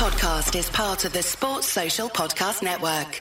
podcast 0.00 0.58
is 0.58 0.70
part 0.70 1.04
of 1.04 1.12
the 1.12 1.22
Sports 1.22 1.66
Social 1.66 2.08
Podcast 2.08 2.62
Network. 2.62 3.20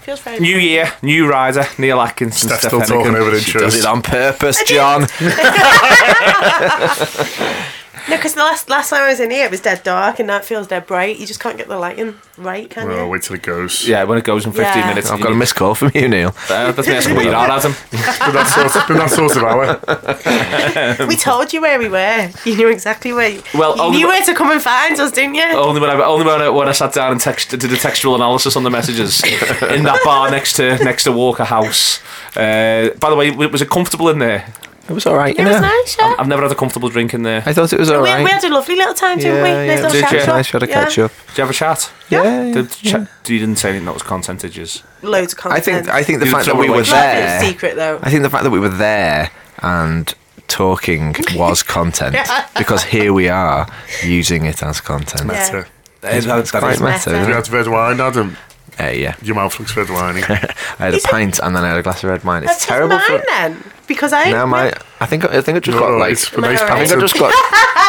Feels 0.00 0.18
very 0.18 0.40
New 0.40 0.58
year, 0.58 0.92
new 1.02 1.30
rider, 1.30 1.64
Neil 1.78 2.00
Atkinson. 2.00 2.50
and 2.50 2.58
Steph 2.58 2.72
Steph 2.72 2.84
still 2.84 2.98
talking 2.98 3.12
Heneghan. 3.12 3.28
over 3.28 3.38
She 3.38 3.58
does 3.60 3.76
it 3.76 3.86
on 3.86 4.02
purpose, 4.02 4.60
John. 4.64 5.06
No, 8.10 8.16
because 8.16 8.34
the 8.34 8.40
last 8.40 8.68
last 8.68 8.90
time 8.90 9.02
I 9.04 9.08
was 9.08 9.20
in 9.20 9.30
here, 9.30 9.44
it 9.44 9.50
was 9.50 9.60
dead 9.60 9.82
dark, 9.82 10.18
and 10.18 10.26
now 10.26 10.36
it 10.38 10.44
feels 10.44 10.66
dead 10.66 10.86
bright. 10.86 11.18
You 11.18 11.26
just 11.26 11.40
can't 11.40 11.56
get 11.56 11.68
the 11.68 11.78
lighting 11.78 12.16
right, 12.36 12.68
can 12.68 12.88
Well, 12.88 13.04
you? 13.04 13.08
wait 13.08 13.22
till 13.22 13.36
it 13.36 13.42
goes. 13.42 13.86
Yeah, 13.86 14.02
when 14.04 14.18
it 14.18 14.24
goes 14.24 14.44
in 14.46 14.52
15 14.52 14.66
Yeah. 14.82 14.86
minutes. 14.88 15.10
I've 15.10 15.18
you 15.18 15.24
got 15.24 15.30
a 15.30 15.34
need- 15.34 15.38
missed 15.38 15.54
call 15.56 15.74
from 15.74 15.92
you, 15.94 16.08
Neil. 16.08 16.34
Uh, 16.50 16.72
that's 16.72 16.88
me 16.88 16.94
asking 16.94 17.14
where 17.16 17.24
you 17.26 17.30
are, 17.32 17.48
Adam. 17.50 17.72
Been 17.90 18.00
that 18.34 18.70
sort, 18.72 18.88
been 18.88 18.96
that 18.98 19.10
sort 19.10 19.36
of 19.36 19.42
hour. 19.44 21.06
we 21.06 21.16
told 21.16 21.52
you 21.52 21.60
where 21.60 21.78
we 21.78 21.88
were. 21.88 22.30
You 22.44 22.56
knew 22.56 22.68
exactly 22.68 23.12
where. 23.12 23.28
You, 23.30 23.42
Well, 23.54 23.76
you 23.76 23.82
only 23.82 23.98
knew 23.98 24.08
where 24.08 24.24
to 24.24 24.34
come 24.34 24.50
and 24.50 24.60
find 24.60 24.98
us, 24.98 25.12
didn't 25.12 25.34
you? 25.36 25.44
Only 25.52 25.80
when 25.80 25.90
I 25.90 25.94
only 26.02 26.24
when 26.26 26.40
I, 26.42 26.48
when 26.48 26.68
I 26.68 26.72
sat 26.72 26.92
down 26.92 27.12
and 27.12 27.20
text, 27.20 27.50
did 27.50 27.64
a 27.72 27.76
textual 27.76 28.14
analysis 28.14 28.56
on 28.56 28.62
the 28.64 28.70
messages 28.70 29.22
in 29.24 29.84
that 29.84 30.00
bar 30.04 30.30
next 30.30 30.54
to 30.54 30.76
next 30.84 31.04
to 31.04 31.12
Walker 31.12 31.44
House. 31.44 32.00
Uh, 32.36 32.90
by 33.00 33.10
the 33.10 33.16
way, 33.16 33.30
w- 33.30 33.50
was 33.50 33.62
it 33.62 33.70
comfortable 33.70 34.08
in 34.08 34.18
there? 34.18 34.52
It 34.90 34.92
was 34.92 35.06
all 35.06 35.14
right, 35.16 35.38
It 35.38 35.44
was 35.44 35.54
know. 35.54 35.60
nice, 35.60 35.96
yeah. 35.98 36.14
I've 36.18 36.26
never 36.26 36.42
had 36.42 36.50
a 36.50 36.54
comfortable 36.56 36.88
drink 36.88 37.14
in 37.14 37.22
there. 37.22 37.42
I 37.46 37.52
thought 37.52 37.72
it 37.72 37.78
was 37.78 37.90
all 37.90 38.02
we, 38.02 38.10
right. 38.10 38.24
we 38.24 38.30
had 38.30 38.42
a 38.42 38.48
lovely 38.52 38.74
little 38.74 38.92
time, 38.94 39.18
didn't 39.18 39.36
yeah, 39.36 39.42
we? 39.44 39.48
yeah, 39.48 39.66
Nice 39.66 39.78
it 39.78 39.82
little 39.84 39.90
Did 39.92 40.02
catch 40.04 40.12
you? 40.12 40.18
up. 40.20 40.26
nice. 40.28 40.52
We 40.52 40.56
had 40.56 40.62
a 40.62 40.66
Yeah. 40.68 40.84
catch 40.84 40.98
up. 40.98 41.12
Did 41.28 41.38
you 41.38 41.42
have 41.42 41.50
a 41.50 41.54
chat? 41.54 41.92
Yeah. 42.08 42.52
Did 42.52 42.70
cha- 42.70 42.98
you 43.26 43.38
didn't 43.38 43.56
say 43.56 43.68
anything 43.70 43.86
that 43.86 43.94
was 43.94 44.02
contented. 44.02 44.56
Loads 45.02 45.32
of 45.32 45.38
content. 45.38 45.58
I 45.58 45.60
think 45.60 45.88
I 45.88 46.02
think 46.02 46.18
the 46.18 46.26
You 46.26 46.32
fact 46.32 46.44
throw 46.46 46.54
that 46.54 46.60
we 46.60 46.66
away 46.66 46.78
were 46.78 46.84
shit. 46.84 46.92
Well, 46.94 47.14
there. 47.14 47.40
secret 47.40 47.76
though. 47.76 48.00
I 48.02 48.10
think 48.10 48.22
the 48.22 48.30
fact 48.30 48.42
that 48.44 48.50
we 48.50 48.58
were 48.60 48.68
there 48.68 49.30
and 49.62 50.12
talking 50.48 51.14
was 51.36 51.62
content 51.62 52.16
because 52.58 52.82
here 52.82 53.12
we 53.12 53.28
are 53.28 53.68
using 54.04 54.44
it 54.44 54.60
as 54.62 54.80
content. 54.80 55.30
Yeah. 55.32 55.42
So, 55.44 55.64
It's 56.02 56.50
Quite 56.50 56.64
meta. 56.80 56.84
meta. 56.84 57.10
you 57.10 57.16
isn't 57.16 57.30
it? 57.30 57.34
had 57.34 57.48
red 57.50 57.68
wine, 57.68 58.00
Adam. 58.00 58.36
Uh, 58.78 58.88
yeah. 58.88 59.14
Your 59.22 59.34
mouth 59.34 59.58
looks 59.58 59.76
red 59.76 59.88
winey. 59.88 60.22
I 60.28 60.54
had 60.78 60.94
a 60.94 60.96
Is 60.96 61.04
it- 61.04 61.10
pint 61.10 61.38
and 61.38 61.54
then 61.56 61.64
I 61.64 61.68
had 61.68 61.78
a 61.78 61.82
glass 61.82 62.02
of 62.04 62.10
red 62.10 62.24
wine. 62.24 62.42
It's 62.44 62.52
That's 62.52 62.66
terrible. 62.66 62.96
mine 62.96 63.06
For, 63.06 63.22
then, 63.26 63.64
because 63.86 64.12
I. 64.12 64.30
now 64.30 64.46
my, 64.46 64.72
I 65.00 65.06
think 65.06 65.24
I 65.24 65.40
think 65.42 65.56
I 65.56 65.60
just 65.60 65.78
got 65.78 65.90
No, 65.90 65.96
like. 65.98 66.12
it's 66.12 66.32
a 66.32 66.40
nice 66.40 66.60
I 66.60 66.64
I 66.64 66.68
think 66.68 66.80
I 66.80 66.84
pattern. 66.84 67.00
just 67.00 67.18
got. 67.18 67.32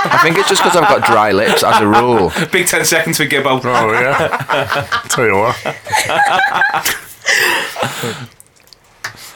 I 0.04 0.20
think 0.24 0.38
it's 0.38 0.50
just 0.50 0.64
because 0.64 0.76
I've 0.78 0.88
got 0.90 1.06
dry 1.06 1.32
lips 1.32 1.64
as 1.64 1.80
a 1.82 1.88
rule. 1.88 2.32
Big 2.52 2.68
10 2.68 2.86
seconds 2.86 3.18
for 3.18 3.26
Gibbo. 3.26 3.62
Oh 3.64 3.92
yeah. 3.94 4.88
Tell 5.10 5.26
you 5.26 5.36
what. 5.36 5.58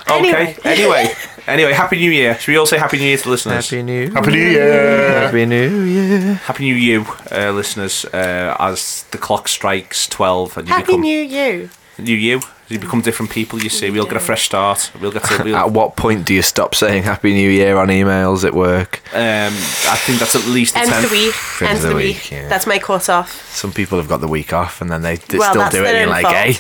Okay. 0.08 0.56
Anyway, 0.64 1.12
anyway, 1.48 1.74
Happy 1.74 1.98
New 1.98 2.12
Year. 2.12 2.38
Should 2.38 2.52
we 2.52 2.58
all 2.58 2.66
say 2.66 2.78
Happy 2.78 2.98
New 2.98 3.06
Year 3.06 3.18
to 3.18 3.24
the 3.24 3.30
listeners? 3.30 3.70
Happy 3.70 3.82
New 3.84 4.12
Happy 4.12 4.32
New 4.32 4.38
Year. 4.38 5.20
Happy 5.22 5.46
New 5.46 5.82
Year. 5.84 6.34
Happy 6.36 6.64
New 6.64 6.76
You, 6.76 7.06
uh, 7.32 7.52
listeners. 7.52 8.06
Uh, 8.06 8.56
as 8.60 9.04
the 9.12 9.18
clock 9.18 9.48
strikes 9.48 10.08
12 10.08 10.58
and 10.58 10.68
you 10.68 10.74
Happy 10.74 10.86
become 10.86 11.02
New 11.02 11.20
You. 11.20 11.70
New 11.98 12.16
you, 12.16 12.42
you 12.68 12.80
become 12.80 13.02
different 13.02 13.32
people. 13.32 13.60
You 13.62 13.70
see, 13.70 13.90
we'll 13.92 14.06
get 14.06 14.18
a 14.18 14.20
fresh 14.20 14.44
start. 14.46 14.92
We'll 15.00 15.12
get 15.12 15.24
to. 15.26 15.44
We'll, 15.44 15.56
At 15.66 15.72
what 15.72 15.96
point 15.96 16.26
do 16.26 16.34
you 16.34 16.42
stop 16.42 16.74
saying 16.76 17.04
Happy 17.04 17.34
New 17.34 17.50
Year 17.50 17.78
on 17.78 17.88
emails 17.90 18.44
at 18.44 18.54
work? 18.54 19.02
um, 19.14 19.54
I 19.54 19.96
think 20.06 20.20
that's 20.20 20.36
at 20.36 20.46
least 20.48 20.74
the 20.74 20.82
End 20.82 20.92
of 20.92 21.02
the 21.04 21.08
week. 21.10 21.36
End 21.62 21.70
End 21.70 21.78
of 21.78 21.78
of 21.78 21.82
the 21.84 21.88
the 21.90 21.96
week, 21.96 22.16
week. 22.16 22.32
yeah. 22.32 22.48
That's 22.50 22.66
my 22.68 22.80
cut 22.80 23.10
off. 23.10 23.32
Some 23.56 23.72
people 23.72 23.98
have 24.00 24.10
got 24.10 24.20
the 24.22 24.28
week 24.28 24.52
off 24.52 24.82
and 24.82 24.90
then 24.92 25.02
they, 25.04 25.16
they 25.18 25.38
Well, 25.38 25.52
still 25.52 25.70
do 25.70 25.86
it. 25.86 25.96
And 25.96 25.98
you're 26.00 26.08
like, 26.10 26.24
fault. 26.24 26.36
hey, 26.36 26.58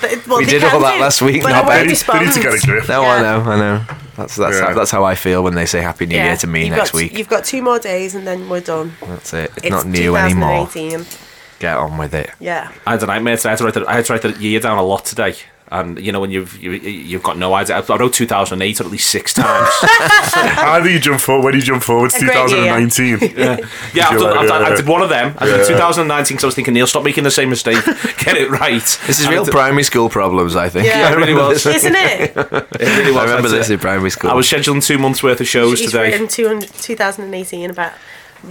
But- 0.00 0.26
well, 0.26 0.38
We 0.38 0.44
did 0.46 0.64
all 0.64 0.80
that 0.80 0.96
do, 0.96 1.00
last 1.00 1.22
week, 1.22 1.42
but 1.42 1.50
not 1.50 1.66
bad. 1.66 1.86
They 1.86 1.92
need 2.24 2.32
to 2.34 2.40
get 2.42 2.54
a 2.54 2.66
grip. 2.66 2.88
no, 2.88 3.02
Yeah. 3.02 3.08
I 3.08 3.22
know, 3.22 3.40
I 3.50 3.56
know. 3.58 3.84
That's 4.16 4.36
that's 4.36 4.56
Yeah. 4.56 4.66
how, 4.68 4.74
that's 4.74 4.90
how 4.90 5.04
I 5.04 5.14
feel 5.14 5.42
when 5.42 5.54
they 5.54 5.66
say 5.66 5.80
Happy 5.82 6.06
New 6.06 6.16
Year 6.16 6.36
to 6.36 6.46
me 6.46 6.66
You've 6.66 6.76
next 6.76 6.90
got, 6.92 6.98
week. 6.98 7.16
You've 7.18 7.28
got 7.28 7.44
two 7.44 7.62
more 7.62 7.78
days 7.78 8.14
and 8.14 8.26
then 8.26 8.48
we're 8.48 8.60
done. 8.60 8.92
That's 9.06 9.32
it. 9.32 9.50
It's, 9.56 9.66
It's 9.66 9.70
not 9.70 9.86
new 9.86 10.14
anymore. 10.16 10.68
2018. 11.64 11.70
Get 11.72 11.76
on 11.76 11.98
with 11.98 12.14
it. 12.14 12.30
Yeah. 12.40 12.72
I 12.86 12.92
had 12.92 13.02
a 13.02 13.06
nightmare 13.06 13.36
today. 13.36 13.48
I 13.48 13.52
had 13.52 13.58
to 13.58 13.64
write 13.64 13.74
the, 13.74 13.86
I 13.86 13.94
had 13.94 14.04
to 14.06 14.12
write 14.12 14.22
the 14.22 14.32
year 14.32 14.60
down 14.60 14.78
a 14.78 14.82
lot 14.82 15.04
today. 15.04 15.34
And 15.72 15.98
you 15.98 16.12
know 16.12 16.20
when 16.20 16.30
you've 16.30 16.62
you, 16.62 16.72
you've 16.72 17.22
got 17.22 17.38
no 17.38 17.54
idea. 17.54 17.76
I 17.78 17.96
wrote 17.96 18.12
2008 18.12 18.80
at 18.80 18.86
least 18.86 19.08
six 19.08 19.32
times. 19.32 19.68
How 19.82 20.78
do 20.78 20.90
you 20.90 21.00
jump 21.00 21.20
forward, 21.20 21.44
when 21.44 21.52
do 21.52 21.58
you 21.58 21.64
jump 21.64 21.82
forward, 21.82 22.06
it's 22.12 22.16
A 22.16 22.26
great 22.26 22.36
year. 22.50 22.78
2019. 22.78 23.34
yeah, 23.94 24.08
I've 24.08 24.18
done, 24.18 24.30
like, 24.30 24.36
I've 24.40 24.48
done, 24.48 24.62
I 24.72 24.76
did 24.76 24.86
one 24.86 25.00
of 25.02 25.08
them. 25.08 25.34
I 25.38 25.46
did 25.46 25.66
2019 25.66 26.34
because 26.36 26.44
I 26.44 26.46
was 26.46 26.54
thinking, 26.54 26.74
Neil, 26.74 26.86
stop 26.86 27.02
making 27.02 27.24
the 27.24 27.30
same 27.30 27.48
mistake. 27.48 27.82
Get 28.18 28.36
it 28.36 28.50
right. 28.50 28.82
This 29.06 29.18
is 29.18 29.22
And 29.24 29.30
real 29.32 29.42
it- 29.48 29.50
primary 29.50 29.82
school 29.84 30.10
problems, 30.10 30.54
I 30.54 30.68
think. 30.68 30.86
Yeah, 30.86 31.10
it 31.10 31.16
really 31.16 31.32
remember 31.32 31.54
was. 31.54 31.64
this. 31.64 31.76
Isn't 31.82 31.94
it? 31.96 32.36
It 32.36 32.98
really 32.98 33.10
was. 33.12 33.16
I 33.16 33.24
remember 33.24 33.48
That's 33.48 33.52
this 33.52 33.70
it. 33.70 33.74
in 33.74 33.80
primary 33.80 34.10
school. 34.10 34.30
I 34.30 34.34
was 34.34 34.46
scheduling 34.46 34.84
two 34.86 34.98
months 34.98 35.22
worth 35.22 35.40
of 35.40 35.48
shows 35.48 35.80
He's 35.80 35.90
today. 35.90 36.10
written 36.12 36.28
200 36.28 36.68
2018 36.74 37.70
about 37.70 37.92
the 37.94 37.98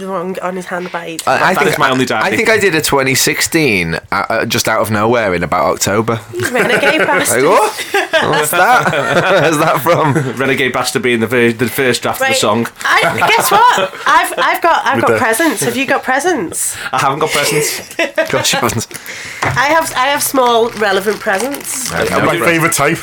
wrong 0.02 0.36
on 0.40 0.56
his 0.56 0.66
handbag. 0.66 1.22
I, 1.26 1.34
I 1.34 1.54
That 1.54 1.58
think 1.58 1.70
is 1.72 1.78
my 1.78 1.90
only 1.90 2.04
diary. 2.04 2.24
I 2.32 2.36
think 2.36 2.48
I 2.48 2.58
did 2.58 2.74
a 2.74 2.80
2016 2.80 3.94
uh, 3.94 3.98
uh, 4.12 4.44
just 4.46 4.68
out 4.68 4.80
of 4.80 4.90
nowhere 4.90 5.34
in 5.34 5.42
about 5.42 5.66
October. 5.74 6.20
Renegade 6.50 7.00
Like, 7.04 7.06
bastard. 7.06 7.44
what? 7.44 7.72
What's 8.12 8.50
that? 8.52 8.90
Where's 9.42 9.58
that 9.58 9.80
from? 9.82 10.14
Renegade 10.40 10.72
Bastard 10.72 11.02
being 11.02 11.20
the, 11.20 11.26
ver- 11.26 11.52
the 11.52 11.68
first 11.68 12.02
draft 12.02 12.20
of 12.22 12.28
the 12.28 12.34
song. 12.34 12.66
I, 12.84 13.26
guess 13.28 13.50
what? 13.50 13.92
I've 14.06 14.32
I've 14.38 14.62
got 14.62 14.84
I've 14.86 14.96
With 14.96 15.06
got 15.06 15.12
the- 15.14 15.18
presents. 15.18 15.62
Have 15.62 15.76
you 15.76 15.86
got 15.86 16.02
presents? 16.02 16.76
I 16.92 16.98
haven't 17.00 17.18
got 17.20 17.30
presents. 17.30 17.94
Gosh, 18.30 18.52
you 18.52 18.58
haven't- 18.60 18.86
I 19.42 19.66
have 19.68 19.92
I 19.94 20.06
have 20.06 20.22
small 20.22 20.70
relevant 20.70 21.20
presents. 21.20 21.90
I 21.92 22.08
have 22.08 22.24
My 22.24 22.38
favourite 22.38 22.72
type. 22.74 22.98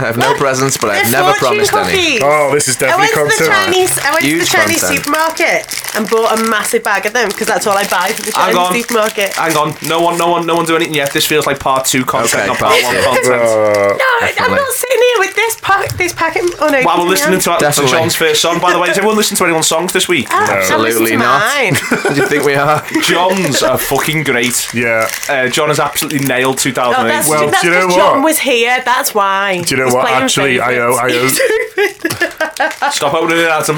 I 0.00 0.06
have 0.08 0.16
no 0.16 0.34
presents, 0.34 0.76
but 0.78 0.90
I've 0.90 1.10
They're 1.10 1.20
never 1.22 1.34
fortune 1.38 1.66
promised 1.66 1.72
any. 1.92 2.16
cookies. 2.16 2.20
Oh, 2.24 2.50
this 2.54 2.68
is 2.68 2.76
I 2.76 2.88
definitely 2.88 3.00
went 3.00 3.12
to 3.12 3.20
the 3.20 3.50
content. 3.50 3.66
Chinese. 3.70 3.92
I 3.98 4.08
went 4.10 4.24
to 4.24 4.38
the 4.40 4.46
Chinese 4.46 4.80
content. 4.80 5.04
supermarket 5.04 5.60
and 5.96 6.02
bought 6.08 6.38
a 6.38 6.42
massive 6.48 6.82
bag 6.84 7.06
of 7.06 7.12
them 7.12 7.28
because 7.28 7.46
that's 7.46 7.66
all 7.66 7.76
I 7.76 7.84
buy 7.88 8.12
from 8.16 8.24
the 8.26 8.32
Hang 8.36 8.54
Chinese 8.54 8.56
on. 8.56 8.72
supermarket. 8.80 9.28
Hang 9.34 9.56
on. 9.56 9.68
No 9.86 10.00
one, 10.00 10.16
no 10.18 10.28
one, 10.30 10.46
no 10.46 10.54
one 10.56 10.64
do 10.66 10.76
anything 10.76 10.94
yet. 10.94 11.12
This 11.12 11.26
feels 11.26 11.46
like 11.46 11.58
part 11.60 11.84
two 11.86 12.04
content, 12.04 12.34
Okay, 12.34 12.46
not 12.46 12.58
part 12.58 12.72
part 12.72 12.82
one 12.84 12.94
two. 12.96 13.02
content. 13.04 13.42
Uh, 13.44 13.94
No, 14.00 14.08
I'm 14.22 14.34
Definitely. 14.34 14.56
not 14.56 14.72
sitting 14.72 15.02
here 15.02 15.18
with 15.20 15.34
this 15.34 15.54
pack, 15.60 15.88
this 15.96 16.12
packet 16.14 16.44
unopened. 16.60 16.84
While 16.86 16.98
we're 17.04 17.10
listening 17.10 17.40
hand. 17.40 17.42
to, 17.42 17.50
to 17.54 17.58
Definitely. 17.60 17.92
John's 17.92 18.14
first 18.16 18.40
song, 18.42 18.60
by 18.60 18.72
the 18.72 18.78
way, 18.78 18.88
has 18.88 18.96
everyone 18.98 19.16
listened 19.16 19.38
to 19.38 19.44
anyone's 19.44 19.66
songs 19.66 19.92
this 19.92 20.08
week? 20.08 20.26
Ah, 20.30 20.44
I'm 20.46 20.58
Absolutely 20.58 21.16
not. 21.16 21.40
mine. 21.40 21.74
Do 22.14 22.20
you 22.20 22.26
think 22.26 22.44
we 22.44 22.54
are? 22.54 22.82
John's 23.02 23.62
are 23.62 23.78
fucking 23.78 24.24
great. 24.24 24.72
yeah. 24.74 25.08
Uh, 25.28 25.48
John 25.48 25.68
has 25.68 25.78
absolutely 25.80 26.26
nailed 26.26 26.50
Oh, 26.60 26.62
2008. 26.70 27.08
that's, 27.12 27.28
Well, 27.28 27.50
that's 27.50 27.60
do 27.62 27.68
you 27.68 27.74
know 27.74 27.80
because 27.86 27.96
John 27.96 28.22
was 28.22 28.38
here. 28.38 28.82
That's 28.84 29.14
why. 29.14 29.62
Do 29.62 29.74
you 29.76 29.84
know 29.84 29.89
He's 29.90 29.94
what? 29.94 30.10
Actually, 30.10 30.60
I 30.60 30.76
owe, 30.78 30.94
I 30.94 31.10
owe, 31.12 32.90
Stop 32.90 33.14
opening 33.14 33.38
it, 33.38 33.46
Adam. 33.46 33.76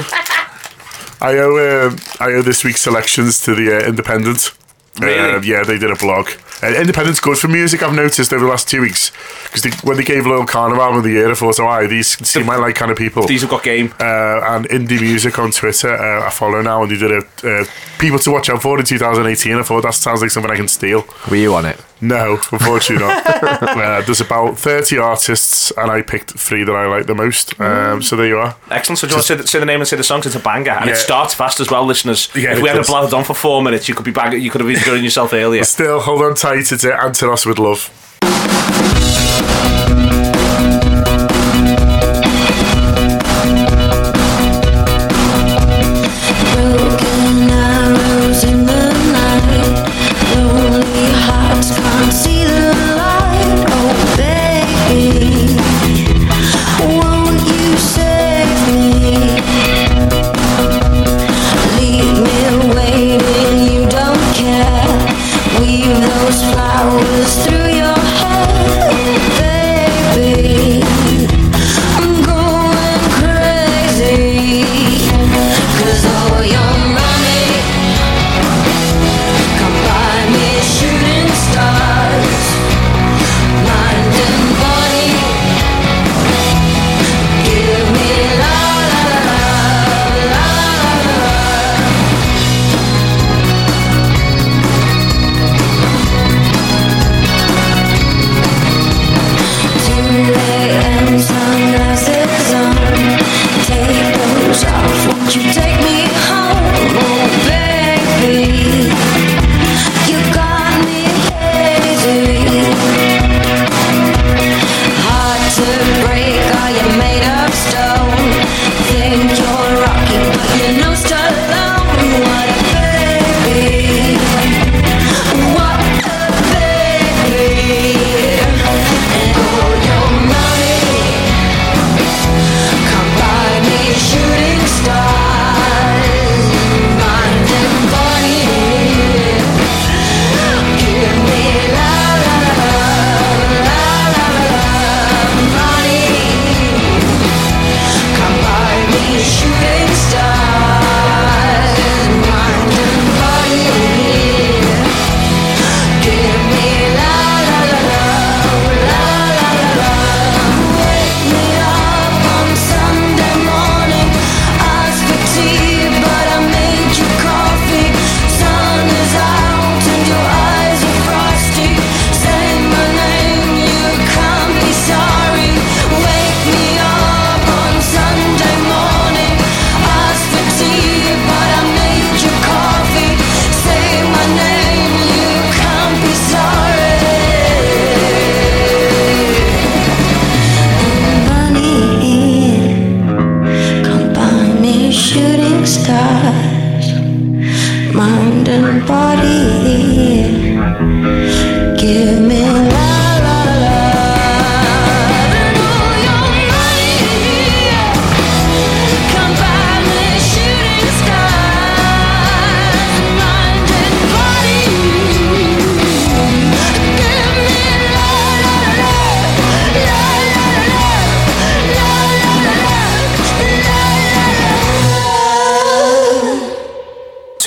I 1.21 1.37
owe, 1.37 1.87
um, 1.87 1.97
I 2.19 2.33
owe 2.33 2.41
this 2.41 2.63
week's 2.63 2.81
selections 2.81 3.39
to 3.41 3.55
the 3.55 3.77
uh, 3.77 3.87
Independent. 3.87 4.51
Really? 4.99 5.31
Uh, 5.31 5.41
yeah, 5.41 5.63
they 5.63 5.77
did 5.79 5.89
a 5.89 5.95
blog. 5.95 6.29
Uh, 6.61 6.67
Independent's 6.79 7.19
good 7.19 7.37
for 7.37 7.47
music. 7.47 7.81
I've 7.81 7.95
noticed 7.95 8.31
over 8.31 8.45
the 8.45 8.49
last 8.49 8.67
two 8.69 8.81
weeks 8.81 9.11
because 9.51 9.65
when 9.83 9.97
they 9.97 10.03
gave 10.03 10.25
Lil 10.27 10.45
Carnival 10.45 10.83
album 10.83 10.97
of 10.99 11.03
the 11.03 11.11
year, 11.11 11.31
I 11.31 11.33
thought, 11.33 11.59
oh, 11.59 11.65
aye, 11.67 11.87
these 11.87 12.07
seem 12.27 12.45
my 12.45 12.57
like 12.57 12.75
kind 12.75 12.91
of 12.91 12.97
people. 12.97 13.25
These 13.25 13.41
have 13.41 13.49
got 13.49 13.63
game. 13.63 13.93
uh, 13.99 14.41
and 14.55 14.65
indie 14.69 15.01
music 15.01 15.39
on 15.39 15.51
Twitter. 15.51 15.93
Uh, 15.93 16.27
I 16.27 16.29
follow 16.29 16.61
now, 16.61 16.83
and 16.83 16.91
they 16.91 16.97
did 16.97 17.11
a 17.11 17.17
uh, 17.61 17.65
people 17.99 18.19
to 18.19 18.31
watch 18.31 18.49
out 18.49 18.61
for 18.61 18.77
in 18.79 18.85
2018. 18.85 19.55
I 19.55 19.63
thought 19.63 19.81
that 19.83 19.93
sounds 19.95 20.21
like 20.21 20.29
something 20.31 20.51
I 20.51 20.55
can 20.55 20.67
steal. 20.67 21.05
Were 21.29 21.37
you 21.37 21.55
on 21.55 21.65
it? 21.65 21.83
No, 22.03 22.33
unfortunately 22.51 23.05
not. 23.05 23.25
uh, 23.27 24.01
there's 24.01 24.19
about 24.19 24.57
30 24.57 24.97
artists, 24.97 25.71
and 25.77 25.89
I 25.89 26.01
picked 26.01 26.31
three 26.37 26.65
that 26.65 26.75
I 26.75 26.85
like 26.85 27.05
the 27.05 27.15
most. 27.15 27.57
Um, 27.61 28.01
so 28.01 28.17
there 28.17 28.27
you 28.27 28.37
are. 28.37 28.57
Excellent. 28.69 28.99
So 28.99 29.07
do 29.07 29.11
you 29.11 29.15
want 29.15 29.27
to 29.27 29.33
say 29.33 29.41
the, 29.41 29.47
say 29.47 29.59
the 29.59 29.65
name 29.65 29.79
and 29.79 29.87
say 29.87 29.95
the 29.95 30.03
songs? 30.03 30.25
It's 30.25 30.35
a 30.35 30.39
banger, 30.39 30.71
and 30.71 30.89
it 30.89 30.97
starts 30.97 31.33
fast 31.33 31.61
as 31.61 31.71
well, 31.71 31.85
listeners. 31.85 32.27
Yeah, 32.35 32.51
if 32.51 32.57
it 32.57 32.61
we 32.61 32.67
had 32.67 32.75
does. 32.75 32.89
blathered 32.89 33.13
on 33.13 33.23
for 33.23 33.33
four 33.33 33.63
minutes, 33.63 33.87
you 33.87 33.95
could 33.95 34.05
be 34.05 34.11
bang- 34.11 34.39
You 34.41 34.51
could 34.51 34.59
have 34.59 34.67
been 34.67 34.77
enjoying 34.77 35.03
yourself 35.05 35.31
earlier. 35.31 35.63
Still, 35.63 36.01
hold 36.01 36.21
on 36.23 36.35
tight. 36.35 36.71
It's 36.73 36.83
Anteros 36.83 37.45
with 37.45 37.57
love. 37.57 37.89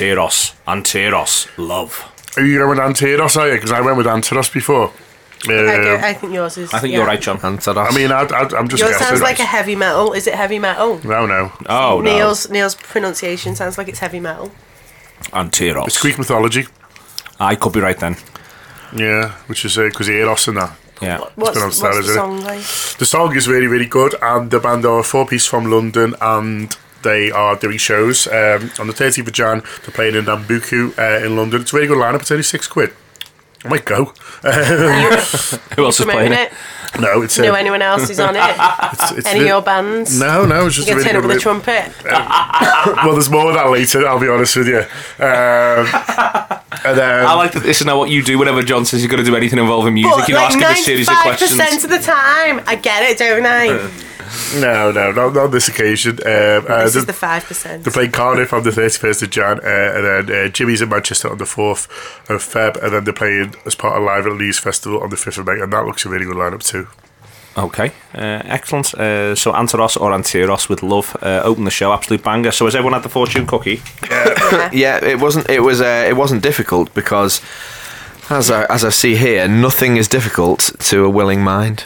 Anteros, 0.00 0.54
Anteros, 0.66 1.48
love. 1.56 2.12
Are 2.36 2.44
you 2.44 2.58
going 2.58 2.68
with 2.70 2.78
Anteros, 2.78 3.36
are 3.38 3.48
you? 3.48 3.54
Because 3.54 3.72
I 3.72 3.80
went 3.80 3.96
with 3.96 4.06
Anteros 4.06 4.52
before. 4.52 4.92
I, 5.44 5.48
go- 5.48 5.94
Um, 5.96 6.04
I 6.04 6.12
think 6.12 6.32
yours 6.34 6.58
is. 6.58 6.72
I 6.74 6.80
think 6.80 6.92
yeah. 6.92 6.98
you're 6.98 7.06
right, 7.06 7.20
John. 7.20 7.38
Antaros. 7.38 7.90
I 7.90 7.94
mean, 7.96 8.12
I, 8.12 8.22
I, 8.24 8.40
I'm 8.58 8.68
just 8.68 8.80
Yours 8.82 8.92
guessing. 8.92 9.06
sounds 9.06 9.22
like 9.22 9.38
a 9.38 9.44
heavy 9.44 9.74
metal. 9.74 10.12
Is 10.12 10.26
it 10.26 10.34
heavy 10.34 10.58
metal? 10.58 11.00
No, 11.02 11.24
no. 11.24 11.50
Oh 11.66 12.00
no, 12.02 12.10
Neil's 12.10 12.50
Neil's 12.50 12.74
pronunciation 12.74 13.54
sounds 13.56 13.78
like 13.78 13.88
it's 13.88 14.00
heavy 14.00 14.20
metal. 14.20 14.50
Anteros. 15.32 15.86
It's 15.86 16.00
Greek 16.00 16.18
mythology. 16.18 16.66
I 17.40 17.54
could 17.54 17.72
be 17.72 17.80
right 17.80 17.98
then. 17.98 18.16
Yeah, 18.94 19.32
which 19.46 19.64
is 19.64 19.76
because 19.76 20.08
Eros 20.10 20.46
and 20.48 20.58
that. 20.58 20.76
Yeah. 21.00 21.18
What's, 21.36 21.52
pronounced 21.52 21.82
what's 21.82 21.96
that, 21.96 22.02
the 22.02 22.10
isn't 22.10 22.12
it? 22.12 22.14
song 22.16 22.40
like? 22.42 22.98
The 22.98 23.06
song 23.06 23.36
is 23.36 23.48
really, 23.48 23.66
really 23.66 23.86
good, 23.86 24.14
and 24.20 24.50
the 24.50 24.60
band 24.60 24.84
are 24.84 24.98
a 25.00 25.02
four 25.02 25.26
piece 25.26 25.46
from 25.46 25.70
London, 25.70 26.14
and 26.20 26.76
they 27.02 27.30
are 27.30 27.56
doing 27.56 27.78
shows 27.78 28.26
um, 28.26 28.70
on 28.78 28.86
the 28.86 28.92
30th 28.92 29.26
of 29.26 29.32
Jan. 29.32 29.62
They're 29.82 29.94
playing 29.94 30.14
in 30.14 30.24
Nambucca 30.24 30.98
uh, 30.98 31.24
in 31.26 31.36
London. 31.36 31.62
It's 31.62 31.72
a 31.72 31.76
really 31.76 31.88
good 31.88 31.98
lineup. 31.98 32.20
It's 32.20 32.30
only 32.30 32.42
six 32.42 32.66
quid. 32.66 32.92
I 33.64 33.68
might 33.68 33.84
go. 33.84 34.06
Who 34.42 34.50
else 34.50 35.98
is 36.00 36.04
Promoting 36.04 36.04
playing 36.04 36.32
it. 36.32 36.52
It? 36.94 37.00
no, 37.00 37.22
it's, 37.22 37.38
Know 37.38 37.52
uh, 37.52 37.56
anyone 37.56 37.82
else 37.82 38.08
who's 38.08 38.20
on 38.20 38.36
it? 38.36 38.42
it's, 38.92 39.10
it's 39.12 39.26
Any 39.26 39.40
of 39.40 39.46
your 39.46 39.62
bands? 39.62 40.18
No, 40.18 40.44
no, 40.46 40.66
it's 40.66 40.76
just 40.76 40.88
You 40.88 40.94
a 40.98 41.02
can 41.02 41.04
really 41.04 41.08
turn 41.08 41.16
up 41.16 41.22
good 41.22 41.28
with 41.28 41.46
a 41.46 41.50
li- 41.50 41.92
trumpet. 41.92 42.96
Well, 43.04 43.12
there's 43.14 43.30
more 43.30 43.48
of 43.48 43.54
that 43.54 43.68
later. 43.70 44.06
I'll 44.06 44.20
be 44.20 44.28
honest 44.28 44.56
with 44.56 44.68
you. 44.68 44.78
Um, 44.78 45.86
and 46.84 46.96
then 46.98 47.26
I 47.26 47.34
like 47.34 47.52
that 47.52 47.62
this 47.62 47.80
is 47.80 47.86
now 47.86 47.98
what 47.98 48.10
you 48.10 48.22
do 48.22 48.38
whenever 48.38 48.62
John 48.62 48.84
says 48.84 49.02
you're 49.02 49.10
going 49.10 49.24
to 49.24 49.28
do 49.28 49.36
anything 49.36 49.58
involving 49.58 49.94
music. 49.94 50.12
But 50.18 50.28
you 50.28 50.34
like 50.36 50.50
ask 50.50 50.58
him 50.58 50.62
a 50.64 50.74
series 50.76 51.08
of 51.08 51.14
ninety-five 51.14 51.38
questions. 51.38 51.60
percent 51.60 51.84
of 51.84 51.90
the 51.90 51.98
time, 51.98 52.62
I 52.66 52.76
get 52.76 53.02
it, 53.10 53.18
don't 53.18 53.44
I? 53.46 53.66
no, 54.60 54.90
no, 54.92 55.12
not, 55.12 55.34
not 55.34 55.44
on 55.44 55.50
this 55.50 55.68
occasion. 55.68 56.18
Um, 56.24 56.66
uh, 56.68 56.84
this 56.84 56.92
the- 56.94 56.98
is 57.00 57.06
the 57.06 57.12
five 57.12 57.44
percent. 57.44 57.84
They're 57.84 57.92
playing 57.92 58.12
Cardiff 58.12 58.52
on 58.52 58.62
the 58.62 58.70
31st 58.70 59.22
of 59.22 59.30
Jan, 59.30 59.58
uh, 59.60 59.62
and 59.64 60.28
then 60.28 60.46
uh, 60.46 60.48
Jimmy's 60.48 60.82
in 60.82 60.88
Manchester 60.88 61.30
on 61.30 61.38
the 61.38 61.44
4th 61.44 61.86
of 62.30 62.42
Feb, 62.42 62.82
and 62.82 62.92
then 62.92 63.04
they're 63.04 63.12
playing 63.14 63.54
as 63.64 63.74
part 63.74 63.96
of 63.96 64.02
Live 64.04 64.26
at 64.26 64.32
Leeds 64.32 64.58
Festival 64.58 65.02
on 65.02 65.10
the 65.10 65.16
5th 65.16 65.38
of 65.38 65.46
May, 65.46 65.60
and 65.60 65.72
that 65.72 65.84
looks 65.84 66.04
a 66.04 66.08
really 66.08 66.24
good 66.24 66.36
lineup 66.36 66.62
too. 66.64 66.85
Okay, 67.58 67.90
uh, 68.14 68.42
excellent. 68.44 68.92
Uh, 68.94 69.34
so 69.34 69.52
Anteros 69.52 69.98
or 69.98 70.10
Anteros 70.12 70.68
with 70.68 70.82
love 70.82 71.16
uh, 71.22 71.40
open 71.42 71.64
the 71.64 71.70
show, 71.70 71.92
absolute 71.92 72.22
banger. 72.22 72.50
So 72.50 72.66
has 72.66 72.74
everyone 72.74 72.92
had 72.92 73.02
the 73.02 73.08
fortune 73.08 73.46
cookie? 73.46 73.80
yeah, 74.76 75.02
it 75.02 75.20
wasn't. 75.20 75.48
It 75.48 75.60
was. 75.60 75.80
Uh, 75.80 76.04
it 76.06 76.16
wasn't 76.16 76.42
difficult 76.42 76.92
because, 76.94 77.40
as 78.28 78.50
I 78.50 78.64
as 78.64 78.84
I 78.84 78.90
see 78.90 79.16
here, 79.16 79.48
nothing 79.48 79.96
is 79.96 80.06
difficult 80.06 80.72
to 80.90 81.04
a 81.04 81.10
willing 81.10 81.42
mind. 81.42 81.84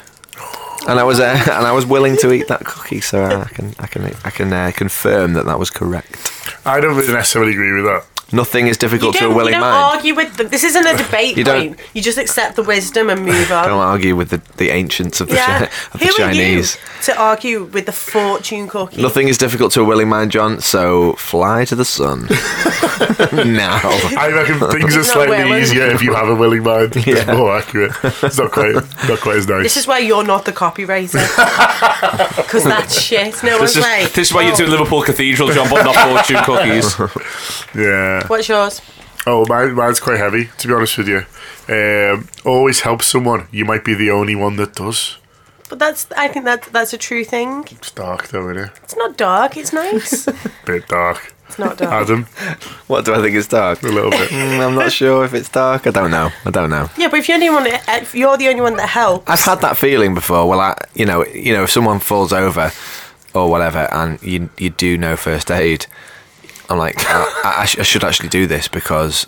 And 0.88 0.98
I 0.98 1.04
was 1.04 1.20
uh, 1.20 1.36
and 1.52 1.66
I 1.66 1.72
was 1.72 1.86
willing 1.86 2.16
to 2.16 2.32
eat 2.32 2.48
that 2.48 2.64
cookie, 2.64 3.00
so 3.00 3.24
I 3.24 3.44
can 3.44 3.74
I 3.78 3.86
can 3.86 4.02
I 4.24 4.30
can 4.30 4.52
uh, 4.52 4.72
confirm 4.74 5.34
that 5.34 5.46
that 5.46 5.58
was 5.58 5.70
correct. 5.70 6.32
I 6.64 6.80
don't 6.80 6.96
really 6.96 7.12
necessarily 7.12 7.52
agree 7.52 7.72
with 7.72 7.84
that. 7.84 8.04
Nothing 8.32 8.68
is 8.68 8.76
difficult 8.78 9.16
to 9.16 9.26
a 9.26 9.28
don't, 9.34 9.44
you 9.46 9.50
don't 9.52 9.60
mind. 9.60 9.96
argue 9.96 10.14
with 10.14 10.36
them. 10.36 10.48
This 10.48 10.62
isn't 10.64 10.86
a 10.86 10.96
debate 10.96 11.36
You 11.36 11.44
don't- 11.44 11.76
point. 11.76 11.80
You 11.94 12.02
just 12.02 12.18
accept 12.18 12.56
the 12.56 12.62
wisdom 12.62 13.10
and 13.10 13.24
move 13.24 13.50
on. 13.58 13.68
Don't 13.68 13.80
argue 13.80 14.14
with 14.16 14.30
the, 14.30 14.40
the 14.56 14.70
ancients 14.70 15.20
of 15.20 15.28
the, 15.28 15.34
yeah. 15.34 15.58
Chi- 15.58 15.64
of 15.94 16.00
the 16.00 16.06
Who 16.06 16.12
Chinese. 16.12 16.76
are 16.76 16.78
you 16.78 17.02
to 17.04 17.18
argue 17.20 17.64
with 17.64 17.86
the 17.86 17.92
fortune 17.92 18.68
cookie? 18.68 19.02
Nothing 19.02 19.28
is 19.28 19.36
difficult 19.38 19.72
to 19.72 19.80
a 19.80 19.84
willing 19.84 20.08
mind, 20.08 20.30
John. 20.30 20.60
So 20.60 21.14
fly 21.14 21.64
to 21.66 21.74
the 21.74 21.84
sun. 21.84 22.26
now. 23.32 23.80
I 24.16 24.30
reckon 24.32 24.58
things 24.70 24.94
are 24.94 24.98
Not 24.98 25.06
slightly 25.06 25.36
willing. 25.44 25.62
easier 25.62 25.86
if 25.90 26.02
you 26.02 26.14
have 26.14 26.28
a 26.28 26.34
willing 26.34 26.62
mind. 26.62 26.96
It's 26.96 27.06
Yeah. 27.06 27.34
more 27.34 27.56
accurate. 27.58 27.92
It's 28.22 28.38
not 28.38 28.52
quite, 28.52 28.74
not 29.08 29.20
quite 29.20 29.36
as 29.36 29.48
nice. 29.48 29.62
This 29.64 29.76
is 29.76 29.86
why 29.86 29.98
you're 29.98 30.24
not 30.24 30.44
the 30.44 30.52
copywriter. 30.52 31.20
Because 32.36 32.64
that's 32.64 33.00
shit. 33.00 33.42
No 33.42 33.58
one's 33.58 33.74
This 33.74 33.76
is, 33.76 33.82
like. 33.82 34.12
this 34.12 34.28
is 34.28 34.34
why 34.34 34.44
oh, 34.44 34.46
you're 34.48 34.56
doing 34.56 34.70
Liverpool 34.70 35.02
Cathedral, 35.02 35.50
John, 35.50 35.68
but 35.70 35.82
not 35.84 35.96
fortune 35.96 36.42
cookies. 36.44 36.96
yeah. 37.74 38.19
What's 38.28 38.48
yours? 38.48 38.80
Oh, 39.26 39.44
mine, 39.48 39.74
mine's 39.74 40.00
quite 40.00 40.18
heavy, 40.18 40.48
to 40.58 40.68
be 40.68 40.74
honest 40.74 40.96
with 40.98 41.08
you. 41.08 41.24
Um, 41.68 42.28
always 42.44 42.80
help 42.80 43.02
someone. 43.02 43.48
You 43.52 43.64
might 43.64 43.84
be 43.84 43.94
the 43.94 44.10
only 44.10 44.34
one 44.34 44.56
that 44.56 44.74
does. 44.74 45.18
But 45.68 45.78
that's. 45.78 46.06
I 46.16 46.26
think 46.28 46.46
that 46.46 46.62
that's 46.72 46.92
a 46.92 46.98
true 46.98 47.22
thing. 47.24 47.64
It's 47.70 47.90
dark, 47.92 48.28
though, 48.28 48.50
isn't 48.50 48.64
it? 48.64 48.70
It's 48.82 48.96
not 48.96 49.16
dark. 49.16 49.56
It's 49.56 49.72
nice. 49.72 50.26
Bit 50.66 50.88
dark. 50.88 51.32
It's 51.48 51.58
not 51.58 51.78
dark. 51.78 51.92
Adam, 52.08 52.24
What 52.86 53.04
do 53.04 53.14
I 53.14 53.20
think 53.22 53.34
is 53.36 53.46
dark? 53.48 53.82
a 53.82 53.86
little 53.88 54.10
bit. 54.12 54.30
Mm, 54.30 54.64
I'm 54.66 54.74
not 54.76 54.92
sure 54.92 55.24
if 55.24 55.34
it's 55.34 55.48
dark. 55.48 55.84
I 55.86 55.90
don't 55.90 56.10
know. 56.12 56.30
I 56.44 56.50
don't 56.50 56.70
know. 56.70 56.88
Yeah, 56.96 57.08
but 57.08 57.18
if 57.18 57.28
you're 57.28 57.40
the 57.40 57.48
only 57.48 57.60
one, 57.62 57.64
that, 57.86 58.02
if 58.02 58.14
you're 58.14 58.36
the 58.36 58.48
only 58.48 58.60
one 58.60 58.76
that 58.76 58.88
helps. 58.88 59.28
I've 59.28 59.40
had 59.40 59.60
that 59.62 59.76
feeling 59.76 60.14
before. 60.14 60.48
Well, 60.48 60.60
I, 60.60 60.76
you 60.94 61.04
know, 61.06 61.26
you 61.26 61.52
know, 61.52 61.64
if 61.64 61.70
someone 61.70 61.98
falls 61.98 62.32
over 62.32 62.70
or 63.34 63.50
whatever, 63.50 63.88
and 63.92 64.22
you 64.22 64.48
you 64.58 64.70
do 64.70 64.96
know 64.96 65.16
first 65.16 65.50
aid, 65.50 65.86
I'm 66.70 66.78
like, 66.78 66.94
I, 67.08 67.24
I, 67.44 67.62
I 67.62 67.64
sh- 67.66 67.78
I 67.78 67.82
should 67.82 68.04
actually 68.04 68.28
do 68.28 68.46
this 68.46 68.68
because 68.68 69.26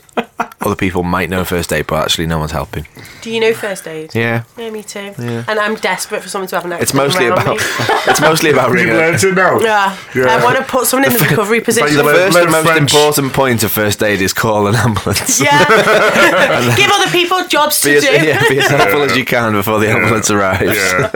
other 0.61 0.77
people 0.77 1.03
might 1.03 1.29
know 1.29 1.45
first 1.45 1.73
aid, 1.73 1.87
but 1.89 2.03
actually 2.05 2.27
no 2.27 2.39
one's 2.39 2.53
helping. 2.53 2.87
Do 3.21 3.31
you 3.33 3.41
know 3.41 3.53
first 3.53 3.87
aid? 3.89 4.15
Yeah, 4.15 4.45
Yeah, 4.57 4.71
me 4.71 4.83
too. 4.83 5.13
Yeah. 5.19 5.45
And 5.49 5.59
I'm 5.59 5.75
desperate 5.77 6.23
for 6.23 6.29
someone 6.29 6.49
to 6.49 6.57
have 6.57 6.65
an 6.65 6.73
accident. 6.73 6.83
it's 6.83 6.95
mostly 6.95 7.27
around 7.27 7.43
about 7.43 7.57
Me. 7.57 7.63
it's 8.07 8.21
mostly 8.21 8.51
about 8.51 8.71
We've 8.71 8.81
ringing. 8.81 8.95
learned 8.97 9.23
it 9.25 9.35
now. 9.35 9.59
Yeah. 9.61 9.97
Yeah. 10.15 10.27
I 10.27 10.43
want 10.45 10.57
to 10.59 10.65
put 10.65 10.87
someone 10.87 11.11
in 11.11 11.17
the 11.19 11.25
recovery 11.25 11.61
position. 11.61 11.97
The 11.97 12.05
first 12.05 12.35
learn 12.35 12.45
and 12.45 12.53
most 12.53 12.67
French. 12.67 12.93
important 12.95 13.33
point 13.33 13.63
of 13.65 13.73
first 13.73 14.03
aid 14.03 14.21
is 14.23 14.33
call 14.33 14.67
an 14.69 14.75
ambulance. 14.77 15.41
Yeah. 15.41 15.65
Give 16.77 16.91
other 16.93 17.11
people 17.11 17.45
jobs 17.49 17.81
to 17.83 17.89
Be 17.89 17.97
as, 17.97 18.05
do. 18.05 18.11
yeah, 18.27 18.49
be 18.49 18.59
as 18.61 18.69
helpful 18.69 19.03
as 19.03 19.17
you 19.17 19.25
can 19.25 19.53
before 19.53 19.79
the 19.81 19.89
ambulance 19.91 20.31
arrives. 20.31 20.77
Yeah. 20.77 21.11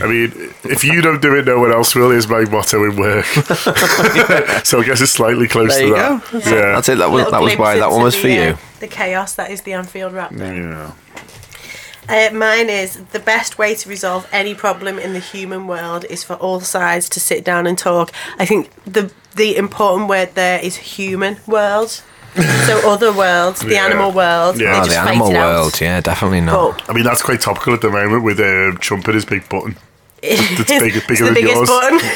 I 0.00 0.06
mean, 0.08 0.32
if 0.64 0.82
you 0.84 1.00
don't 1.00 1.20
do 1.22 1.36
it, 1.36 1.44
no 1.46 1.58
one 1.60 1.72
else 1.72 1.94
will, 1.94 2.10
is 2.10 2.28
my 2.28 2.44
motto 2.44 2.84
in 2.84 2.96
work. 2.96 3.24
so 4.64 4.80
I 4.80 4.84
guess 4.84 5.00
it's 5.00 5.12
slightly 5.12 5.48
close 5.52 5.68
There 5.74 5.80
to 5.82 5.86
you 5.88 5.94
that. 5.94 6.30
go. 6.32 6.38
Yeah. 6.38 6.72
That's 6.74 6.88
it. 6.88 6.98
That 6.98 7.10
was 7.10 7.24
Little 7.24 7.30
that 7.32 7.42
was 7.42 7.56
why 7.56 7.78
that 7.78 7.86
one 7.90 7.94
into 7.96 8.04
was 8.04 8.16
for 8.16 8.26
the, 8.26 8.34
you. 8.34 8.40
uh, 8.42 8.56
the 8.80 8.88
chaos 8.88 9.34
that 9.34 9.50
is 9.50 9.62
the 9.62 9.72
Anfield 9.74 10.12
Wrap. 10.12 10.32
yeah. 10.32 10.92
Uh, 12.08 12.28
mine 12.34 12.68
is 12.68 12.96
the 13.12 13.20
best 13.20 13.58
way 13.58 13.76
to 13.76 13.88
resolve 13.88 14.28
any 14.32 14.54
problem 14.54 14.98
in 14.98 15.12
the 15.12 15.20
human 15.20 15.68
world 15.68 16.04
is 16.10 16.24
for 16.24 16.34
all 16.34 16.58
sides 16.60 17.08
to 17.08 17.20
sit 17.20 17.44
down 17.44 17.64
and 17.66 17.78
talk. 17.78 18.10
I 18.38 18.44
think 18.44 18.70
the 18.84 19.12
the 19.36 19.56
important 19.56 20.08
word 20.08 20.34
there 20.34 20.58
is 20.60 20.76
human 20.76 21.36
world. 21.46 22.02
so 22.66 22.90
other 22.90 23.12
worlds, 23.12 23.60
the 23.60 23.74
Yeah. 23.74 23.84
animal 23.86 24.10
world, 24.10 24.58
Yeah. 24.60 24.72
they 24.72 24.78
Oh, 24.80 24.84
just 24.84 24.90
the 24.90 24.96
fight 24.96 25.08
animal 25.10 25.30
it 25.30 25.36
out. 25.36 25.54
world. 25.54 25.80
Yeah, 25.80 26.00
definitely 26.00 26.40
not. 26.40 26.78
But 26.78 26.90
I 26.90 26.92
mean, 26.92 27.04
that's 27.04 27.22
quite 27.22 27.40
topical 27.40 27.72
at 27.72 27.80
the 27.82 27.90
moment 27.90 28.24
with 28.24 28.40
um, 28.40 28.78
Trump 28.80 29.06
and 29.06 29.14
his 29.14 29.24
big 29.24 29.48
button. 29.48 29.76
It's, 30.22 30.64
bigger- 30.68 30.86
it's 30.96 31.06
bigger 31.06 31.24
the 31.26 31.32
than 31.32 31.34
biggest 31.34 31.56
yours. 31.56 31.68
button. 31.68 32.00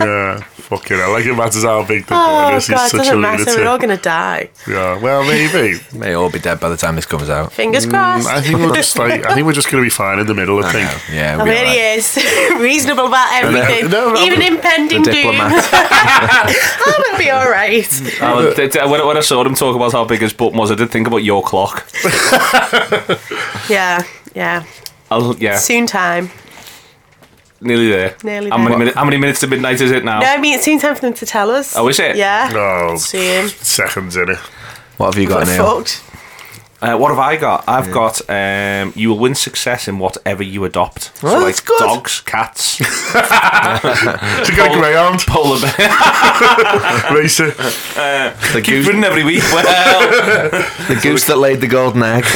Yeah. 0.00 0.40
Fucking 0.70 0.96
hell. 0.96 1.12
Like, 1.12 1.26
it 1.26 1.34
matters 1.34 1.64
how 1.64 1.84
big 1.84 2.06
the 2.06 2.14
oh 2.14 2.16
button 2.16 2.56
is. 2.58 2.68
god, 2.68 2.80
He's 2.82 2.90
such 2.92 3.00
a 3.00 3.04
doesn't 3.04 3.20
matter. 3.20 3.44
We're 3.56 3.66
all 3.66 3.76
gonna 3.78 3.96
die. 3.96 4.48
Yeah. 4.68 4.98
Well, 4.98 5.24
maybe. 5.24 5.78
May 5.92 6.14
all 6.14 6.30
be 6.30 6.38
dead 6.38 6.60
by 6.60 6.68
the 6.70 6.76
time 6.76 6.94
this 6.96 7.04
comes 7.06 7.28
out. 7.28 7.52
Fingers 7.52 7.86
crossed. 7.86 8.28
Mm, 8.28 8.32
I 8.32 8.40
think 8.40 8.58
we're 8.60 8.74
just 8.74 8.96
like, 8.98 9.26
I 9.26 9.34
think 9.34 9.46
we're 9.46 9.52
just 9.52 9.70
going 9.70 9.82
to 9.82 9.86
be 9.86 9.90
fine 9.90 10.20
in 10.20 10.26
the 10.26 10.34
middle, 10.34 10.64
I 10.64 10.70
think. 10.72 10.88
Yeah, 11.12 11.34
Oh, 11.40 11.44
we'll 11.44 11.46
be 11.46 11.58
here 11.58 11.66
all 11.66 11.72
he 11.72 11.78
is, 11.80 12.16
reasonable 12.60 13.06
about 13.08 13.32
everything, 13.42 13.90
No, 13.90 14.12
no, 14.14 14.20
even 14.22 14.38
no. 14.38 14.46
impending 14.46 15.02
The 15.02 15.10
doom. 15.12 15.32
diplomat. 15.32 15.68
oh, 15.72 17.04
it'll 17.06 17.18
be 17.18 17.30
all 17.30 17.50
right. 17.50 17.86
Oh, 18.22 18.52
th- 18.54 18.72
th- 18.72 18.84
when, 18.88 19.04
when 19.06 19.16
I 19.16 19.20
saw 19.20 19.44
him 19.44 19.54
talk 19.54 19.74
about 19.76 19.92
how 19.92 20.04
big 20.04 20.20
his 20.20 20.32
button 20.32 20.56
was, 20.58 20.70
I 20.70 20.76
did 20.76 20.90
think 20.90 21.06
about 21.08 21.18
your 21.24 21.42
clock. 21.42 21.84
Yeah, 23.68 24.02
yeah. 24.34 24.64
I'll, 25.10 25.36
yeah, 25.38 25.58
Soon 25.58 25.86
time. 25.86 26.30
Nearly 27.60 27.88
there. 27.88 28.16
Nearly 28.22 28.50
how, 28.50 28.56
there. 28.56 28.64
Many 28.66 28.78
minutes, 28.78 28.96
how 28.96 29.04
many 29.04 29.16
minutes 29.16 29.40
to 29.40 29.46
midnight 29.46 29.80
is 29.80 29.90
it 29.90 30.04
now? 30.04 30.20
No, 30.20 30.26
I 30.26 30.38
mean 30.40 30.54
it's 30.54 30.64
soon 30.64 30.78
time 30.78 30.94
for 30.94 31.00
them 31.02 31.14
to 31.14 31.26
tell 31.26 31.50
us. 31.50 31.76
Oh, 31.76 31.88
is 31.88 31.98
it? 32.00 32.16
Yeah. 32.16 32.50
Oh, 32.54 32.96
See 32.96 33.46
seconds 33.48 34.16
in 34.16 34.30
it. 34.30 34.38
What 34.96 35.14
have 35.14 35.22
you 35.22 35.28
got, 35.28 35.46
We're 35.46 35.56
Neil? 35.56 35.64
fucked. 35.82 36.02
Uh, 36.82 36.96
what 36.96 37.10
have 37.10 37.18
I 37.18 37.36
got? 37.36 37.64
I've 37.68 37.92
got 37.92 38.22
um, 38.30 38.92
you 38.96 39.10
will 39.10 39.18
win 39.18 39.34
success 39.34 39.86
in 39.86 39.98
whatever 39.98 40.42
you 40.42 40.64
adopt. 40.64 41.14
So 41.18 41.26
Well, 41.26 41.42
like 41.42 41.62
good. 41.66 41.78
dogs, 41.78 42.22
cats, 42.22 42.78
To 42.78 44.52
get 44.56 44.72
a 44.72 44.78
greyhound, 44.78 45.20
polar 45.26 45.60
bear. 45.60 45.72
racer. 47.12 47.50
The 47.50 48.32
Keep 48.54 48.64
goose, 48.64 48.86
winning 48.86 49.04
every 49.04 49.24
week. 49.24 49.42
Well, 49.52 49.62
the 50.88 50.98
goose 51.02 51.26
that 51.26 51.36
laid 51.36 51.60
the 51.60 51.66
golden 51.66 52.02
egg. 52.02 52.24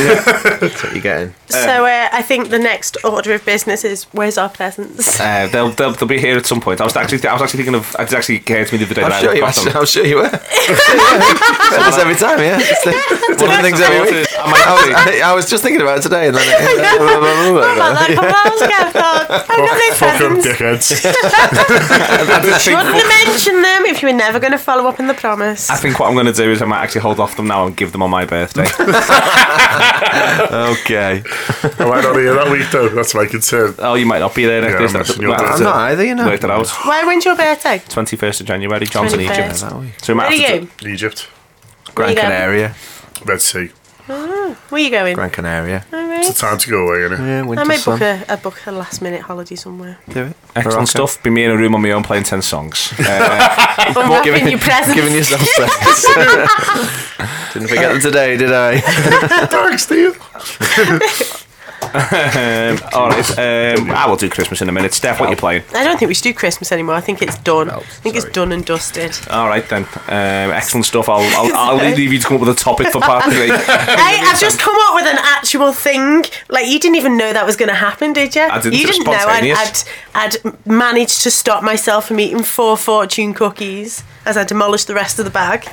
That's 0.60 0.82
what 0.82 0.92
you're 0.92 1.00
getting. 1.02 1.34
So 1.48 1.86
uh, 1.86 2.08
I 2.12 2.20
think 2.20 2.50
the 2.50 2.58
next 2.58 2.98
order 3.02 3.32
of 3.32 3.44
business 3.46 3.82
is 3.84 4.04
where's 4.12 4.36
our 4.36 4.50
presents? 4.50 5.18
uh, 5.20 5.48
they'll, 5.50 5.70
they'll 5.70 5.92
they'll 5.92 6.08
be 6.08 6.18
here 6.20 6.36
at 6.36 6.44
some 6.44 6.60
point. 6.60 6.80
I 6.82 6.84
was 6.84 6.96
actually 6.96 7.26
I 7.26 7.32
was 7.32 7.40
actually 7.42 7.64
thinking 7.64 7.76
of. 7.76 7.96
It 7.98 8.12
actually 8.12 8.40
came 8.40 8.66
to 8.66 8.72
me 8.72 8.84
the 8.84 8.86
other 8.86 8.94
day. 8.94 9.02
I'm 9.04 9.22
sure, 9.22 9.34
you. 9.34 9.44
I'm 9.44 9.86
sure 9.86 10.04
you 10.04 10.16
were. 10.16 10.24
I'm 10.24 10.38
sure 10.38 10.50
you 10.50 11.46
were. 11.96 12.00
Every 12.04 12.16
time, 12.16 12.38
yeah. 12.40 12.58
It's 12.60 12.84
the, 12.84 12.90
it's 12.92 13.40
one 13.42 13.50
of 13.50 13.56
the 13.56 13.62
things 13.62 13.80
every 13.80 14.00
week. 14.20 14.28
I 14.36 14.50
might 14.50 14.66
I 14.66 14.72
was, 14.74 14.90
I, 14.94 15.30
I 15.30 15.32
was 15.34 15.48
just 15.48 15.62
thinking 15.62 15.80
about 15.80 15.98
it 15.98 16.02
today, 16.02 16.26
and 16.28 16.36
then 16.36 16.46
What 16.46 17.76
about 17.76 17.94
that 17.98 18.10
couple 18.14 18.34
hours 18.34 18.60
ago? 18.60 18.74
I 18.74 18.90
thought, 18.90 19.30
I've 19.30 19.46
got 19.46 19.58
no 19.58 19.94
Fuck 19.94 20.18
them 20.18 20.34
presents. 20.42 20.90
dickheads. 21.02 22.66
You 22.66 22.76
wouldn't 22.76 22.96
have 22.96 23.26
mentioned 23.26 23.64
them 23.64 23.84
if 23.86 24.02
you 24.02 24.08
were 24.08 24.14
never 24.14 24.38
going 24.40 24.52
to 24.52 24.58
follow 24.58 24.86
up 24.88 24.98
on 25.00 25.06
the 25.06 25.14
promise. 25.14 25.70
I 25.70 25.76
think 25.76 25.98
what 26.00 26.08
I'm 26.08 26.14
going 26.14 26.26
to 26.26 26.32
do 26.32 26.50
is 26.50 26.60
I 26.62 26.64
might 26.66 26.82
actually 26.82 27.02
hold 27.02 27.20
off 27.20 27.36
them 27.36 27.46
now 27.46 27.66
and 27.66 27.76
give 27.76 27.92
them 27.92 28.02
on 28.02 28.10
my 28.10 28.24
birthday. 28.24 28.64
okay. 30.74 31.22
I 31.78 31.84
might 31.88 32.02
not 32.02 32.14
be 32.14 32.22
here 32.22 32.34
that 32.34 32.48
week, 32.50 32.70
though? 32.70 32.88
That's 32.88 33.14
my 33.14 33.26
concern. 33.26 33.74
oh, 33.78 33.94
you 33.94 34.06
might 34.06 34.18
not 34.20 34.34
be 34.34 34.44
there 34.46 34.60
next 34.62 34.72
Yeah, 34.74 34.80
year. 35.00 35.04
I'm 35.14 35.20
your 35.22 35.30
Well. 35.30 35.44
I'm 35.54 35.62
not 35.62 35.76
either, 35.76 36.04
you 36.04 36.14
know. 36.14 36.26
Worked 36.26 36.44
it 36.44 36.50
out. 36.50 36.68
Why, 36.84 37.04
when's 37.04 37.24
your 37.24 37.36
birthday? 37.36 37.78
21st 37.78 38.40
of 38.40 38.46
January, 38.46 38.86
John's 38.86 39.12
in 39.12 39.20
21st. 39.20 39.30
Egypt. 39.30 39.56
So 40.04 40.12
we 40.12 40.16
might 40.16 40.28
Where 40.30 40.38
are 40.38 40.58
have 40.60 40.70
to 40.80 40.86
you? 40.86 40.92
Egypt. 40.92 41.20
Where 41.20 41.94
Gran 41.94 42.14
going? 42.14 42.26
Canaria. 42.26 42.74
Red 43.24 43.40
Sea. 43.40 43.70
Where 44.68 44.80
are 44.80 44.84
you 44.84 44.90
going? 44.90 45.14
Gran 45.14 45.30
Canaria. 45.30 45.84
All 45.92 45.98
It's 46.00 46.08
right. 46.28 46.34
the 46.34 46.40
time 46.40 46.58
to 46.58 46.70
go 46.70 46.86
away, 46.88 46.98
innit? 47.08 47.18
Yeah, 47.18 47.38
I 47.40 47.42
winter 47.42 47.64
may 47.64 47.76
sun. 47.76 47.98
book 47.98 48.02
a, 48.02 48.24
a 48.32 48.36
book 48.36 48.60
a 48.66 48.72
last 48.72 49.00
minute 49.02 49.22
holiday 49.22 49.54
somewhere. 49.56 49.98
Do 50.08 50.24
it. 50.24 50.36
Excellent 50.56 50.66
Morocco. 50.66 50.84
stuff. 51.06 51.22
Be 51.22 51.30
me 51.30 51.44
in 51.44 51.50
a 51.50 51.56
room 51.56 51.74
on 51.74 51.82
my 51.82 51.90
own 51.92 52.02
playing 52.02 52.24
10 52.24 52.42
songs. 52.42 52.92
Uh, 53.06 53.92
Unwrapping 53.96 54.48
your 54.48 54.58
presents. 54.58 54.94
Giving 55.00 55.14
yourself 55.14 55.40
presents. 55.56 57.52
Didn't 57.52 57.68
forget 57.68 57.92
them 57.92 58.00
today, 58.00 58.36
did 58.36 58.52
I? 58.52 58.80
Thanks, 58.80 59.82
Steve. 59.84 61.40
Um, 61.94 62.80
all 62.92 63.08
right. 63.08 63.38
Um, 63.38 63.90
I 63.90 64.06
will 64.08 64.16
do 64.16 64.28
Christmas 64.28 64.60
in 64.60 64.68
a 64.68 64.72
minute. 64.72 64.92
Steph, 64.92 65.20
what 65.20 65.28
are 65.28 65.32
you 65.32 65.36
playing? 65.36 65.62
I 65.74 65.84
don't 65.84 65.96
think 65.98 66.08
we 66.08 66.14
should 66.14 66.24
do 66.24 66.34
Christmas 66.34 66.72
anymore. 66.72 66.96
I 66.96 67.00
think 67.00 67.22
it's 67.22 67.38
done. 67.38 67.68
No, 67.68 67.74
I 67.74 67.80
think 67.82 68.16
sorry. 68.16 68.26
it's 68.26 68.34
done 68.34 68.52
and 68.52 68.64
dusted. 68.64 69.16
All 69.30 69.46
right 69.46 69.68
then. 69.68 69.84
Um, 70.08 70.52
excellent 70.52 70.86
stuff. 70.86 71.08
I'll, 71.08 71.22
I'll, 71.36 71.54
I'll 71.80 71.94
leave 71.94 72.12
you 72.12 72.18
to 72.18 72.26
come 72.26 72.36
up 72.36 72.40
with 72.40 72.50
a 72.50 72.60
topic 72.60 72.88
for 72.88 73.00
part 73.00 73.24
three. 73.24 73.50
Hey, 73.94 74.20
I've 74.20 74.40
just 74.40 74.58
come 74.58 74.74
up 74.76 74.94
with 74.94 75.06
an 75.06 75.18
actual 75.18 75.72
thing. 75.72 76.24
Like 76.48 76.66
you 76.66 76.78
didn't 76.78 76.96
even 76.96 77.16
know 77.16 77.32
that 77.32 77.46
was 77.46 77.56
going 77.56 77.68
to 77.68 77.74
happen, 77.74 78.12
did 78.12 78.34
you? 78.34 78.42
I 78.42 78.60
didn't. 78.60 78.78
You 78.78 78.86
didn't 78.86 79.04
know 79.04 79.12
I'd. 79.12 79.44
I'd, 79.44 79.82
I'd 80.14 80.66
managed 80.66 81.22
to 81.22 81.30
stop 81.30 81.62
myself 81.62 82.08
from 82.08 82.20
eating 82.20 82.42
four 82.42 82.76
fortune 82.76 83.34
cookies 83.34 84.02
as 84.26 84.36
I 84.36 84.44
demolished 84.44 84.86
the 84.86 84.94
rest 84.94 85.18
of 85.18 85.24
the 85.24 85.30
bag. 85.30 85.64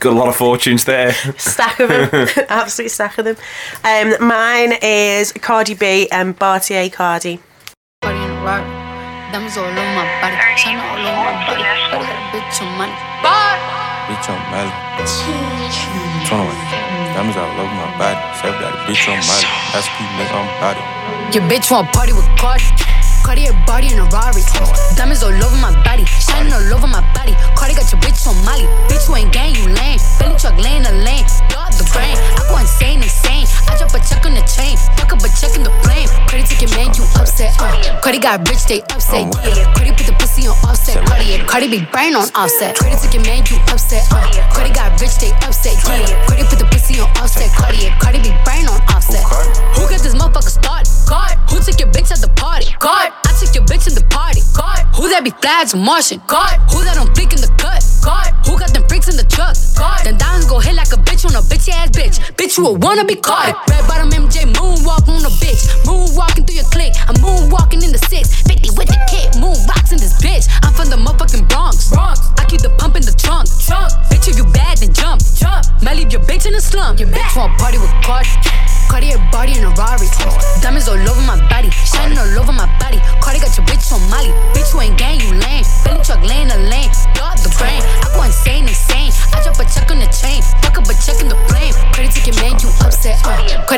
Got 0.00 0.12
a 0.12 0.18
lot 0.18 0.28
of 0.28 0.36
fortunes 0.36 0.84
there. 0.84 1.12
stack 1.36 1.80
of 1.80 1.88
them, 1.88 2.28
absolute 2.48 2.90
stack 2.90 3.18
of 3.18 3.24
them. 3.24 3.36
Um, 3.84 4.26
mine 4.26 4.74
is 4.82 5.32
Cardi 5.38 5.74
B 5.74 6.08
and 6.10 6.38
Bartier 6.38 6.88
Cardi. 6.90 7.40
Party 8.02 8.18
in 8.18 8.30
a 8.30 8.44
rock. 8.44 8.64
Diamonds 9.32 9.56
all 9.56 9.66
over 9.66 9.92
my 9.94 10.06
body. 10.20 10.36
China 10.56 10.80
all 10.80 10.98
over 10.98 11.22
my 11.24 11.34
body. 11.46 11.62
Got 11.62 12.04
a 12.04 12.22
bitch 12.32 12.62
on 12.62 12.70
money. 12.78 12.96
Bitch 14.08 14.28
on 14.32 14.40
Molly. 14.48 14.72
21. 16.24 16.48
Diamonds 17.12 17.36
all 17.36 17.52
over 17.60 17.74
my 17.76 17.90
body. 18.00 18.20
Self 18.40 18.56
got 18.60 18.72
a 18.72 18.78
bitch 18.88 19.04
on 19.10 19.20
Molly. 19.20 19.46
SP 19.76 19.96
nigga 20.16 20.32
on 20.32 20.48
body. 20.60 20.80
Your 21.34 21.44
bitch 21.44 21.70
want 21.70 21.92
party 21.92 22.12
with 22.12 22.28
Cardi. 22.40 22.64
Cardi 23.22 23.46
a 23.46 23.52
body 23.66 23.92
in 23.92 23.98
a 23.98 24.04
Rari. 24.08 24.40
Diamonds 24.96 25.22
all 25.22 25.32
over 25.32 25.58
my 25.60 25.76
body. 25.84 26.04
Shining 26.06 26.52
all 26.52 26.72
over 26.72 26.86
my 26.86 27.04
body. 27.12 27.36
Cardi 27.54 27.74
got 27.74 27.92
your 27.92 28.00
bitch 28.00 28.24
on 28.26 28.36
Molly. 28.44 28.64
Bitch, 28.88 29.08
you 29.08 29.16
ain't 29.16 29.32
gang, 29.32 29.54
you 29.54 29.68
lame. 29.76 30.00
Belly 30.18 30.36
truck 30.40 30.56
laying 30.56 30.82
the 30.82 30.92
lane. 31.04 31.26
Blow 31.52 31.68
up 31.68 31.74
the 31.76 31.84
brain. 31.92 32.16
I 32.16 32.48
go 32.48 32.56
insane, 32.56 33.02
insane. 33.02 33.27
I 33.46 33.76
drop 33.78 33.94
a 33.94 34.00
check 34.02 34.24
on 34.26 34.34
the 34.34 34.42
chain. 34.48 34.74
Fuck 34.96 35.12
up 35.14 35.22
a 35.22 35.28
check 35.36 35.54
in 35.54 35.62
the 35.62 35.74
flame. 35.84 36.08
Cardi 36.26 36.42
ticket 36.48 36.70
man, 36.74 36.90
you 36.96 37.04
upset. 37.14 37.54
Uh. 37.60 38.00
Cardi 38.00 38.18
got 38.18 38.42
rich, 38.48 38.64
they 38.66 38.80
upset. 38.90 39.28
Yeah. 39.44 39.68
Cardi 39.74 39.92
put 39.92 40.06
the 40.06 40.16
pussy 40.18 40.48
on 40.48 40.56
offset. 40.66 40.98
Cardi, 41.06 41.38
Cardi 41.46 41.68
be 41.68 41.80
brain 41.92 42.16
on 42.16 42.26
offset. 42.34 42.74
Cardi 42.74 42.96
ticket 42.98 43.22
man, 43.26 43.44
you 43.46 43.60
upset. 43.68 44.02
Uh. 44.10 44.24
Cardi 44.50 44.72
got 44.72 44.94
rich, 45.00 45.18
they 45.22 45.30
upset. 45.46 45.76
Yeah. 45.86 46.08
Cardi 46.26 46.42
put 46.48 46.58
the 46.58 46.68
pussy 46.72 46.98
on 46.98 47.10
offset. 47.20 47.52
Cardi, 47.54 47.92
Cardi 48.00 48.18
be 48.24 48.32
brain 48.42 48.66
on 48.66 48.80
offset. 48.90 49.22
Who 49.76 49.86
got 49.86 50.00
this 50.02 50.14
motherfucker 50.16 50.50
started? 50.50 50.88
God. 51.08 51.36
Who 51.50 51.60
took 51.60 51.78
your 51.80 51.88
bitch 51.88 52.10
at 52.10 52.20
the 52.20 52.32
party? 52.36 52.74
God. 52.78 53.12
I 53.24 53.32
took 53.38 53.54
your 53.54 53.64
bitch 53.64 53.88
in 53.88 53.94
the 53.94 54.04
party. 54.10 54.42
God. 54.56 54.84
Who 54.96 55.08
that 55.08 55.24
be 55.24 55.30
flags 55.30 55.74
Martian? 55.74 56.20
God. 56.26 56.58
Who 56.72 56.84
that 56.84 56.98
on 56.98 57.08
fleek 57.14 57.32
in 57.32 57.40
the 57.40 57.52
cut? 57.56 57.80
God. 58.04 58.34
Who 58.46 58.58
got 58.58 58.72
them 58.74 58.84
freaks 58.88 59.08
in 59.08 59.16
the 59.16 59.24
truck? 59.24 59.56
God. 59.76 60.04
Then 60.04 60.16
diamonds 60.18 60.46
go 60.46 60.58
hit 60.58 60.74
like 60.74 60.92
a 60.92 61.00
bitch 61.00 61.24
on 61.24 61.36
a 61.36 61.42
bitch 61.44 61.68
ass 61.68 61.90
bitch. 61.90 62.16
Bitch, 62.36 62.58
you 62.58 62.66
a 62.66 62.72
wanna 62.72 63.04
be 63.04 63.14
caught. 63.28 63.52
Red 63.68 63.84
bottom 63.84 64.08
MJ 64.10 64.48
moonwalk 64.56 65.04
on 65.04 65.20
a 65.20 65.32
bitch. 65.36 65.68
Moonwalking 65.84 66.48
through 66.48 66.56
your 66.56 66.70
clique. 66.72 66.96
I'm 67.04 67.20
moonwalking 67.20 67.84
in 67.84 67.92
the 67.92 68.00
six. 68.08 68.40
50 68.48 68.72
with 68.80 68.88
the 68.88 68.98
kick. 69.12 69.36
Moon 69.36 69.54
rocks 69.68 69.92
in 69.92 70.00
this 70.00 70.16
bitch. 70.24 70.48
I'm 70.64 70.72
from 70.72 70.88
the 70.88 70.96
motherfucking 70.96 71.44
Bronx. 71.52 71.92
Bronx. 71.92 72.32
I 72.40 72.48
keep 72.48 72.64
the 72.64 72.72
pump 72.80 72.96
in 72.96 73.04
the 73.04 73.12
trunk. 73.12 73.46
Trunk. 73.68 73.92
Bitch, 74.08 74.32
if 74.32 74.40
you 74.40 74.48
bad, 74.56 74.78
then 74.80 74.96
jump. 74.96 75.20
Jump. 75.36 75.68
Might 75.84 76.00
leave 76.00 76.10
your 76.10 76.24
bitch 76.24 76.46
in 76.48 76.56
the 76.56 76.64
slum. 76.64 76.96
Your 76.96 77.08
bitch 77.12 77.36
want 77.36 77.52
party 77.60 77.76
with 77.76 77.92
Cardi. 78.00 79.12
A 79.12 79.18
body 79.30 79.56
in 79.56 79.64
a 79.64 79.70
Rari. 79.78 80.08
Diamonds 80.60 80.88
all 80.88 80.96
over 80.96 81.22
my 81.22 81.38
body. 81.48 81.70
Shining 81.70 82.18
all 82.18 82.38
over 82.40 82.52
my 82.52 82.66
body. 82.80 82.98
Cardi 83.20 83.38
got 83.38 83.52
your 83.56 83.66
bitch 83.68 83.92
on 83.92 84.00
Molly. 84.10 84.32
Bitch, 84.56 84.72
you 84.74 84.80
ain't 84.80 84.98
gang, 84.98 85.20
you 85.20 85.30
lame. 85.32 85.64
Belly 85.84 86.02
truck 86.02 86.20
laying 86.24 86.48
the 86.48 86.58
lane. 86.72 86.77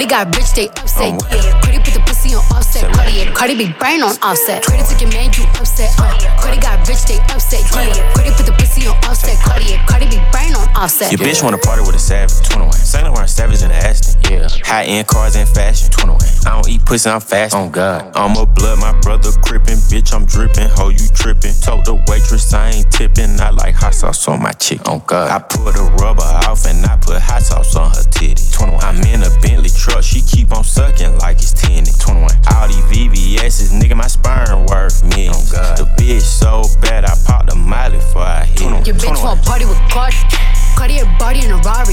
Cardi 0.01 0.09
got 0.09 0.35
rich, 0.35 0.53
they 0.55 0.69
upset. 0.81 1.13
Oh 1.13 1.29
yeah. 1.31 1.61
Cardi 1.61 1.79
put 1.79 1.93
the 1.93 2.00
pussy 2.31 2.37
on 2.37 2.57
offset. 2.57 2.93
Cardi, 2.93 3.25
Cardi 3.33 3.55
be 3.57 3.73
brain 3.79 4.03
on 4.03 4.17
offset. 4.23 4.65
Cardi 4.65 4.83
take 4.85 5.01
your 5.01 5.13
man, 5.13 5.31
you 5.37 5.45
upset. 5.59 5.91
Uh. 5.99 6.17
Cardi 6.41 6.61
got 6.61 6.87
rich, 6.89 7.05
they 7.07 7.19
upset. 7.35 7.63
Yeah. 7.75 7.95
Cardi 8.15 8.31
put 8.37 8.47
the 8.47 8.53
pussy 8.53 8.87
on 8.87 8.97
offset. 9.05 9.39
Cardi, 9.43 9.77
Cardi 9.87 10.07
be 10.07 10.21
brain 10.31 10.55
on 10.55 10.69
offset. 10.77 11.11
Your 11.11 11.19
bitch 11.19 11.43
wanna 11.43 11.59
party 11.59 11.83
with 11.83 11.95
a 11.95 11.99
savage. 11.99 12.49
21. 12.49 12.73
Saint 12.73 13.05
Laurent 13.05 13.29
savage 13.29 13.63
in 13.63 13.69
the 13.69 13.75
Aston. 13.75 14.21
Yeah. 14.31 14.49
High 14.65 14.85
end 14.85 15.07
cars 15.07 15.37
and 15.37 15.49
fashion. 15.49 15.91
21. 15.91 16.21
I 16.47 16.55
don't 16.55 16.69
eat 16.69 16.85
pussy, 16.85 17.11
I'm 17.11 17.21
fast. 17.21 17.55
On 17.55 17.71
God. 17.71 18.11
I'm 18.15 18.37
a 18.37 18.47
blood, 18.47 18.79
my 18.79 18.99
brother 19.01 19.31
crippin'. 19.43 19.79
Bitch, 19.91 20.15
I'm 20.15 20.25
drippin'. 20.25 20.69
Ho, 20.77 20.89
you 20.89 21.09
trippin'. 21.15 21.55
Told 21.61 21.85
the 21.85 21.95
waitress 22.09 22.53
I 22.55 22.71
ain't 22.71 22.91
tippin'. 22.91 23.41
I 23.41 23.51
like 23.51 23.75
hot 23.75 23.95
sauce 23.95 24.29
on 24.29 24.43
my 24.43 24.53
chick. 24.53 24.89
On 24.89 25.03
God. 25.07 25.31
I 25.31 25.39
put 25.41 25.77
a 25.77 25.83
rubber 26.01 26.23
off 26.23 26.67
and 26.67 26.85
I 26.87 26.97
put 26.97 27.21
hot 27.21 27.43
sauce 27.43 27.77
on 27.77 27.91
her 27.91 28.05
titty. 28.11 28.43
21. 28.53 28.83
I'm 28.85 29.03
in 29.03 29.23
a 29.23 29.31
Bentley 29.41 29.71
truck. 29.71 30.03
She 30.03 30.23
keep 30.23 30.53
on 30.53 30.65
sucking 30.65 31.19
like 31.19 31.39
it's 31.39 31.53
10. 31.53 31.85
21. 31.85 32.20
All 32.53 32.69
these 32.69 32.85
VVS's, 32.91 33.73
nigga, 33.73 33.97
my 33.97 34.07
sperm 34.07 34.67
worth 34.67 35.03
millions. 35.05 35.51
The 35.51 35.87
bitch 35.99 36.23
so 36.23 36.63
bad, 36.81 37.05
I 37.05 37.15
popped 37.27 37.53
a 37.53 37.57
miley 37.57 37.97
before 37.97 38.23
I 38.23 38.45
hit 38.45 38.63
it. 38.63 38.87
Your 38.87 38.97
bitch 38.97 39.23
want 39.23 39.43
party 39.45 39.65
with 39.65 39.79
Cardi. 39.91 40.17
Cardi 40.81 40.97
a 40.97 41.05
body 41.21 41.45
in 41.45 41.53
a 41.53 41.61
Rari. 41.61 41.93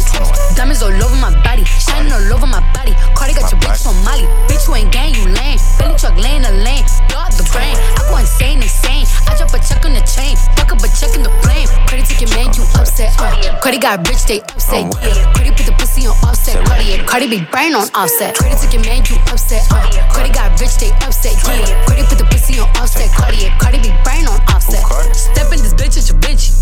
Diamonds 0.56 0.80
all 0.80 0.96
over 0.96 1.20
my 1.20 1.36
body. 1.44 1.68
Shining 1.68 2.08
all 2.08 2.24
over 2.32 2.48
my 2.48 2.64
body. 2.72 2.96
Cardi 3.20 3.36
got 3.36 3.52
your 3.52 3.60
bitch 3.60 3.84
on 3.84 3.92
Molly. 4.08 4.24
Bitch, 4.48 4.64
you 4.64 4.80
ain't 4.80 4.96
gang, 4.96 5.12
you 5.12 5.28
lame. 5.28 5.60
Belly 5.76 6.00
truck 6.00 6.16
laying 6.16 6.48
the 6.48 6.56
lane. 6.64 6.88
Blow 7.12 7.20
up 7.20 7.36
the 7.36 7.44
brain. 7.52 7.76
I 7.76 8.08
go 8.08 8.16
insane, 8.16 8.64
insane. 8.64 9.04
I 9.28 9.36
drop 9.36 9.52
a 9.52 9.60
check 9.60 9.84
on 9.84 9.92
the 9.92 10.00
chain. 10.08 10.40
Fuck 10.56 10.72
up 10.72 10.80
a 10.80 10.88
check 10.88 11.12
in 11.20 11.28
the 11.28 11.34
flame. 11.44 11.68
Cardi 11.92 12.08
take 12.08 12.24
your 12.24 12.32
man, 12.32 12.48
you 12.56 12.64
upset. 12.80 13.12
Uh. 13.20 13.60
Cardi 13.60 13.76
got 13.76 14.08
rich, 14.08 14.24
they 14.24 14.40
upset. 14.56 14.88
Yeah. 15.04 15.36
Cardi 15.36 15.52
put 15.52 15.68
the 15.68 15.76
pussy 15.76 16.08
on 16.08 16.16
offset. 16.24 16.56
Cardi, 16.64 16.96
Cardi 17.04 17.28
be 17.28 17.44
brain 17.52 17.76
on 17.76 17.92
offset. 17.92 18.40
Cardi 18.40 18.56
take 18.56 18.72
your 18.72 18.88
man, 18.88 19.04
you 19.04 19.20
upset. 19.28 19.68
Uh. 19.68 19.84
Cardi 20.16 20.32
got 20.32 20.56
rich, 20.64 20.80
they 20.80 20.96
upset. 21.04 21.36
Yeah. 21.44 21.68
Cardi 21.92 22.08
put 22.08 22.24
the 22.24 22.28
pussy 22.32 22.56
on 22.64 22.72
offset. 22.80 23.12
Cardi, 23.12 23.52
Cardi 23.60 23.84
be 23.84 23.92
brain 24.08 24.32
on 24.32 24.40
offset. 24.48 24.80
Step 25.12 25.52
in 25.52 25.60
this 25.60 25.76
bitch, 25.76 26.00
it's 26.00 26.08
your 26.08 26.16
bitch. 26.24 26.56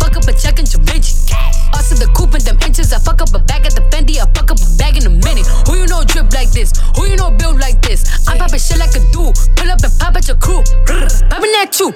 Fuck 0.00 0.16
up 0.16 0.26
a 0.28 0.32
check 0.32 0.58
and 0.58 0.68
your 0.72 0.82
bitch. 0.82 1.30
Also 1.74 1.94
the 1.94 2.10
coupe 2.14 2.34
in 2.34 2.42
them 2.44 2.58
inches. 2.66 2.92
I 2.92 2.98
fuck 2.98 3.20
up 3.22 3.34
a 3.34 3.38
bag 3.38 3.66
at 3.66 3.74
the 3.74 3.82
Fendi. 3.92 4.18
I 4.18 4.26
fuck 4.32 4.50
up 4.50 4.58
a 4.58 4.68
bag 4.78 4.96
in 4.96 5.06
a 5.06 5.10
minute. 5.10 5.46
Who 5.68 5.76
you 5.76 5.86
know 5.86 6.02
drip 6.04 6.32
like 6.32 6.50
this? 6.50 6.72
Who 6.96 7.06
you 7.06 7.16
know 7.16 7.30
build 7.30 7.60
like 7.60 7.80
this? 7.82 8.26
I'm 8.28 8.38
popping 8.38 8.60
shit 8.60 8.78
like 8.78 8.94
a 8.96 9.02
dude. 9.12 9.34
Pull 9.56 9.70
up 9.70 9.82
and 9.82 9.94
pop 9.98 10.16
at 10.16 10.26
your 10.28 10.36
crew. 10.38 10.62
Popping 10.86 11.54
at 11.60 11.78
you. 11.80 11.92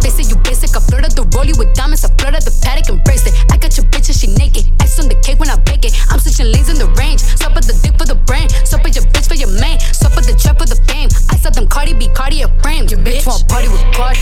They 0.00 0.10
say 0.10 0.24
you 0.28 0.36
basic. 0.42 0.74
I 0.76 0.80
flooded 0.80 1.12
the 1.12 1.24
rollie 1.34 1.56
with 1.58 1.74
diamonds. 1.74 2.04
I 2.04 2.10
flooded 2.16 2.42
the 2.42 2.52
Patek 2.64 2.88
and 2.88 3.02
bracelet. 3.04 3.34
I 3.52 3.56
got 3.56 3.76
your 3.76 3.86
bitch 3.90 4.08
and 4.08 4.16
she 4.16 4.28
naked. 4.38 4.64
Ice 4.80 4.98
on 4.98 5.08
the 5.08 5.18
cake 5.20 5.38
when 5.38 5.50
I 5.50 5.56
bake 5.60 5.84
it. 5.84 5.92
I'm 6.10 6.18
switching 6.18 6.50
lanes 6.52 6.68
in 6.68 6.78
the 6.78 6.88
range. 6.96 7.20
Stop 7.20 7.56
at 7.56 7.64
the 7.64 7.76
dick 7.82 7.98
for 7.98 8.06
the 8.06 8.16
brain. 8.28 8.48
Stop 8.64 8.84
at 8.86 8.94
your 8.96 9.04
bitch 9.12 9.28
for 9.28 9.36
your 9.36 9.52
man. 9.60 9.78
Stop 9.80 10.16
at 10.16 10.24
the 10.24 10.34
trap 10.34 10.58
for 10.58 10.66
the 10.66 10.78
fame. 10.88 11.08
I 11.30 11.36
saw 11.36 11.50
them 11.50 11.68
Cardi 11.68 11.94
B, 11.94 12.08
Cardi 12.14 12.42
a 12.42 12.48
frame. 12.62 12.86
Your 12.88 13.00
bitch 13.00 13.26
want 13.26 13.44
party 13.48 13.68
with 13.68 13.82
Cardi. 13.92 14.20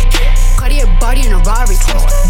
Cardi 0.59 0.81
a 0.81 0.87
body 0.99 1.27
in 1.27 1.33
a 1.33 1.39
Rari. 1.47 1.77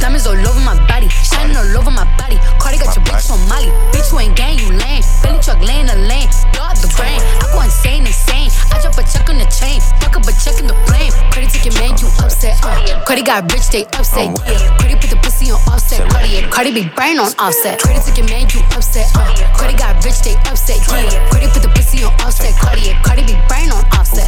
Diamonds 0.00 0.26
all 0.26 0.36
over 0.36 0.60
my 0.60 0.75
body. 0.86 1.08
Shining 1.08 1.56
all 1.56 1.76
over 1.76 1.90
my 1.90 2.04
body. 2.20 2.36
Cardi 2.60 2.78
got 2.78 2.94
your 2.94 3.04
bitch 3.04 3.30
on 3.32 3.40
Molly. 3.48 3.72
Bitch, 3.92 4.12
you 4.12 4.20
ain't 4.20 4.36
gang, 4.36 4.58
you 4.58 4.68
lame. 4.72 5.02
Belly 5.22 5.40
truck 5.40 5.60
laying 5.64 5.86
the 5.86 5.96
lane. 6.04 6.28
Blow 6.52 6.68
up 6.68 6.78
the 6.78 6.90
brain. 6.96 7.20
I 7.40 7.48
go 7.52 7.60
insane, 7.62 8.06
insane. 8.06 8.50
I 8.72 8.80
drop 8.80 8.98
a 8.98 9.04
check 9.06 9.28
on 9.30 9.38
the 9.38 9.48
chain. 9.48 9.80
Fuck 10.00 10.16
up 10.16 10.26
a 10.28 10.32
check 10.36 10.58
in 10.60 10.66
the 10.66 10.76
flame. 10.86 11.12
Cardi 11.32 11.48
take 11.48 11.64
your 11.64 11.76
man, 11.80 11.96
you 11.98 12.08
upset. 12.20 12.58
Uh. 12.64 13.04
Cardi 13.04 13.22
got 13.22 13.50
rich, 13.52 13.68
they 13.70 13.84
upset. 13.96 14.32
Yeah. 14.44 14.76
Cardi 14.78 14.96
put 14.96 15.10
the 15.10 15.18
pussy 15.22 15.50
on 15.50 15.60
offset. 15.70 16.04
Cardi, 16.10 16.42
Cardi 16.50 16.72
be 16.72 16.84
brain 16.92 17.18
on 17.18 17.32
offset. 17.38 17.80
Cardi 17.80 18.00
take 18.04 18.18
your 18.18 18.28
man, 18.28 18.48
you 18.52 18.60
upset. 18.76 19.06
Uh. 19.16 19.32
Cardi 19.56 19.76
got 19.76 19.96
rich, 20.04 20.20
they 20.22 20.36
upset. 20.50 20.80
Yeah. 20.90 21.08
Cardi 21.30 21.46
put 21.48 21.62
the 21.62 21.72
pussy 21.72 22.04
on 22.04 22.12
offset. 22.20 22.54
Cardi, 22.60 22.92
Cardi 23.04 23.22
be 23.24 23.34
brain 23.48 23.70
on 23.72 23.84
offset. 23.96 24.26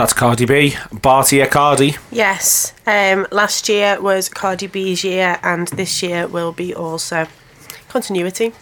That's 0.00 0.14
Cardi 0.14 0.46
B. 0.46 0.74
Bartier 1.02 1.44
Cardi. 1.44 1.94
Yes. 2.10 2.72
Um, 2.86 3.26
last 3.30 3.68
year 3.68 4.00
was 4.00 4.30
Cardi 4.30 4.66
B's 4.66 5.04
year, 5.04 5.38
and 5.42 5.68
this 5.68 6.02
year 6.02 6.26
will 6.26 6.52
be 6.52 6.74
also 6.74 7.26
continuity. 7.90 8.54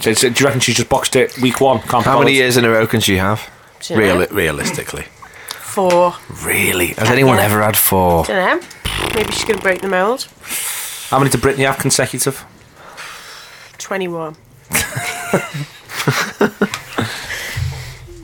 So, 0.00 0.12
so 0.12 0.30
do 0.30 0.38
you 0.40 0.46
reckon 0.46 0.60
she's 0.60 0.76
just 0.76 0.88
boxed 0.88 1.16
it 1.16 1.36
week 1.40 1.60
one? 1.60 1.80
Can't 1.80 2.04
How 2.04 2.20
many 2.20 2.26
bothered? 2.26 2.34
years 2.34 2.56
in 2.56 2.64
a 2.64 2.70
row 2.70 2.86
can 2.86 3.00
she 3.00 3.16
have? 3.16 3.50
Do 3.80 3.94
you 3.94 4.00
know? 4.00 4.18
Real, 4.20 4.28
realistically. 4.30 5.06
Four. 5.48 6.14
Really? 6.44 6.88
Has 6.98 7.10
anyone 7.10 7.38
Yeah. 7.38 7.46
ever 7.46 7.60
had 7.62 7.76
four? 7.76 8.26
Don't 8.26 8.60
know. 8.62 8.68
Maybe 9.16 9.32
she's 9.32 9.44
gonna 9.44 9.60
break 9.60 9.80
the 9.80 9.88
mold. 9.88 10.28
How 11.10 11.18
many 11.18 11.30
did 11.30 11.40
Britney 11.40 11.66
have 11.66 11.78
consecutive? 11.78 12.44
Twenty-one. 13.78 14.36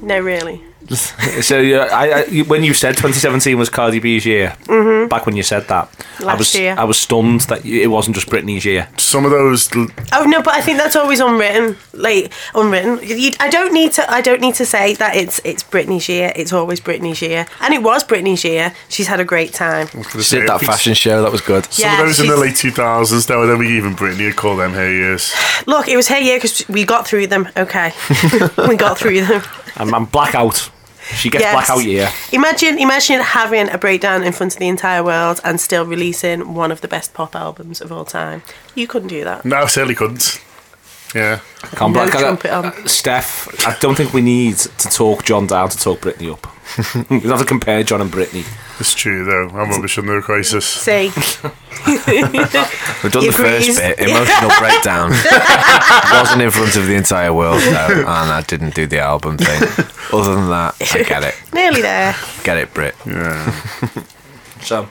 No, 0.05 0.19
really. 0.19 0.61
So 1.43 1.59
yeah, 1.59 1.89
I, 1.93 2.23
I, 2.23 2.41
when 2.43 2.63
you 2.65 2.75
said 2.75 2.93
2017 2.97 3.59
was 3.59 3.69
Cardi 3.71 3.99
B's 4.01 4.25
year, 4.27 4.55
back 5.09 5.25
when 5.27 5.35
you 5.37 5.43
said 5.43 5.67
that, 5.69 5.89
I 6.19 6.23
Mm-hmm. 6.23 6.39
Was 6.39 6.55
year. 6.55 6.75
I 6.79 6.85
was 6.85 6.99
stunned 7.01 7.41
that 7.43 7.65
it 7.65 7.89
wasn't 7.89 8.15
just 8.17 8.29
Britney's 8.29 8.65
year. 8.65 8.89
Some 8.99 9.25
of 9.25 9.31
those. 9.31 9.75
l- 9.75 9.89
Oh 10.13 10.25
no, 10.25 10.41
but 10.43 10.55
I 10.55 10.61
think 10.61 10.79
that's 10.79 10.95
always 10.97 11.21
unwritten. 11.21 11.77
Like 11.95 12.33
unwritten. 12.55 13.01
You, 13.03 13.31
I 13.41 13.49
don't 13.49 13.73
need 13.73 13.93
to. 13.93 14.09
I 14.11 14.21
don't 14.21 14.41
need 14.41 14.55
to 14.57 14.65
say 14.67 14.95
that 14.95 15.17
it's 15.17 15.41
it's 15.45 15.63
Britney's 15.65 16.09
year. 16.09 16.33
It's 16.37 16.53
always 16.53 16.81
Britney's 16.81 17.23
year, 17.23 17.47
and 17.61 17.75
it 17.75 17.83
was 17.83 18.05
Britney's 18.05 18.45
year. 18.45 18.73
She's 18.89 19.07
had 19.09 19.19
a 19.21 19.25
great 19.25 19.53
time. 19.53 19.89
She 20.21 20.37
did 20.39 20.49
that 20.49 20.61
fashion 20.61 20.95
show. 20.95 21.23
That 21.23 21.33
was 21.33 21.41
good. 21.41 21.65
Some 21.73 21.85
Yeah, 21.91 22.01
of 22.01 22.07
those 22.07 22.21
in 22.21 22.27
the 22.29 22.37
late 22.37 22.55
2000s, 22.55 23.27
though, 23.27 23.47
then 23.47 23.59
we 23.59 23.77
even 23.77 23.95
Britney 23.97 24.27
would 24.27 24.37
call 24.37 24.57
them 24.57 24.73
her 24.73 24.91
years. 24.91 25.33
Look, 25.67 25.89
it 25.89 25.97
was 25.97 26.09
her 26.09 26.19
year 26.19 26.37
because 26.37 26.67
we 26.69 26.85
got 26.85 27.07
through 27.07 27.27
them. 27.29 27.49
Okay, 27.57 27.93
we 28.69 28.77
got 28.77 28.99
through 28.99 29.23
them. 29.25 29.43
I'm, 29.77 29.93
I'm 29.95 30.05
blackout. 30.05 30.71
She 31.15 31.31
gets 31.31 31.43
Yes. 31.43 31.55
blackout 31.55 31.85
year. 31.85 32.09
Imagine, 32.33 32.79
imagine 32.79 33.21
having 33.21 33.69
a 33.71 33.79
breakdown 33.79 34.23
in 34.23 34.33
front 34.33 34.55
of 34.55 34.59
the 34.59 34.69
entire 34.69 35.03
world 35.03 35.41
and 35.45 35.61
still 35.61 35.85
releasing 35.85 36.55
one 36.55 36.71
of 36.73 36.81
the 36.81 36.89
best 36.89 37.13
pop 37.15 37.35
albums 37.35 37.81
of 37.81 37.91
all 37.93 38.05
time. 38.05 38.43
You 38.75 38.87
couldn't 38.87 39.09
do 39.09 39.25
that. 39.25 39.45
No, 39.45 39.67
certainly 39.67 39.95
couldn't. 39.95 40.41
Yeah. 41.15 41.41
Can't 41.77 41.95
No 41.95 42.05
black 42.05 42.11
trumpet 42.11 42.51
on. 42.51 42.87
Steph, 42.87 43.67
I 43.67 43.77
don't 43.81 43.95
think 43.95 44.13
we 44.13 44.23
need 44.23 44.57
to 44.57 44.89
talk 44.89 45.25
John 45.25 45.47
down 45.47 45.69
to 45.69 45.77
talk 45.79 46.01
Britney 46.01 46.33
up. 46.33 46.47
we 47.11 47.21
have 47.29 47.39
to 47.39 47.45
compare 47.45 47.83
John 47.83 48.01
and 48.01 48.11
Britney. 48.11 48.47
It's 48.81 48.95
true, 48.95 49.25
though. 49.25 49.49
I'm 49.49 49.69
rubbish 49.71 49.99
on 49.99 50.07
the 50.07 50.21
crisis. 50.23 50.65
See, 50.65 51.11
We've 51.87 53.11
done 53.11 53.23
He 53.23 53.27
the 53.29 53.33
first 53.33 53.79
bit, 53.79 53.99
emotional 53.99 54.51
breakdown. 54.59 55.11
Wasn't 56.13 56.41
in 56.41 56.51
front 56.51 56.77
of 56.77 56.87
the 56.87 56.95
entire 56.95 57.33
world, 57.33 57.61
though, 57.63 58.01
and 58.01 58.07
I 58.09 58.43
didn't 58.47 58.75
do 58.75 58.87
the 58.87 59.01
album 59.01 59.37
thing. 59.37 59.63
Other 60.13 60.35
than 60.35 60.49
that, 60.49 60.75
I 60.81 61.03
get 61.03 61.23
it. 61.25 61.35
nearly 61.53 61.83
there. 61.83 62.15
Get 62.45 62.57
it, 62.57 62.73
Brit. 62.73 62.95
Yeah. 63.05 63.53
So, 64.63 64.89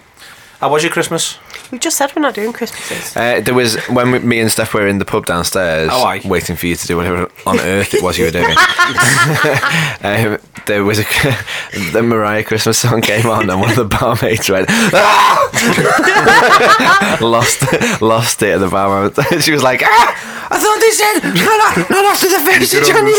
how 0.59 0.69
was 0.71 0.83
your 0.83 0.91
Christmas? 0.91 1.37
We've 1.71 1.81
just 1.81 1.97
said 1.97 2.11
we're 2.15 2.21
not 2.21 2.35
doing 2.35 2.53
Christmases. 2.53 3.15
Uh, 3.15 3.41
there 3.41 3.53
was 3.53 3.77
when 3.87 4.11
we, 4.11 4.19
me 4.19 4.39
and 4.39 4.51
Steph 4.51 4.73
were 4.73 4.87
in 4.87 4.99
the 4.99 5.05
pub 5.05 5.25
downstairs, 5.25 5.89
Oh, 5.91 6.03
aye. 6.03 6.21
waiting 6.25 6.55
for 6.55 6.67
you 6.67 6.75
to 6.75 6.87
do 6.87 6.97
whatever 6.97 7.29
on 7.45 7.59
earth 7.59 7.93
it 7.93 8.01
was 8.03 8.17
you 8.17 8.25
were 8.25 8.31
doing. 8.31 8.45
um, 10.03 10.37
there 10.65 10.83
was 10.83 10.99
a 10.99 11.03
the 11.93 12.01
Mariah 12.03 12.43
Christmas 12.43 12.77
song 12.79 13.01
came 13.01 13.25
on, 13.25 13.49
and 13.49 13.59
one 13.59 13.69
of 13.69 13.75
the 13.75 13.85
barmaids 13.85 14.49
went, 14.49 14.67
"Ah!" 14.69 15.49
lost 17.21 17.61
lost 18.01 18.41
it 18.43 18.53
at 18.55 18.59
the 18.59 18.67
bar. 18.69 19.11
She 19.41 19.51
was 19.51 19.63
like, 19.63 19.81
"Ah, 19.83 20.47
I 20.51 20.59
thought 20.59 20.79
they 20.79 20.91
said 20.91 21.19
not, 21.45 21.89
not 21.89 22.05
after 22.05 22.29
the 22.29 22.39
first 22.39 22.73
of 22.73 22.83
January." 22.85 23.11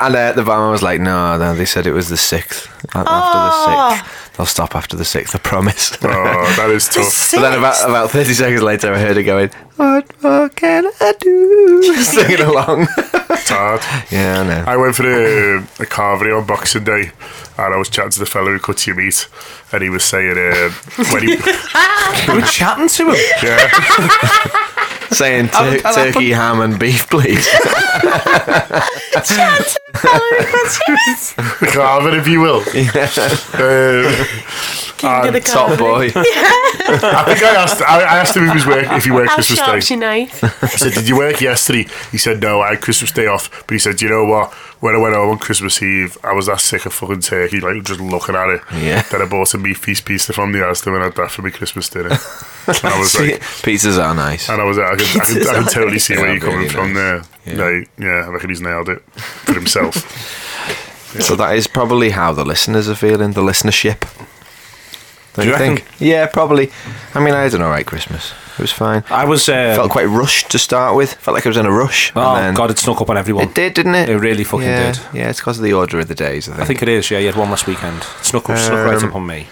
and 0.00 0.16
uh, 0.16 0.32
the 0.32 0.42
barman 0.44 0.70
was 0.70 0.82
like, 0.82 1.00
"No, 1.00 1.36
no, 1.38 1.54
they 1.54 1.64
said 1.64 1.86
it 1.86 1.92
was 1.92 2.08
the 2.08 2.16
sixth. 2.16 2.68
After 2.94 3.10
the 3.10 3.96
sixth, 3.96 4.32
they'll 4.36 4.46
stop 4.46 4.74
after 4.76 4.96
the 4.96 5.04
sixth. 5.04 5.34
I 5.34 5.38
promise." 5.38 5.96
Oh, 6.02 6.45
that 6.56 6.70
is 6.70 6.88
tough. 6.88 7.30
But 7.32 7.40
then 7.40 7.58
about 7.58 7.88
about 7.88 8.10
thirty 8.10 8.32
seconds 8.34 8.62
later, 8.62 8.92
I 8.94 8.98
heard 8.98 9.16
her 9.16 9.22
going, 9.22 9.50
"What 9.76 10.06
more 10.22 10.48
can 10.48 10.86
I 11.00 11.12
do?" 11.18 11.82
Singing 12.02 12.40
along. 12.46 12.86
It's 13.30 13.48
hard. 13.50 13.80
yeah, 14.10 14.40
I 14.40 14.44
know. 14.46 14.64
I 14.66 14.76
went 14.76 14.94
for 14.96 15.06
a, 15.06 15.58
a 15.58 15.86
carvery 15.86 16.32
on 16.38 16.46
Boxing 16.46 16.84
Day, 16.84 17.10
and 17.58 17.74
I 17.74 17.76
was 17.76 17.88
chatting 17.88 18.10
to 18.12 18.18
the 18.20 18.26
fellow 18.26 18.50
who 18.52 18.58
cuts 18.58 18.86
your 18.86 18.96
meat, 18.96 19.28
and 19.72 19.82
he 19.82 19.90
was 19.90 20.04
saying 20.04 20.36
uh, 20.38 20.70
when 21.12 21.22
he, 21.22 21.32
You 22.26 22.34
were 22.40 22.46
chatting 22.46 22.88
to 22.88 23.10
him. 23.10 23.16
yeah, 23.42 23.68
Saying 25.10 25.48
tur- 25.48 25.80
turkey, 25.80 26.30
ham, 26.32 26.60
and 26.60 26.78
beef, 26.78 27.08
please. 27.08 27.46
the 31.36 31.70
carver, 31.72 32.16
if 32.16 32.26
you 32.28 32.40
will. 32.40 32.60
Um, 33.54 34.26
King 34.98 35.10
of 35.26 35.32
the 35.32 35.40
Top 35.40 35.70
Carvery. 35.70 35.78
boy. 36.14 36.20
I 36.88 37.24
think 37.26 37.42
I 37.42 37.54
asked. 37.62 37.82
I, 37.82 38.00
I 38.00 38.16
asked 38.18 38.36
him 38.36 38.44
if 38.44 38.50
he 38.50 38.54
was 38.56 38.66
work 38.66 38.86
if 38.92 39.04
he 39.04 39.10
worked 39.10 39.28
How 39.30 39.34
Christmas 39.36 39.58
Day. 39.58 39.64
sharp's 39.66 39.90
your 39.90 39.98
knife? 39.98 40.44
I 40.62 40.66
said, 40.68 40.92
"Did 40.92 41.08
you 41.08 41.16
work 41.16 41.40
yesterday?" 41.40 41.86
He 42.12 42.18
said, 42.18 42.40
"No, 42.40 42.60
I 42.60 42.70
had 42.70 42.80
Christmas 42.80 43.10
Day 43.12 43.26
off." 43.26 43.50
But 43.66 43.74
he 43.74 43.78
said, 43.78 44.00
"You 44.00 44.08
know 44.08 44.24
what? 44.24 44.52
When 44.80 44.94
I 44.94 44.98
went 44.98 45.14
home 45.14 45.30
on 45.30 45.38
Christmas 45.38 45.82
Eve, 45.82 46.16
I 46.22 46.32
was 46.34 46.46
that 46.46 46.60
sick 46.60 46.84
of 46.86 46.92
fucking 46.92 47.20
turkey, 47.20 47.60
like 47.60 47.82
just 47.82 47.98
looking 47.98 48.34
at 48.36 48.48
it. 48.50 48.60
Yeah. 48.74 49.02
Then 49.10 49.22
I 49.22 49.26
bought 49.26 49.54
a 49.54 49.58
meat 49.58 49.78
feast 49.78 50.04
pizza 50.04 50.32
from 50.34 50.52
the 50.52 50.58
Asda 50.58 50.94
and 50.94 51.02
had 51.02 51.14
that 51.16 51.30
for 51.30 51.40
my 51.42 51.50
Christmas 51.50 51.88
dinner. 51.88 52.10
and 52.10 52.84
I 52.84 52.98
was 53.00 53.14
like, 53.18 53.40
Pizzas 53.64 53.98
are 53.98 54.14
nice. 54.14 54.50
and 54.50 54.60
I 54.60 54.64
was, 54.64 54.76
like, 54.76 54.92
I 54.92 54.96
can, 54.96 55.20
I 55.20 55.24
can, 55.24 55.48
I 55.48 55.52
can 55.62 55.64
totally 55.72 55.98
see 55.98 56.14
where 56.16 56.26
Yeah, 56.26 56.32
you're 56.32 56.40
coming 56.40 56.56
really 56.58 56.68
from 56.68 56.92
nice. 56.92 57.26
there. 57.44 57.54
Yeah. 57.56 57.64
Like, 57.78 57.90
yeah, 57.98 58.26
I 58.26 58.28
reckon 58.28 58.50
he's 58.50 58.60
nailed 58.60 58.90
it 58.90 59.00
for 59.18 59.54
himself. 59.54 59.96
So 61.20 61.34
that 61.36 61.56
is 61.56 61.66
probably 61.66 62.10
how 62.10 62.32
the 62.34 62.44
listeners 62.44 62.90
are 62.90 62.94
feeling. 62.94 63.32
The 63.32 63.40
listenership. 63.40 64.02
Don't 65.36 65.46
you 65.46 65.52
you 65.52 65.58
think? 65.58 65.86
Yeah, 65.98 66.26
probably. 66.26 66.70
I 67.14 67.20
mean, 67.20 67.34
I 67.34 67.42
had 67.42 67.54
an 67.54 67.62
alright 67.62 67.86
Christmas. 67.86 68.32
It 68.58 68.62
was 68.62 68.72
fine. 68.72 69.04
I 69.10 69.24
was. 69.26 69.48
Uh, 69.48 69.74
Felt 69.76 69.90
quite 69.90 70.06
rushed 70.06 70.50
to 70.52 70.58
start 70.58 70.96
with. 70.96 71.12
Felt 71.14 71.34
like 71.34 71.44
I 71.44 71.50
was 71.50 71.58
in 71.58 71.66
a 71.66 71.70
rush. 71.70 72.10
oh 72.16 72.36
and 72.36 72.44
then 72.46 72.54
God, 72.54 72.70
it 72.70 72.78
snuck 72.78 73.00
up 73.02 73.10
on 73.10 73.18
everyone. 73.18 73.44
It 73.48 73.54
did, 73.54 73.74
didn't 73.74 73.94
it? 73.94 74.08
It 74.08 74.16
really 74.18 74.44
fucking 74.44 74.66
yeah. 74.66 74.92
did. 74.92 75.00
Yeah, 75.12 75.28
it's 75.30 75.40
because 75.40 75.58
of 75.58 75.64
the 75.64 75.74
order 75.74 75.98
of 76.00 76.08
the 76.08 76.14
days. 76.14 76.48
I 76.48 76.52
think. 76.52 76.62
I 76.62 76.66
think 76.66 76.82
it 76.82 76.88
is. 76.88 77.10
Yeah, 77.10 77.18
you 77.18 77.26
had 77.26 77.36
one 77.36 77.50
last 77.50 77.66
weekend. 77.66 77.98
It 77.98 78.24
snuck 78.24 78.48
up, 78.48 78.58
snuck 78.58 78.86
right 78.86 79.02
Um, 79.02 79.10
up 79.10 79.14
on 79.16 79.26
me. 79.26 79.48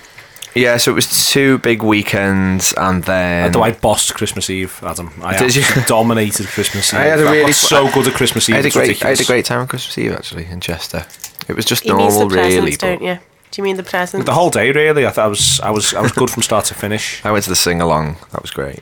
Yeah, 0.55 0.77
so 0.77 0.93
it 0.93 0.95
was 0.95 1.29
two 1.29 1.59
big 1.59 1.83
weekends, 1.83 2.73
and 2.77 3.03
then 3.05 3.47
Although 3.47 3.63
I 3.65 3.73
bossed 3.73 4.15
Christmas 4.15 4.49
Eve, 4.49 4.79
Adam. 4.85 5.13
I 5.21 5.37
Did 5.37 5.57
you? 5.57 5.65
dominated 5.87 6.47
Christmas 6.47 6.95
Eve. 6.95 7.01
I 7.01 7.05
had 7.05 7.19
a 7.19 7.25
I 7.25 7.33
really 7.33 7.45
was 7.47 7.57
so 7.57 7.91
good 7.93 8.07
at 8.07 8.15
Christmas 8.15 8.49
Eve. 8.49 8.55
I 8.55 8.57
had 8.59 8.67
a 8.67 8.71
great, 8.71 9.05
I 9.05 9.09
had 9.11 9.21
a 9.21 9.25
great 9.25 9.45
time 9.45 9.59
on 9.61 9.67
Christmas 9.67 9.99
Eve 9.99 10.13
actually 10.13 10.47
in 10.47 10.61
Chester. 10.61 11.05
It 11.49 11.57
was 11.57 11.65
just 11.65 11.85
You 11.85 11.97
mean 11.97 12.07
the 12.09 12.13
normal, 12.15 12.29
presents, 12.31 12.57
really. 12.57 12.77
don't 12.77 13.03
you? 13.03 13.19
Do 13.55 13.61
you 13.63 13.65
mean 13.65 13.77
the 13.77 13.85
present? 13.85 14.27
The 14.27 14.33
whole 14.35 14.51
day, 14.51 14.73
really. 14.73 15.07
I 15.07 15.11
thought 15.11 15.27
I 15.27 15.29
was, 15.29 15.61
I 15.61 15.71
was, 15.71 15.95
I 15.95 16.01
was 16.01 16.11
good 16.11 16.29
from 16.29 16.43
start 16.43 16.65
to 16.67 16.75
finish. 16.75 17.21
I 17.25 17.31
went 17.31 17.45
to 17.45 17.51
the 17.51 17.55
sing 17.57 17.81
along. 17.81 18.17
That 18.33 18.43
was 18.43 18.51
great, 18.51 18.81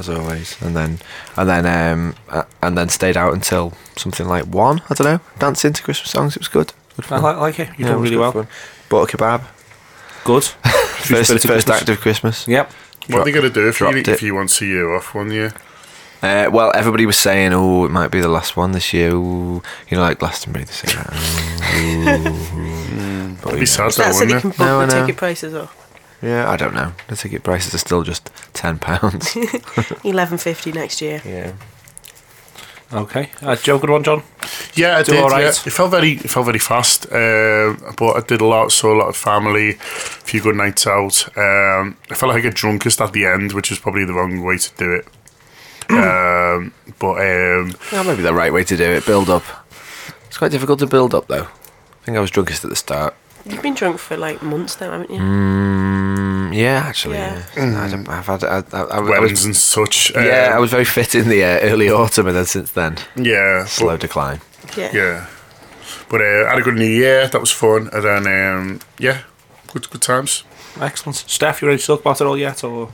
as 0.00 0.08
always. 0.08 0.60
And 0.60 0.74
then, 0.76 0.98
and 1.36 1.48
then, 1.48 1.66
um, 1.66 2.16
uh, 2.28 2.42
and 2.60 2.76
then 2.76 2.88
stayed 2.88 3.16
out 3.16 3.32
until 3.32 3.74
something 3.96 4.26
like 4.26 4.46
one. 4.46 4.82
I 4.90 4.94
don't 4.94 5.04
know, 5.06 5.20
dancing 5.38 5.72
to 5.72 5.82
Christmas 5.84 6.10
songs. 6.10 6.34
It 6.34 6.40
was 6.40 6.48
good. 6.48 6.72
Good 6.96 7.04
I 7.04 7.08
fun. 7.08 7.22
like, 7.22 7.36
like 7.36 7.60
it. 7.60 7.68
You're 7.78 7.86
Yeah, 7.86 7.86
it 7.86 7.90
doing 7.92 8.02
really 8.02 8.16
well. 8.16 8.32
fun. 8.32 8.48
Bought 8.88 9.14
a 9.14 9.16
kebab. 9.16 9.44
Good. 10.24 10.44
First, 10.98 11.04
Spirit 11.04 11.26
first 11.28 11.46
Christmas. 11.46 11.80
act 11.80 11.88
of 11.88 12.00
Christmas. 12.00 12.48
Yep. 12.48 12.72
what 13.10 13.20
are 13.20 13.24
they 13.24 13.30
going 13.30 13.44
to 13.44 13.50
do 13.50 13.68
if 13.68 13.78
you, 13.80 13.86
dropped 13.86 14.08
if 14.08 14.20
it. 14.20 14.26
you 14.26 14.34
want 14.34 14.60
a 14.60 14.66
year 14.66 14.92
off 14.92 15.14
one 15.14 15.30
year? 15.30 15.52
Uh, 16.20 16.50
well, 16.52 16.72
everybody 16.74 17.06
was 17.06 17.16
saying, 17.16 17.52
"Oh, 17.52 17.84
it 17.84 17.90
might 17.92 18.10
be 18.10 18.20
the 18.20 18.28
last 18.28 18.56
one 18.56 18.72
this 18.72 18.92
year." 18.92 19.12
Ooh. 19.14 19.62
You 19.88 19.96
know, 19.96 20.00
like 20.00 20.18
Glastonbury, 20.18 20.64
they 20.64 20.72
say 20.72 20.88
that. 20.96 21.14
Ooh. 23.38 23.42
But, 23.42 23.48
It'd 23.50 23.60
be 23.60 23.66
sad, 23.66 23.92
though, 23.92 24.02
That's 24.04 24.18
so 24.18 24.24
they 24.26 24.34
wouldn't 24.34 24.42
can 24.42 24.50
it? 24.50 24.56
bump 24.58 24.68
No, 24.68 24.80
I 24.80 24.86
the 24.86 24.94
know. 24.94 25.00
ticket 25.06 25.16
prices 25.18 25.54
up. 25.54 25.70
Yeah, 26.22 26.50
I 26.50 26.56
don't 26.56 26.74
know. 26.74 26.92
The 27.06 27.16
ticket 27.16 27.44
prices 27.44 27.74
are 27.74 27.78
still 27.78 28.02
just 28.02 28.30
ten 28.52 28.78
pounds. 28.78 29.36
Eleven 30.04 30.36
fifty 30.38 30.72
next 30.72 31.00
year. 31.00 31.22
yeah. 31.24 31.52
Okay. 32.90 33.28
Uh, 33.42 33.54
Joe, 33.54 33.78
good 33.78 33.90
one, 33.90 34.02
John. 34.02 34.22
Yeah, 34.74 34.96
I 34.96 35.02
Do 35.02 35.12
did. 35.12 35.22
all 35.22 35.28
right. 35.28 35.42
Yeah. 35.42 35.48
It 35.50 35.56
felt 35.72 35.90
very, 35.90 36.12
it 36.12 36.30
felt 36.30 36.46
very 36.46 36.58
fast. 36.58 37.04
Um, 37.12 37.78
but 37.98 38.16
I 38.16 38.20
did 38.26 38.40
a 38.40 38.46
lot, 38.46 38.72
saw 38.72 38.94
a 38.94 38.98
lot 38.98 39.08
of 39.08 39.16
family, 39.16 39.72
a 39.72 39.74
few 39.74 40.40
good 40.40 40.56
nights 40.56 40.86
out. 40.86 41.28
Um, 41.36 41.98
I 42.10 42.14
felt 42.14 42.30
like 42.32 42.38
I 42.38 42.40
get 42.40 42.54
drunkest 42.54 43.00
at 43.02 43.12
the 43.12 43.26
end, 43.26 43.52
which 43.52 43.70
is 43.70 43.78
probably 43.78 44.04
the 44.06 44.14
wrong 44.14 44.42
way 44.42 44.56
to 44.56 44.70
do 44.78 44.92
it. 44.94 45.06
um, 45.90 46.72
but 46.98 47.16
um, 47.20 47.74
That 47.90 48.04
might 48.06 48.16
be 48.16 48.22
the 48.22 48.32
right 48.34 48.52
way 48.52 48.64
to 48.64 48.76
do 48.76 48.84
it. 48.84 49.04
Build 49.06 49.28
up. 49.28 49.44
It's 50.26 50.38
quite 50.38 50.50
difficult 50.50 50.78
to 50.78 50.86
build 50.86 51.14
up, 51.14 51.28
though. 51.28 51.44
I 51.44 52.04
think 52.04 52.16
I 52.16 52.20
was 52.20 52.30
drunkest 52.30 52.64
at 52.64 52.70
the 52.70 52.76
start. 52.76 53.14
You've 53.44 53.62
been 53.62 53.74
drunk 53.74 53.98
for 53.98 54.16
like 54.16 54.42
months 54.42 54.80
now, 54.80 54.90
haven't 54.92 55.10
you? 55.10 55.20
Mm, 55.20 56.54
yeah, 56.54 56.82
actually. 56.86 57.16
Yeah. 57.16 57.42
Yeah. 57.56 57.82
I 57.84 57.88
don't, 57.90 58.08
I've 58.08 58.26
had. 58.26 58.44
I, 58.44 58.58
I, 58.72 58.80
I, 58.82 58.96
I 58.98 59.00
weddings 59.00 59.30
was, 59.32 59.44
and 59.46 59.56
such. 59.56 60.10
yeah, 60.14 60.48
um, 60.48 60.54
I 60.54 60.58
was 60.58 60.70
very 60.70 60.84
fit 60.84 61.14
in 61.14 61.28
the 61.28 61.42
uh, 61.44 61.60
early 61.62 61.88
autumn, 61.90 62.26
and 62.26 62.36
then 62.36 62.44
since 62.46 62.72
then, 62.72 62.98
yeah, 63.16 63.64
slow 63.64 63.88
but- 63.94 64.00
decline. 64.00 64.40
Yeah. 64.76 64.90
yeah. 64.92 65.26
But 66.10 66.20
uh, 66.20 66.44
I 66.46 66.50
had 66.50 66.58
a 66.58 66.62
good 66.62 66.74
New 66.74 66.86
Year. 66.86 67.28
That 67.28 67.40
was 67.40 67.50
fun, 67.50 67.88
and 67.92 68.04
then 68.04 68.26
um, 68.26 68.80
yeah, 68.98 69.22
good 69.72 69.88
good 69.90 70.02
times. 70.02 70.44
Excellent. 70.80 71.16
Steph, 71.16 71.60
you 71.62 71.68
ready 71.68 71.80
to 71.80 71.86
talk 71.86 72.00
about 72.00 72.20
it 72.20 72.24
all 72.26 72.36
yet, 72.36 72.62
or 72.64 72.90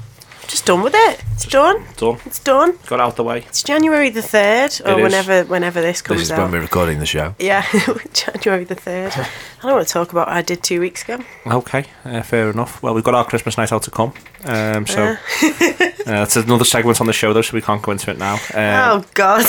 Just 0.47 0.67
done 0.67 0.83
with 0.83 0.95
it. 0.95 1.23
It's 1.33 1.47
done. 1.47 1.83
It's 1.91 1.99
done? 2.01 2.19
It's 2.27 2.39
done. 2.39 2.79
Got 2.87 3.01
out 3.01 3.17
the 3.17 3.25
way. 3.25 3.39
It's 3.39 3.63
January 3.63 4.09
the 4.11 4.23
third, 4.23 4.81
or 4.85 4.93
It 4.93 4.99
is. 4.99 5.03
whenever 5.03 5.45
whenever 5.45 5.81
this 5.83 6.01
comes 6.01 6.17
out. 6.17 6.21
This 6.21 6.27
is 6.29 6.33
out. 6.33 6.43
when 6.45 6.53
we're 6.53 6.61
recording 6.61 7.01
the 7.01 7.07
show. 7.07 7.35
Yeah, 7.39 7.65
January 8.13 8.65
the 8.65 8.75
third. 8.77 9.13
I 9.63 9.67
don't 9.67 9.73
want 9.77 9.87
to 9.89 9.93
talk 9.93 10.13
about 10.13 10.29
what 10.29 10.37
I 10.37 10.43
did 10.43 10.63
two 10.63 10.79
weeks 10.81 11.03
ago. 11.03 11.19
Okay, 11.47 11.87
uh, 12.05 12.23
fair 12.23 12.51
enough. 12.51 12.83
Well, 12.83 12.95
we've 12.95 13.03
got 13.03 13.15
our 13.15 13.25
Christmas 13.25 13.57
night 13.59 13.73
out 13.73 13.83
to 13.85 13.91
come, 13.91 14.13
um, 14.45 14.87
so 14.87 15.03
uh, 15.03 15.17
it's 15.43 16.37
another 16.37 16.65
segment 16.67 17.01
on 17.01 17.07
the 17.07 17.13
show 17.13 17.33
though, 17.33 17.43
so 17.43 17.55
we 17.55 17.63
can't 17.63 17.83
go 17.83 17.91
into 17.93 18.11
it 18.11 18.19
now. 18.19 18.35
Um, 18.35 19.01
oh 19.01 19.05
God, 19.15 19.45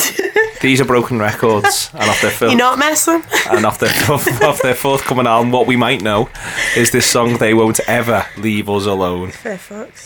These 0.62 0.80
are 0.82 0.86
broken 0.86 1.20
records, 1.20 1.92
and 1.94 2.10
off 2.10 2.22
their 2.40 2.50
you're 2.50 2.58
not 2.58 2.80
messing. 2.80 3.22
and 3.52 3.66
off 3.66 3.78
their 3.80 3.92
off 4.10 4.62
their 4.62 4.76
forthcoming 4.76 5.28
album, 5.28 5.52
what 5.52 5.68
we 5.68 5.76
might 5.76 6.02
know 6.02 6.30
is 6.76 6.92
this 6.92 7.06
song 7.06 7.38
"They 7.38 7.54
Won't 7.54 7.80
Ever 7.82 8.26
Leave 8.38 8.70
Us 8.70 8.86
Alone." 8.86 9.32
Fair 9.32 9.58
fucks. 9.58 10.06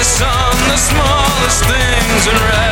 Focus 0.00 0.22
on 0.22 0.56
the 0.70 0.76
smallest 0.78 1.64
things 1.66 2.26
and 2.26 2.69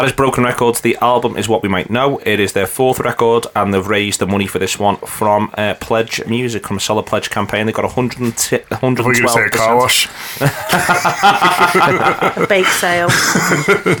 That 0.00 0.06
is 0.06 0.12
Broken 0.14 0.44
Records. 0.44 0.80
The 0.80 0.96
album 1.02 1.36
is 1.36 1.46
what 1.46 1.62
we 1.62 1.68
might 1.68 1.90
know. 1.90 2.22
It 2.24 2.40
is 2.40 2.54
their 2.54 2.66
fourth 2.66 3.00
record, 3.00 3.44
and 3.54 3.74
they've 3.74 3.86
raised 3.86 4.18
the 4.18 4.26
money 4.26 4.46
for 4.46 4.58
this 4.58 4.78
one 4.78 4.96
from 4.96 5.52
uh, 5.58 5.74
Pledge 5.74 6.24
Music, 6.24 6.66
from 6.66 6.78
a 6.78 6.80
Solid 6.80 7.04
Pledge 7.04 7.28
campaign. 7.28 7.66
They 7.66 7.72
got 7.72 7.84
100, 7.84 8.22
I 8.22 8.76
thought 8.76 8.96
you 8.96 9.04
were 9.04 9.12
going 9.12 9.14
to 9.14 9.28
say 9.28 9.48
car 9.50 9.76
wash. 9.76 10.08
A 12.42 12.46
bake 12.46 12.64
sale. 12.68 13.08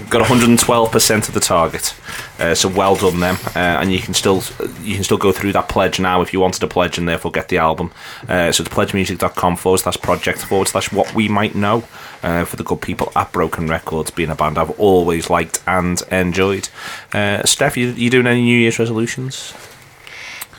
got 0.08 0.26
112% 0.26 1.28
of 1.28 1.34
the 1.34 1.40
target. 1.40 1.94
Uh, 2.40 2.54
so 2.54 2.68
well 2.68 2.96
done 2.96 3.20
them. 3.20 3.36
Uh, 3.54 3.58
and 3.58 3.92
you 3.92 3.98
can 3.98 4.14
still 4.14 4.42
you 4.82 4.94
can 4.94 5.04
still 5.04 5.18
go 5.18 5.30
through 5.30 5.52
that 5.52 5.68
pledge 5.68 6.00
now 6.00 6.22
if 6.22 6.32
you 6.32 6.40
wanted 6.40 6.60
to 6.60 6.66
pledge 6.66 6.96
and 6.96 7.06
therefore 7.06 7.30
get 7.30 7.48
the 7.48 7.58
album. 7.58 7.92
Uh, 8.28 8.50
so 8.50 8.62
it's 8.62 8.72
pledgemusic.com 8.72 9.56
forward 9.56 9.78
slash 9.78 10.00
project 10.00 10.38
forward 10.38 10.68
slash 10.68 10.90
what 10.90 11.14
we 11.14 11.28
might 11.28 11.54
know 11.54 11.84
uh, 12.22 12.44
for 12.44 12.56
the 12.56 12.64
good 12.64 12.80
people 12.80 13.12
at 13.14 13.30
Broken 13.32 13.68
Records, 13.68 14.10
being 14.10 14.30
a 14.30 14.34
band 14.34 14.58
I've 14.58 14.78
always 14.80 15.28
liked 15.28 15.62
and 15.66 16.00
enjoyed. 16.10 16.68
Uh, 17.12 17.44
Steph, 17.44 17.76
you, 17.76 17.88
you 17.88 18.08
doing 18.10 18.26
any 18.26 18.42
New 18.42 18.58
Year's 18.58 18.78
resolutions? 18.78 19.52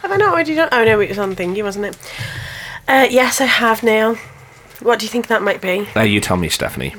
Have 0.01 0.11
I 0.11 0.17
not 0.17 0.33
already 0.33 0.55
done? 0.55 0.69
Oh 0.71 0.83
no, 0.83 0.99
it 0.99 1.09
was 1.09 1.19
on 1.19 1.35
thingy, 1.35 1.63
wasn't 1.63 1.85
it? 1.85 1.97
Uh, 2.87 3.07
yes, 3.09 3.41
I 3.41 3.45
have 3.45 3.83
now. 3.83 4.15
What 4.81 4.99
do 4.99 5.05
you 5.05 5.09
think 5.11 5.27
that 5.27 5.43
might 5.43 5.61
be? 5.61 5.87
Uh, 5.95 6.01
you 6.01 6.19
tell 6.19 6.37
me, 6.37 6.49
Stephanie. 6.49 6.95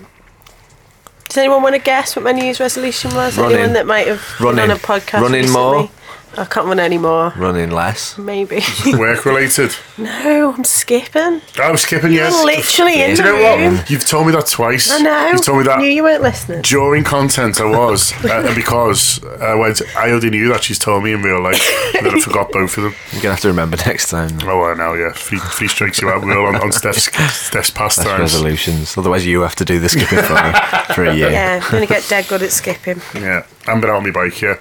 Does 1.32 1.38
anyone 1.38 1.62
want 1.62 1.74
to 1.74 1.80
guess 1.80 2.14
what 2.14 2.26
my 2.26 2.32
New 2.32 2.44
Year's 2.44 2.60
resolution 2.60 3.14
was? 3.14 3.38
Running. 3.38 3.56
Anyone 3.56 3.72
that 3.72 3.86
might 3.86 4.06
have 4.06 4.22
been 4.38 4.58
on 4.58 4.70
a 4.70 4.76
podcast 4.76 5.22
Running 5.22 5.44
recently? 5.44 5.78
more. 5.78 5.90
I 6.36 6.44
can't 6.46 6.66
run 6.66 6.80
anymore. 6.80 7.32
Running 7.36 7.70
less. 7.70 8.16
Maybe. 8.16 8.60
Work 8.98 9.24
related. 9.26 9.74
no, 9.98 10.54
I'm 10.56 10.64
skipping. 10.64 11.40
I'm 11.58 11.76
skipping 11.76 12.12
yes. 12.12 12.34
I'm 12.34 12.46
literally 12.46 13.02
in 13.02 13.10
Do 13.16 13.22
the 13.22 13.28
you 13.28 13.34
know 13.42 13.56
room. 13.58 13.74
what? 13.76 13.90
You've 13.90 14.06
told 14.06 14.26
me 14.26 14.32
that 14.32 14.46
twice. 14.46 14.90
I 14.90 14.98
know. 14.98 15.28
You've 15.32 15.44
told 15.44 15.58
me 15.58 15.64
that 15.64 15.78
I 15.78 15.80
Knew 15.82 15.88
you 15.88 16.02
weren't 16.02 16.22
listening. 16.22 16.62
during 16.62 17.04
content 17.04 17.60
I 17.60 17.64
was, 17.66 18.12
uh, 18.24 18.44
and 18.46 18.54
because 18.54 19.22
I 19.24 19.54
went, 19.54 19.82
I 19.96 20.10
already 20.10 20.30
knew 20.30 20.48
that 20.48 20.62
she's 20.64 20.78
told 20.78 21.04
me 21.04 21.12
in 21.12 21.22
real 21.22 21.42
life, 21.42 21.62
and 21.96 22.06
then 22.06 22.14
I 22.14 22.20
forgot 22.20 22.50
both 22.50 22.76
of 22.78 22.84
them. 22.84 22.94
You're 23.12 23.22
gonna 23.22 23.34
have 23.34 23.40
to 23.40 23.48
remember 23.48 23.76
next 23.86 24.08
time. 24.10 24.30
Oh, 24.44 24.64
I 24.64 24.74
know, 24.74 24.94
yeah. 24.94 25.12
Three, 25.12 25.38
three 25.38 25.68
strikes 25.68 26.00
you 26.00 26.08
out, 26.08 26.24
Will, 26.24 26.46
on, 26.46 26.56
on 26.56 26.72
Steph's, 26.72 27.04
Steph's 27.04 27.50
That's 27.50 27.70
pastimes. 27.70 28.20
resolutions. 28.20 28.96
Otherwise, 28.96 29.26
you 29.26 29.42
have 29.42 29.56
to 29.56 29.64
do 29.64 29.78
the 29.78 29.88
skipping 29.88 30.18
for, 30.22 30.94
for 30.94 31.04
a 31.04 31.14
year. 31.14 31.30
Yeah, 31.30 31.60
I'm 31.62 31.70
gonna 31.70 31.86
get 31.86 32.06
dead 32.08 32.26
good 32.28 32.42
at 32.42 32.50
skipping. 32.52 33.00
Yeah, 33.14 33.44
I'm 33.66 33.80
been 33.80 33.90
out 33.90 33.96
on 33.96 34.04
my 34.04 34.10
bike, 34.10 34.40
yeah. 34.40 34.56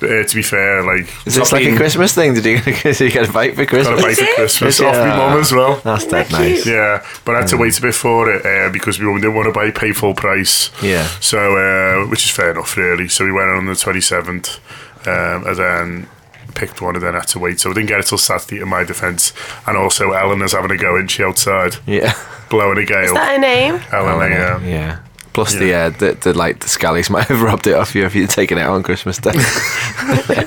To, 0.00 0.20
uh, 0.20 0.24
to 0.24 0.34
be 0.34 0.42
fair, 0.42 0.82
like, 0.84 1.08
Is 1.26 1.34
this 1.36 1.48
Stop 1.48 1.52
like 1.60 1.66
a 1.72 1.76
Christmas 1.76 2.14
thing? 2.14 2.34
Did 2.34 2.44
you, 2.44 2.60
did 2.82 3.00
you 3.00 3.10
get 3.10 3.28
a 3.28 3.32
bike 3.32 3.54
for 3.54 3.66
Christmas? 3.66 4.00
got 4.00 4.10
a 4.10 4.14
Christmas? 4.14 4.18
bike 4.18 4.28
for? 4.28 4.34
Christmas 4.34 4.74
Is 4.74 4.80
it? 4.80 4.86
off 4.86 4.94
my 4.96 5.16
mum 5.16 5.40
as 5.40 5.52
well. 5.52 5.76
That's 5.84 6.06
dead 6.06 6.26
that 6.26 6.32
nice. 6.32 6.66
Yeah, 6.66 7.04
but 7.24 7.34
I 7.36 7.40
had 7.40 7.48
to 7.48 7.56
wait 7.56 7.78
a 7.78 7.82
bit 7.82 7.94
for 7.94 8.30
it 8.32 8.44
uh, 8.44 8.72
because 8.72 8.98
we 8.98 9.06
didn't 9.14 9.34
want 9.34 9.46
to 9.46 9.52
buy 9.52 9.70
pay 9.70 9.92
full 9.92 10.14
price. 10.14 10.70
Yeah. 10.82 11.06
So, 11.20 11.38
uh, 11.56 12.06
which 12.08 12.24
is 12.24 12.30
fair 12.30 12.50
enough, 12.52 12.76
really. 12.76 13.08
So 13.08 13.24
we 13.24 13.32
went 13.32 13.48
on 13.50 13.66
the 13.66 13.72
27th 13.72 14.58
um, 15.06 15.46
and 15.46 15.56
then 15.56 16.08
picked 16.54 16.80
one 16.80 16.94
and 16.94 17.04
then 17.04 17.14
had 17.14 17.26
to 17.28 17.38
wait. 17.38 17.58
So 17.60 17.68
we 17.70 17.74
didn't 17.74 17.88
get 17.88 18.00
it 18.00 18.06
till 18.06 18.18
Saturday 18.18 18.60
in 18.62 18.68
my 18.68 18.84
defence. 18.84 19.32
And 19.66 19.76
also, 19.76 20.12
Eleanor's 20.12 20.52
having 20.52 20.70
a 20.70 20.76
go 20.76 20.96
in. 20.96 21.08
She 21.08 21.22
outside 21.24 21.76
Yeah. 21.86 22.12
blowing 22.48 22.78
a 22.78 22.84
gale. 22.84 23.04
Is 23.04 23.12
that 23.12 23.34
a 23.36 23.38
name? 23.38 23.80
Eleanor, 23.92 24.28
yeah. 24.28 24.60
Yeah. 24.60 24.98
Plus 25.34 25.52
Yeah. 25.54 25.58
the, 25.60 25.74
uh, 25.74 25.90
the 25.90 26.14
the 26.20 26.32
like 26.38 26.60
the 26.60 26.66
scallies 26.68 27.10
might 27.14 27.26
have 27.26 27.42
rubbed 27.42 27.66
it 27.66 27.74
off 27.74 27.94
you 27.94 28.04
if 28.06 28.14
you'd 28.14 28.30
taken 28.30 28.56
it 28.56 28.62
out 28.62 28.72
on 28.74 28.82
Christmas 28.82 29.18
Day. 29.18 29.32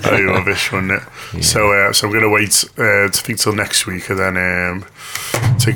Oh, 0.10 0.16
you 0.16 0.30
rubbish, 0.30 0.72
wasn't 0.72 0.92
it? 0.92 1.44
So, 1.44 1.72
uh, 1.72 1.92
so 1.92 2.08
I'm 2.08 2.14
going 2.14 2.24
to 2.24 2.30
wait 2.30 2.64
uh, 2.78 3.10
to 3.10 3.22
think 3.24 3.40
till 3.40 3.54
next 3.54 3.86
week 3.88 4.10
and 4.10 4.20
then 4.20 4.38
um, 4.38 4.86
take. 5.60 5.76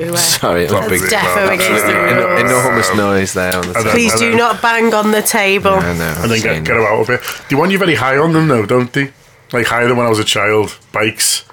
Ooh, 0.00 0.12
uh, 0.12 0.16
Sorry, 0.16 0.64
it 0.64 0.70
was 0.70 0.80
That's 0.80 0.88
big. 0.90 1.00
That's 1.10 1.14
defo 1.26 1.54
against 1.54 1.86
the 1.86 1.98
Uh, 1.98 2.28
rules. 2.28 2.40
Enormous 2.50 2.94
noise 2.96 3.32
there 3.34 3.54
on 3.56 3.62
the 3.62 3.66
And 3.68 3.76
table. 3.76 3.90
Please 3.90 4.14
do 4.18 4.36
not 4.36 4.60
bang 4.60 4.92
on 4.94 5.10
the 5.12 5.22
table. 5.22 5.72
I 5.74 5.92
know. 5.96 6.14
And 6.18 6.30
then 6.30 6.40
get, 6.42 6.64
get 6.64 6.74
them 6.74 6.84
out 6.84 7.00
of 7.00 7.10
it. 7.10 7.20
The 7.48 7.56
one 7.56 7.70
you're 7.70 7.78
very 7.78 7.94
high 7.94 8.18
on 8.18 8.32
them, 8.32 8.48
though, 8.48 8.66
don't 8.66 8.92
they? 8.92 9.12
Like 9.52 9.66
higher 9.66 9.86
than 9.88 9.96
when 9.96 10.06
I 10.06 10.10
was 10.10 10.18
a 10.18 10.24
child. 10.24 10.76
Bikes. 10.92 11.44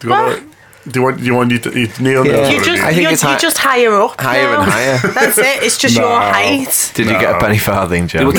Do 0.00 0.08
you 0.08 0.12
What? 0.12 0.42
know- 0.42 0.50
Do 0.86 1.00
you 1.00 1.02
want? 1.04 1.16
Do 1.18 1.24
you 1.24 1.34
want 1.34 1.50
you 1.50 1.58
to 1.60 1.70
you, 1.80 1.88
Neil? 1.98 2.26
Yeah. 2.26 2.48
You 2.50 2.62
just, 2.62 2.82
I 2.82 2.88
I 2.88 2.90
think 2.92 3.02
you're, 3.04 3.12
it's 3.12 3.22
you're 3.22 3.32
hi- 3.32 3.38
just 3.38 3.56
higher 3.58 3.94
up. 3.94 4.20
higher 4.20 4.42
now. 4.42 4.62
and 4.62 4.70
higher. 4.70 4.98
That's 5.14 5.38
it. 5.38 5.62
It's 5.62 5.78
just 5.78 5.94
your 5.96 6.04
No. 6.08 6.18
height. 6.18 6.92
Did 6.94 7.06
you 7.06 7.12
get 7.18 7.34
a 7.36 7.38
penny 7.38 7.58
farthing, 7.58 8.06
Joe? 8.06 8.30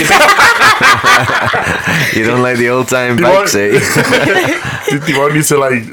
You 2.14 2.26
don't 2.26 2.42
like 2.42 2.58
the 2.58 2.70
old 2.70 2.88
time 2.88 3.18
You 3.18 3.24
bike 3.24 3.34
want- 3.34 3.50
seat. 3.50 3.72
mean. 3.72 5.00
Do 5.02 5.12
you 5.12 5.20
want 5.20 5.34
you 5.36 5.44
to 5.44 5.58
like? 5.58 5.84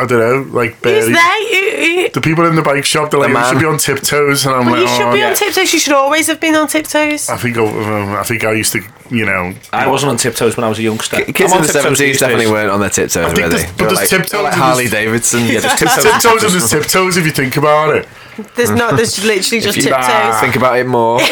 I 0.00 0.06
don't 0.06 0.18
know, 0.18 0.52
like 0.58 0.72
Who's 0.74 1.06
barely. 1.06 1.12
there? 1.12 1.42
You- 1.42 2.02
you- 2.02 2.08
The 2.10 2.20
people 2.20 2.46
in 2.46 2.54
the 2.56 2.62
bike 2.62 2.84
shop, 2.84 3.10
they're 3.10 3.20
like, 3.20 3.32
The 3.32 3.38
you 3.38 3.44
should 3.48 3.58
be 3.58 3.66
on 3.66 3.78
tiptoes, 3.78 4.46
and 4.46 4.54
I'm 4.54 4.66
Well, 4.66 4.80
like, 4.80 4.88
you 4.88 4.96
should 4.96 5.06
oh, 5.08 5.12
be 5.12 5.18
yeah. 5.18 5.28
on 5.30 5.34
tiptoes. 5.34 5.72
You 5.72 5.78
should 5.80 5.92
always 5.92 6.26
have 6.28 6.40
been 6.40 6.54
on 6.54 6.66
tiptoes. 6.68 7.28
I 7.28 7.36
think 7.36 7.56
I, 7.58 7.62
um, 7.66 8.14
I 8.16 8.22
think 8.22 8.44
I 8.44 8.52
used 8.52 8.72
to, 8.72 8.80
you 9.10 9.26
know. 9.26 9.52
I 9.72 9.86
wasn't 9.88 10.10
on 10.10 10.16
tiptoes 10.16 10.56
when 10.56 10.64
I 10.64 10.68
was 10.68 10.78
a 10.78 10.82
youngster. 10.82 11.16
Kids 11.24 11.40
I'm 11.40 11.46
in 11.46 11.52
on 11.52 11.60
the 11.62 11.66
tiptoes 11.66 11.82
seventies 11.82 11.98
these 11.98 12.18
definitely 12.20 12.44
days. 12.46 12.52
weren't 12.52 12.70
on 12.70 12.80
their 12.80 12.90
tiptoes, 12.90 13.16
I 13.16 13.28
were 13.28 13.34
think 13.34 13.50
they? 13.50 13.56
there's- 13.56 13.64
They 13.64 13.72
but 13.76 13.80
were 13.80 13.86
there's 13.96 13.98
like, 14.00 14.08
tiptoes 14.22 14.42
like 14.42 14.52
and 14.52 14.62
Harley 14.62 14.86
there's- 14.86 15.04
Davidson. 15.04 15.40
Yeah, 15.46 15.60
just 15.60 15.78
There's 15.80 15.92
tiptoes. 15.94 16.22
tiptoes 16.22 16.42
and 16.44 16.52
there's 16.54 16.70
tiptoes 16.76 17.16
if 17.16 17.24
you 17.26 17.32
think 17.32 17.56
about 17.56 17.96
it. 17.96 18.08
There's 18.54 18.70
not. 18.70 18.96
There's 18.96 19.24
literally 19.24 19.60
just 19.60 19.76
you- 19.76 19.82
tiptoes. 19.82 20.40
Think 20.40 20.54
about 20.56 20.78
it 20.78 20.86
more. 20.86 21.18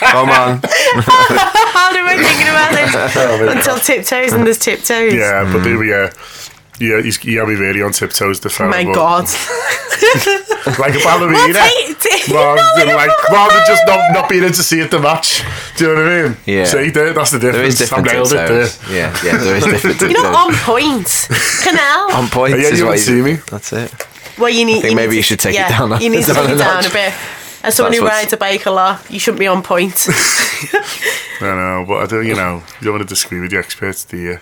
Come 0.00 0.30
on. 0.30 0.60
How 0.62 1.94
am 1.94 2.06
I 2.06 2.16
thinking 2.16 2.48
about 2.48 2.72
this? 2.72 3.56
Until 3.56 3.78
tiptoes 3.78 4.32
and 4.32 4.44
there's 4.46 4.58
tiptoes. 4.58 5.14
Yeah, 5.14 5.48
but 5.52 5.62
there 5.64 5.78
we 5.78 5.92
are. 5.92 6.10
Yeah, 6.80 7.02
he's, 7.02 7.22
you 7.24 7.38
have 7.40 7.48
me 7.48 7.54
really 7.54 7.82
on 7.82 7.92
tiptoes 7.92 8.40
to 8.40 8.48
Oh 8.62 8.68
my 8.68 8.84
but- 8.84 8.94
God. 8.94 9.26
Like 10.78 10.94
a 10.94 10.98
ballerina. 11.02 11.54
Well, 11.54 11.70
take- 11.70 11.98
take- 11.98 12.28
rather, 12.28 12.60
no, 12.60 12.84
than 12.86 12.94
like, 12.94 13.28
rather 13.30 13.54
than 13.54 13.64
just 13.66 13.86
not, 13.86 14.12
not 14.12 14.28
being 14.28 14.42
able 14.44 14.52
to 14.54 14.62
see 14.62 14.80
at 14.82 14.90
the 14.90 14.98
match. 14.98 15.42
Do 15.76 15.88
you 15.88 15.94
know 15.94 16.02
what 16.04 16.12
I 16.12 16.22
mean? 16.28 16.36
Yeah. 16.44 16.64
See, 16.66 16.90
there, 16.90 17.12
that's 17.14 17.30
the 17.30 17.38
difference. 17.38 17.56
There 17.56 17.64
is 17.66 17.78
different 17.78 18.08
I 18.08 18.12
there. 18.12 18.46
tiptoes. 18.48 18.90
Yeah, 18.90 19.16
yeah, 19.24 19.38
there 19.38 19.56
is 19.56 19.64
different 19.64 20.00
You're 20.12 20.22
not 20.22 20.34
on 20.48 20.54
point. 20.56 21.26
Canal. 21.62 22.12
On 22.12 22.28
point 22.28 22.52
Yeah, 22.58 22.68
is 22.68 22.78
you 22.80 22.84
what 22.84 22.96
don't 22.96 22.98
see 23.00 23.22
me. 23.22 23.34
That's 23.50 23.72
it. 23.72 23.92
Well, 24.38 24.50
you 24.50 24.66
need. 24.66 24.78
I 24.78 24.80
think 24.82 24.90
you 24.90 24.96
maybe 24.96 25.10
need 25.12 25.16
you 25.16 25.22
should 25.22 25.40
take 25.40 25.54
it 25.56 25.68
down 25.68 25.90
a- 25.92 26.00
You 26.00 26.10
need 26.10 26.24
to 26.26 26.32
down 26.34 26.44
take 26.46 26.52
a 26.52 26.54
it 26.54 26.58
down 26.58 26.84
a 26.84 26.90
bit. 26.90 27.14
As 27.62 27.74
someone 27.74 27.92
That's 27.92 28.00
who 28.00 28.08
rides 28.08 28.32
a 28.32 28.36
bike 28.36 28.66
a 28.66 28.70
lot, 28.70 29.10
you 29.10 29.18
shouldn't 29.18 29.40
be 29.40 29.48
on 29.48 29.62
point. 29.62 30.06
I 31.40 31.54
know, 31.54 31.84
but 31.86 32.02
I 32.02 32.06
don't, 32.06 32.26
you 32.26 32.34
know, 32.34 32.62
you 32.80 32.84
don't 32.84 32.94
want 32.94 33.08
to 33.08 33.14
disagree 33.14 33.40
with 33.40 33.50
the 33.50 33.58
experts, 33.58 34.04
do 34.04 34.16
you? 34.16 34.38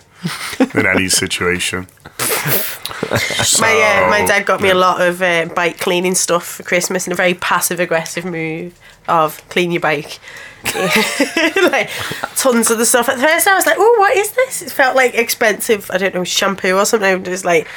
In 0.75 0.87
any 0.87 1.09
situation. 1.09 1.87
my 3.61 4.03
uh, 4.05 4.11
my 4.11 4.25
dad 4.27 4.47
got 4.47 4.61
me 4.61 4.71
a 4.71 4.75
lot 4.75 5.01
of 5.01 5.21
uh, 5.21 5.47
bike 5.55 5.79
cleaning 5.79 6.15
stuff 6.15 6.47
for 6.47 6.63
Christmas 6.63 7.07
in 7.07 7.13
a 7.13 7.17
very 7.17 7.35
passive 7.35 7.79
aggressive 7.79 8.25
move 8.25 8.79
of 9.09 9.47
clean 9.51 9.71
your 9.71 9.81
bike. 9.81 10.19
like 10.75 11.91
tons 12.37 12.71
of 12.71 12.79
the 12.79 12.87
stuff. 12.87 13.09
At 13.09 13.19
first, 13.19 13.47
I 13.47 13.55
was 13.55 13.67
like, 13.67 13.77
"Oh, 13.79 13.97
what 13.99 14.17
is 14.17 14.33
this?" 14.33 14.63
It 14.63 14.73
felt 14.73 14.97
like 14.97 15.15
expensive. 15.15 15.91
I 15.91 15.99
don't 15.99 16.15
know 16.15 16.25
shampoo 16.25 16.77
or 16.77 16.85
something. 16.85 17.21
It 17.21 17.29
was 17.29 17.45
like 17.45 17.69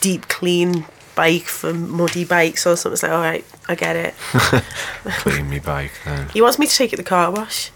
deep 0.00 0.28
clean 0.28 0.86
bike 1.16 1.42
for 1.46 1.74
muddy 1.74 2.24
bikes 2.24 2.64
or 2.66 2.76
something. 2.76 2.92
It's 2.92 3.02
like, 3.02 3.10
all 3.12 3.20
right, 3.20 3.44
I 3.68 3.74
get 3.74 3.96
it. 3.96 4.14
Clean 5.22 5.48
me 5.50 5.58
bike 5.58 5.90
then. 6.04 6.28
He 6.28 6.40
wants 6.40 6.58
me 6.60 6.66
to 6.68 6.74
take 6.76 6.92
it 6.92 6.96
to 6.96 7.02
the 7.02 7.08
car 7.08 7.32
wash. 7.32 7.72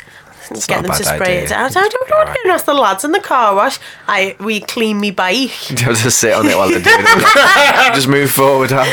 not 0.50 0.66
get 0.68 0.80
a 0.80 0.82
them 0.82 0.92
to 0.96 1.04
bad 1.04 1.14
spray 1.16 1.36
idea. 1.38 1.44
it 1.44 1.52
out. 1.52 1.76
I 1.76 1.88
don't 1.88 2.10
know 2.10 2.16
what 2.18 2.36
to 2.44 2.48
ask 2.50 2.64
the 2.66 2.74
lads 2.74 3.04
in 3.04 3.10
the 3.12 3.20
car 3.20 3.54
wash. 3.56 3.78
I 4.06 4.36
we 4.38 4.60
clean 4.60 5.00
me 5.00 5.10
bike. 5.10 5.50
You 5.70 5.76
just 5.76 6.18
sit 6.20 6.32
on 6.34 6.46
it 6.46 6.56
while 6.56 6.68
they're 6.68 6.80
doing 6.80 6.96
it. 7.00 7.94
just 7.94 8.08
move 8.08 8.30
forward 8.30 8.70
half. 8.70 8.86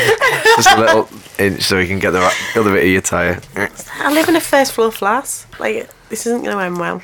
Just 0.56 0.76
a 0.76 0.80
little 0.80 1.08
inch 1.38 1.62
so 1.62 1.78
you 1.78 1.86
can 1.86 1.98
get 2.00 2.10
the 2.10 2.20
right- 2.20 2.56
other 2.56 2.72
bit 2.72 2.84
of 2.84 2.90
your 2.90 3.00
tyre. 3.02 3.40
I 3.56 4.12
live 4.12 4.28
in 4.28 4.34
a 4.36 4.40
first 4.40 4.72
floor 4.72 4.90
flat. 4.90 5.46
Like 5.60 5.88
this 6.08 6.26
isn't 6.26 6.42
going 6.42 6.56
to 6.56 6.62
end 6.62 6.78
well. 6.78 7.02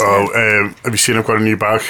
Oh, 0.00 0.62
um, 0.66 0.74
have 0.84 0.92
you 0.92 0.98
seen 0.98 1.16
I've 1.16 1.26
got 1.26 1.38
a 1.38 1.40
new 1.40 1.56
bag? 1.56 1.80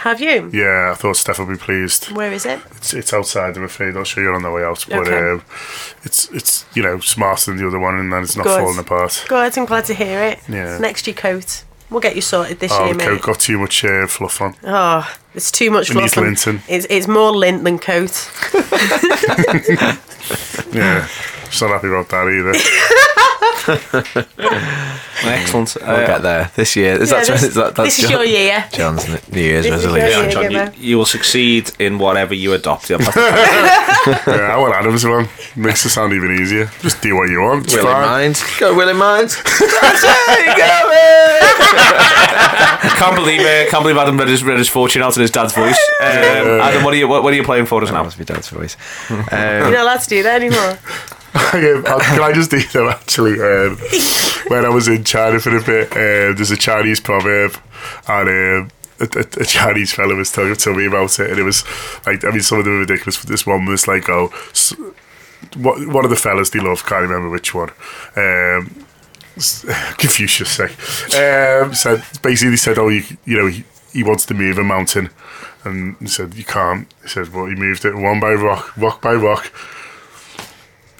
Have 0.00 0.20
you? 0.20 0.50
Yeah, 0.52 0.92
I 0.92 0.94
thought 0.94 1.16
Steph 1.16 1.38
would 1.38 1.48
be 1.48 1.56
pleased. 1.56 2.10
Where 2.12 2.32
is 2.32 2.46
it? 2.46 2.58
It's, 2.76 2.94
it's 2.94 3.12
outside, 3.12 3.56
I'm 3.56 3.64
afraid. 3.64 3.96
I'll 3.96 4.04
show 4.04 4.20
you 4.22 4.32
on 4.32 4.42
the 4.42 4.50
way 4.50 4.64
out. 4.64 4.84
But 4.88 5.00
Okay. 5.08 5.18
um, 5.32 5.42
it's, 6.04 6.30
it's 6.30 6.64
you 6.74 6.82
know, 6.82 7.00
smarter 7.00 7.50
than 7.50 7.60
the 7.60 7.66
other 7.68 7.78
one 7.78 7.98
and 7.98 8.10
then 8.12 8.22
it's 8.22 8.34
not 8.36 8.44
Good. 8.46 8.60
falling 8.60 8.78
apart. 8.78 9.24
Good. 9.28 9.58
I'm 9.58 9.66
glad 9.66 9.84
to 9.86 9.94
hear 9.94 10.22
it. 10.22 10.38
Yeah. 10.48 10.78
Next 10.78 11.06
your 11.06 11.14
coat. 11.14 11.64
We'll 11.90 12.00
get 12.00 12.14
you 12.16 12.22
sorted 12.22 12.60
this 12.60 12.72
Oh, 12.72 12.84
year, 12.86 12.94
the 12.94 12.98
mate. 12.98 13.08
coat 13.08 13.22
got 13.22 13.40
too 13.40 13.58
much 13.58 13.84
uh, 13.84 14.06
fluff 14.06 14.40
on. 14.40 14.54
Oh, 14.64 15.12
it's 15.34 15.50
too 15.50 15.70
much 15.70 15.90
It 15.90 15.96
needs 15.96 16.14
fluff. 16.14 16.46
and. 16.46 16.62
It's, 16.68 16.86
it's 16.90 17.06
more 17.08 17.30
lint 17.32 17.64
than 17.64 17.78
coat. 17.78 18.30
Yeah, 20.72 21.08
just 21.46 21.60
not 21.62 21.70
happy 21.72 21.88
about 21.88 22.08
that 22.10 22.28
either. 22.30 22.54
Excellent. 25.24 25.76
We'll 25.80 25.90
Uh, 25.90 26.06
get 26.06 26.22
there 26.22 26.50
this 26.54 26.76
year. 26.76 26.94
Is 27.02 27.10
Yeah, 27.10 27.18
that, 27.18 27.26
this, 27.26 27.42
is 27.48 27.54
that, 27.54 27.74
that's 27.74 27.96
this 27.96 28.04
is 28.04 28.10
your 28.10 28.24
year. 28.24 28.64
John's 28.72 29.06
New 29.32 29.40
Year's 29.42 29.64
This 29.64 29.72
resolution. 29.72 30.08
year. 30.08 30.30
John, 30.30 30.50
you, 30.52 30.70
you 30.90 30.96
will 30.98 31.06
succeed 31.06 31.72
in 31.80 31.98
whatever 31.98 32.34
you 32.34 32.52
adopt. 32.52 32.88
You'll 32.88 33.00
have 33.00 33.14
to- 33.14 33.20
yeah, 34.30 34.54
I 34.54 34.56
want 34.58 34.74
Adam's 34.76 35.04
one. 35.04 35.28
Makes 35.56 35.84
it 35.86 35.90
sound 35.90 36.12
even 36.12 36.38
easier. 36.40 36.70
Just 36.80 37.02
do 37.02 37.16
what 37.16 37.28
you 37.28 37.40
want. 37.42 37.64
It's 37.64 37.74
Will 37.74 37.88
in 37.88 37.92
mind. 37.92 38.40
Go 38.60 38.72
Will 38.74 38.88
in 38.88 38.96
mind. 38.96 39.30
can't 42.96 43.14
believe 43.16 43.40
uh, 43.40 43.66
can't 43.70 43.82
believe 43.82 43.96
Adam 43.96 44.16
read 44.18 44.28
his, 44.28 44.42
read 44.44 44.58
his 44.58 44.68
fortune 44.68 45.02
out 45.02 45.14
in 45.20 45.22
his 45.22 45.30
dad's 45.30 45.52
voice. 45.54 45.78
Um, 46.00 46.06
Adam, 46.08 46.82
what 46.82 46.94
are 46.94 46.96
you 46.96 47.06
what, 47.06 47.22
what 47.22 47.32
are 47.34 47.36
you 47.36 47.44
playing 47.44 47.66
for 47.66 47.82
us 47.82 47.90
That 47.90 47.94
now? 47.96 48.04
must 48.04 48.16
be 48.16 48.24
Dad's 48.24 48.48
voice. 48.48 48.74
You're 49.10 49.18
Um, 49.20 49.72
not 49.72 49.82
allowed 49.82 50.00
to 50.00 50.08
do 50.08 50.22
that 50.22 50.40
anymore. 50.42 50.78
Um, 51.32 51.84
uh, 51.86 51.98
Can 52.00 52.22
I 52.22 52.32
just 52.32 52.50
do 52.50 52.60
them 52.60 52.88
actually? 52.88 53.34
Um, 53.34 53.76
when 54.48 54.64
I 54.64 54.68
was 54.68 54.88
in 54.88 55.04
China 55.04 55.38
for 55.38 55.56
a 55.56 55.62
bit, 55.62 55.92
uh, 55.92 56.34
there's 56.34 56.50
a 56.50 56.56
Chinese 56.56 57.00
proverb, 57.00 57.56
and 58.08 58.28
um, 58.28 58.70
a, 58.98 59.04
a, 59.04 59.20
a 59.42 59.44
Chinese 59.44 59.92
fella 59.92 60.14
was 60.16 60.32
telling, 60.32 60.54
telling 60.56 60.78
me 60.80 60.86
about 60.86 61.18
it, 61.20 61.30
and 61.30 61.38
it 61.38 61.44
was 61.44 61.62
like, 62.06 62.24
I 62.24 62.30
mean, 62.30 62.40
some 62.42 62.58
of 62.58 62.64
them 62.64 62.74
are 62.76 62.80
ridiculous. 62.80 63.18
But 63.18 63.28
this 63.28 63.46
one 63.46 63.64
was 63.66 63.86
like, 63.86 64.08
oh, 64.08 64.32
s- 64.50 64.74
what, 65.56 65.86
one 65.86 66.04
of 66.04 66.10
the 66.10 66.16
fellas 66.16 66.50
they 66.50 66.58
love, 66.60 66.84
can't 66.84 67.02
remember 67.02 67.28
which 67.30 67.54
one. 67.54 67.70
Um, 68.16 68.84
Confucius 69.98 70.50
say, 70.50 70.64
um, 71.62 71.74
said 71.74 72.02
basically 72.22 72.50
he 72.52 72.56
said, 72.56 72.76
oh, 72.78 72.88
you, 72.88 73.02
you 73.24 73.36
know, 73.38 73.46
he, 73.46 73.64
he 73.92 74.02
wants 74.02 74.26
to 74.26 74.34
move 74.34 74.58
a 74.58 74.64
mountain, 74.64 75.10
and 75.64 75.96
he 75.98 76.06
said 76.06 76.34
you 76.34 76.44
can't. 76.44 76.92
He 77.02 77.08
said, 77.08 77.32
well, 77.32 77.46
he 77.46 77.54
moved 77.54 77.84
it 77.84 77.94
one 77.94 78.20
by 78.20 78.32
rock, 78.32 78.76
rock 78.76 79.02
by 79.02 79.14
rock 79.14 79.52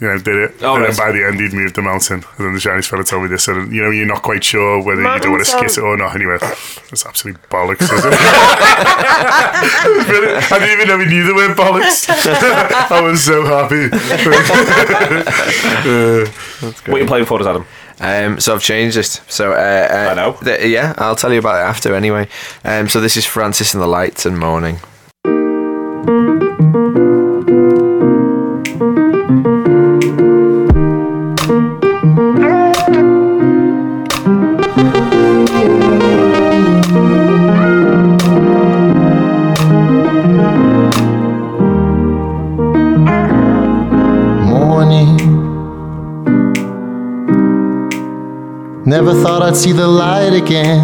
you 0.00 0.08
know, 0.08 0.18
did 0.18 0.36
it. 0.36 0.54
Oh, 0.62 0.76
and 0.76 0.84
then 0.84 0.96
by 0.96 1.12
the 1.12 1.24
end, 1.24 1.38
he'd 1.38 1.52
moved 1.52 1.74
the 1.76 1.82
mountain. 1.82 2.24
And 2.38 2.46
then 2.46 2.54
the 2.54 2.60
Chinese 2.60 2.86
fella 2.86 3.04
told 3.04 3.22
me 3.24 3.28
this. 3.28 3.46
And, 3.48 3.70
you 3.72 3.82
know, 3.82 3.90
you're 3.90 4.06
not 4.06 4.22
quite 4.22 4.42
sure 4.42 4.82
whether 4.82 5.02
you 5.02 5.20
do 5.20 5.30
want 5.30 5.44
to 5.44 5.52
Mountains 5.52 5.72
skit 5.74 5.84
it 5.84 5.86
or 5.86 5.96
not. 5.96 6.14
Anyway, 6.14 6.38
that's 6.40 7.04
absolute 7.04 7.36
bollocks, 7.50 7.82
isn't 7.82 8.12
it? 8.12 8.18
I 10.52 10.58
didn't 10.58 10.72
even 10.72 10.88
know 10.88 10.98
he 10.98 11.06
knew 11.06 11.24
the 11.26 11.34
word 11.34 11.56
bollocks. 11.56 12.08
I 12.90 13.00
was 13.02 13.22
so 13.22 13.44
happy. 13.44 13.90
What 16.60 16.88
are 16.96 17.00
you 17.00 17.06
playing 17.06 17.24
for 17.24 17.40
us, 17.40 17.46
Adam? 17.46 17.66
Um, 18.00 18.40
so 18.40 18.54
I've 18.54 18.62
changed 18.62 18.96
this. 18.96 19.20
So 19.28 19.52
uh, 19.52 19.54
uh, 19.54 20.08
I 20.10 20.14
know. 20.14 20.36
th- 20.42 20.70
yeah, 20.70 20.94
I'll 20.96 21.16
tell 21.16 21.32
you 21.32 21.38
about 21.38 21.56
it 21.56 21.68
after 21.68 21.94
anyway. 21.94 22.28
Um, 22.64 22.88
so 22.88 23.00
this 23.00 23.16
is 23.16 23.26
Francis 23.26 23.74
and 23.74 23.82
the 23.82 23.86
Lights 23.86 24.26
and 24.26 24.38
Morning. 24.38 24.78
morning. 25.24 26.49
Never 49.02 49.22
thought 49.22 49.40
I'd 49.40 49.56
see 49.56 49.72
the 49.72 49.88
light 49.88 50.34
again. 50.34 50.78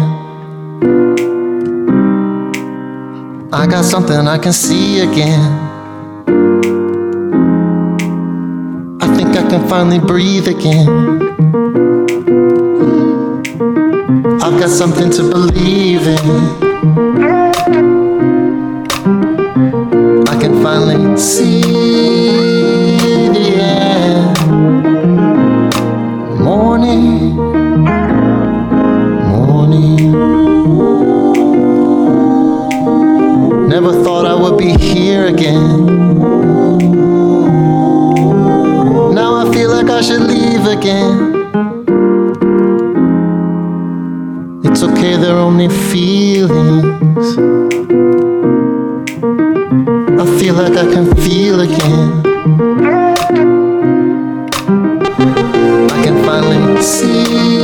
I 3.53 3.67
got 3.67 3.85
something 3.85 4.17
I 4.27 4.39
can 4.39 4.53
see 4.53 5.01
again. 5.01 5.39
I 8.99 9.15
think 9.15 9.37
I 9.37 9.47
can 9.47 9.67
finally 9.69 9.99
breathe 9.99 10.47
again. 10.47 10.89
I've 14.41 14.59
got 14.59 14.71
something 14.71 15.11
to 15.11 15.21
believe 15.29 16.07
in. 16.07 16.27
I 20.27 20.39
can 20.41 20.63
finally 20.63 21.15
see 21.19 21.76
be 34.57 34.73
here 34.77 35.27
again. 35.27 35.85
Now 39.13 39.35
I 39.35 39.51
feel 39.53 39.69
like 39.69 39.89
I 39.89 40.01
should 40.01 40.21
leave 40.21 40.65
again. 40.65 41.35
It's 44.65 44.81
okay, 44.81 45.15
they're 45.17 45.37
only 45.37 45.69
feelings. 45.69 47.37
I 50.21 50.25
feel 50.39 50.55
like 50.55 50.75
I 50.75 50.85
can 50.91 51.15
feel 51.17 51.61
again. 51.61 52.23
I 55.91 56.03
can 56.03 56.23
finally 56.25 56.81
see 56.81 57.56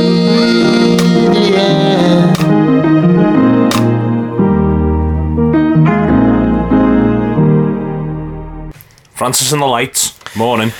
Francis 9.24 9.52
and 9.52 9.62
the 9.62 9.66
Lights. 9.66 10.12
Morning. 10.36 10.70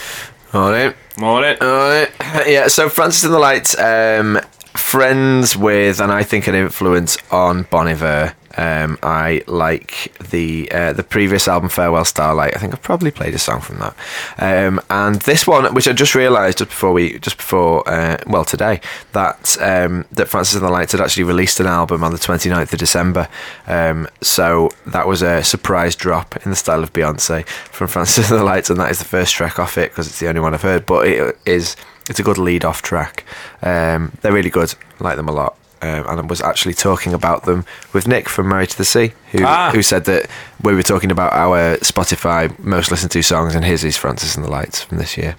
All 0.53 0.71
right. 0.71 0.95
Morning. 1.17 1.57
All 1.63 1.67
right. 1.67 2.11
Yeah, 2.47 2.69
so 2.69 2.91
Francis 2.91 3.25
and 3.25 3.33
the 3.33 3.39
Lights, 3.39 3.75
um, 3.79 4.39
friends 4.75 5.57
with, 5.57 5.99
and 5.99 6.13
I 6.13 6.25
think 6.25 6.47
an 6.47 6.55
influence 6.55 7.17
on 7.31 7.63
Bon 7.71 7.89
Iver. 7.89 8.35
Um, 8.57 8.99
I 9.03 9.43
like 9.47 10.17
the 10.31 10.71
uh, 10.71 10.93
the 10.93 11.03
previous 11.03 11.49
album, 11.49 11.69
Farewell, 11.69 12.05
Starlite. 12.05 12.55
I 12.55 12.59
think 12.59 12.73
I've 12.73 12.83
probably 12.83 13.11
played 13.11 13.35
a 13.35 13.39
song 13.39 13.61
from 13.61 13.79
that. 13.79 13.97
Um, 14.39 14.81
and 14.91 15.17
this 15.23 15.47
one, 15.47 15.73
which 15.75 15.89
I 15.89 15.93
just 15.93 16.15
realised 16.15 16.59
just 16.59 16.71
before 16.71 16.93
we, 16.93 17.19
just 17.19 17.37
before, 17.37 17.89
uh, 17.89 18.19
well, 18.27 18.45
today, 18.45 18.81
that 19.13 19.57
um, 19.61 20.05
that 20.13 20.29
Francis 20.29 20.57
and 20.57 20.65
the 20.65 20.71
Lights 20.71 20.93
had 20.93 21.01
actually 21.01 21.25
released 21.25 21.61
an 21.61 21.67
album 21.67 22.05
on 22.05 22.13
the 22.13 22.19
29th 22.19 22.73
of 22.73 22.79
December. 22.79 23.29
Um, 23.67 24.09
so 24.21 24.71
that 24.87 25.07
was 25.07 25.23
a 25.23 25.43
surprise 25.43 25.97
drop 25.97 26.37
in 26.45 26.51
the 26.51 26.57
style 26.57 26.83
of 26.83 26.93
Beyonce 26.93 27.47
from 27.47 27.89
Francis 27.95 28.31
and 28.31 28.39
the 28.39 28.45
Lights, 28.45 28.71
and 28.71 28.79
that 28.79 28.91
is 28.91 28.99
the 28.99 29.05
first 29.05 29.35
track 29.35 29.59
off 29.59 29.79
it 29.79 29.91
because 29.91 30.07
it's 30.07 30.21
the 30.21 30.29
only 30.29 30.41
one 30.41 30.55
I've 30.55 30.63
heard. 30.63 30.87
But 30.87 31.09
it 31.09 31.39
is 31.45 31.77
it's 32.09 32.21
a 32.21 32.23
good 32.23 32.39
lead 32.39 32.65
off 32.65 32.83
track. 32.83 33.25
Um, 33.63 34.13
they're 34.21 34.33
really 34.33 34.51
good. 34.51 34.75
I 35.01 35.05
like 35.05 35.17
them 35.17 35.29
a 35.29 35.33
lot. 35.33 35.57
Um, 35.85 36.07
and 36.09 36.21
I 36.21 36.23
was 36.25 36.41
actually 36.41 36.73
talking 36.75 37.13
about 37.13 37.45
them 37.45 37.65
with 37.93 38.09
Nick 38.09 38.29
from 38.29 38.49
Married 38.49 38.71
to 38.71 38.79
the 38.79 38.85
Sea, 38.87 39.13
who 39.33 39.45
Ah. 39.45 39.71
who 39.71 39.83
said 39.83 40.05
that 40.07 40.31
we 40.63 40.73
were 40.75 40.83
talking 40.83 41.11
about 41.11 41.33
our 41.35 41.77
Spotify 41.79 42.57
most 42.59 42.91
listened 42.91 43.11
to 43.13 43.23
songs, 43.23 43.55
and 43.55 43.65
his 43.65 43.85
is 43.85 43.97
Francis 43.97 44.35
and 44.37 44.45
the 44.45 44.51
Lights 44.51 44.83
from 44.83 44.97
this 44.99 45.17
year. 45.19 45.37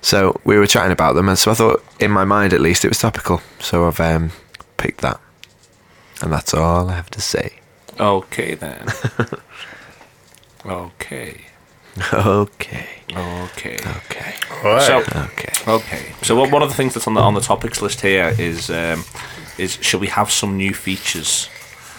So 0.00 0.40
we 0.44 0.58
were 0.58 0.66
chatting 0.66 0.92
about 0.92 1.14
them, 1.14 1.28
and 1.28 1.38
so 1.38 1.50
I 1.52 1.54
thought, 1.54 1.84
in 2.00 2.10
my 2.10 2.24
mind 2.24 2.52
at 2.52 2.60
least, 2.60 2.84
it 2.84 2.88
was 2.88 2.98
topical. 2.98 3.42
So 3.60 3.86
I've 3.86 4.00
um, 4.00 4.32
picked 4.76 5.02
that, 5.02 5.20
and 6.22 6.32
that's 6.32 6.52
all 6.54 6.88
I 6.90 6.94
have 6.94 7.10
to 7.10 7.20
say. 7.20 7.60
Okay 8.00 8.54
then. 8.54 8.86
okay. 10.66 11.40
okay. 12.12 12.88
Okay. 13.12 13.76
Okay. 13.76 14.34
Alright. 14.64 14.82
So 14.82 14.98
Okay. 15.00 15.52
okay. 15.68 16.12
So 16.22 16.34
one 16.36 16.50
one 16.50 16.62
of 16.62 16.68
the 16.68 16.74
things 16.74 16.94
that's 16.94 17.06
on 17.06 17.14
the 17.14 17.20
on 17.20 17.34
the 17.34 17.40
topics 17.40 17.82
list 17.82 18.00
here 18.00 18.34
is 18.38 18.70
um, 18.70 19.04
is 19.60 19.78
should 19.80 20.00
we 20.00 20.08
have 20.08 20.30
some 20.30 20.56
new 20.56 20.72
features? 20.74 21.48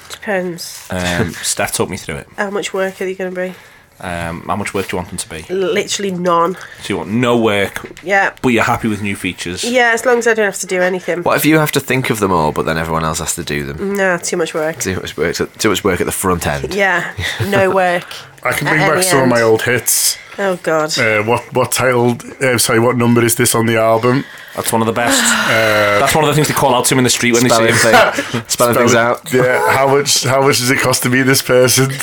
Depends. 0.10 0.88
Um, 0.90 1.32
Steph 1.44 1.72
took 1.74 1.90
me 1.90 1.98
through 1.98 2.16
it. 2.18 2.28
How 2.38 2.50
much 2.50 2.74
work 2.74 3.02
are 3.02 3.08
you 3.08 3.16
going 3.16 3.34
to 3.34 3.42
be? 3.50 3.56
Um, 4.04 4.42
how 4.48 4.56
much 4.56 4.74
work 4.74 4.88
do 4.88 4.96
you 4.96 4.98
want 4.98 5.10
them 5.10 5.18
to 5.20 5.30
be? 5.30 5.46
Literally 5.54 6.10
none. 6.12 6.56
So 6.82 6.88
you 6.90 6.98
want 6.98 7.12
no 7.12 7.38
work, 7.40 8.02
Yeah. 8.04 8.34
but 8.42 8.50
you're 8.50 8.64
happy 8.64 8.88
with 8.88 9.04
new 9.04 9.16
features. 9.16 9.64
Yeah, 9.64 9.92
as 9.94 10.06
long 10.08 10.18
as 10.18 10.26
I 10.26 10.34
don't 10.34 10.46
have 10.46 10.58
to 10.62 10.66
do 10.66 10.82
anything. 10.82 11.22
What 11.22 11.38
if 11.38 11.46
you 11.46 11.60
have 11.60 11.72
to 11.74 11.80
think 11.80 12.10
of 12.10 12.20
them 12.20 12.32
all, 12.32 12.52
but 12.52 12.64
then 12.66 12.80
everyone 12.80 13.06
else 13.06 13.20
has 13.20 13.36
to 13.36 13.44
do 13.44 13.64
them? 13.64 13.96
Nah, 13.96 14.18
too 14.18 14.38
much 14.38 14.56
work. 14.56 14.80
Too 14.80 14.96
much 14.96 15.16
work. 15.18 15.36
Too 15.36 15.70
much 15.70 15.84
work 15.84 16.02
at 16.02 16.06
the 16.08 16.12
front 16.12 16.48
end. 16.48 16.74
Yeah, 16.74 17.14
no 17.50 17.70
work. 17.76 18.06
I 18.44 18.54
can 18.54 18.68
bring 18.68 18.80
back 18.80 18.92
any 18.94 19.04
some 19.04 19.22
of 19.22 19.30
my 19.30 19.42
old 19.44 19.62
hits. 19.62 20.18
Oh 20.44 20.60
God. 20.64 20.98
Uh, 20.98 21.22
what 21.24 21.54
what 21.54 21.72
title? 21.72 22.18
Uh, 22.42 22.58
sorry, 22.58 22.80
what 22.80 22.98
number 22.98 23.24
is 23.24 23.36
this 23.36 23.54
on 23.54 23.68
the 23.68 23.78
album? 23.78 24.26
That's 24.56 24.72
one 24.74 24.82
of 24.82 24.88
the 24.88 24.92
best. 24.94 25.22
That's 25.22 26.16
one 26.16 26.24
of 26.24 26.30
the 26.30 26.34
things 26.34 26.48
they 26.48 26.56
call 26.56 26.74
out 26.74 26.86
to 26.86 26.96
him 26.96 26.98
in 26.98 27.04
the 27.04 27.12
street 27.12 27.34
when 27.34 27.44
Spelling, 27.48 27.68
they 27.68 27.74
see 27.74 27.92
him. 27.92 28.12
thing, 28.14 28.44
spelling 28.48 28.76
things 28.76 28.96
out. 28.96 29.32
Yeah. 29.32 29.72
How 29.72 29.88
much? 29.88 30.24
How 30.24 30.42
much 30.42 30.58
does 30.58 30.72
it 30.72 30.80
cost 30.80 31.04
to 31.04 31.12
be 31.12 31.22
this 31.22 31.44
person? 31.44 31.86
Reading 31.90 32.02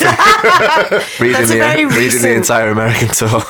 That's 1.32 1.50
the, 1.50 1.58
very 1.58 1.84
reading 1.84 2.22
the 2.22 2.34
entire 2.36 2.70
American 2.70 3.08
tour. 3.08 3.42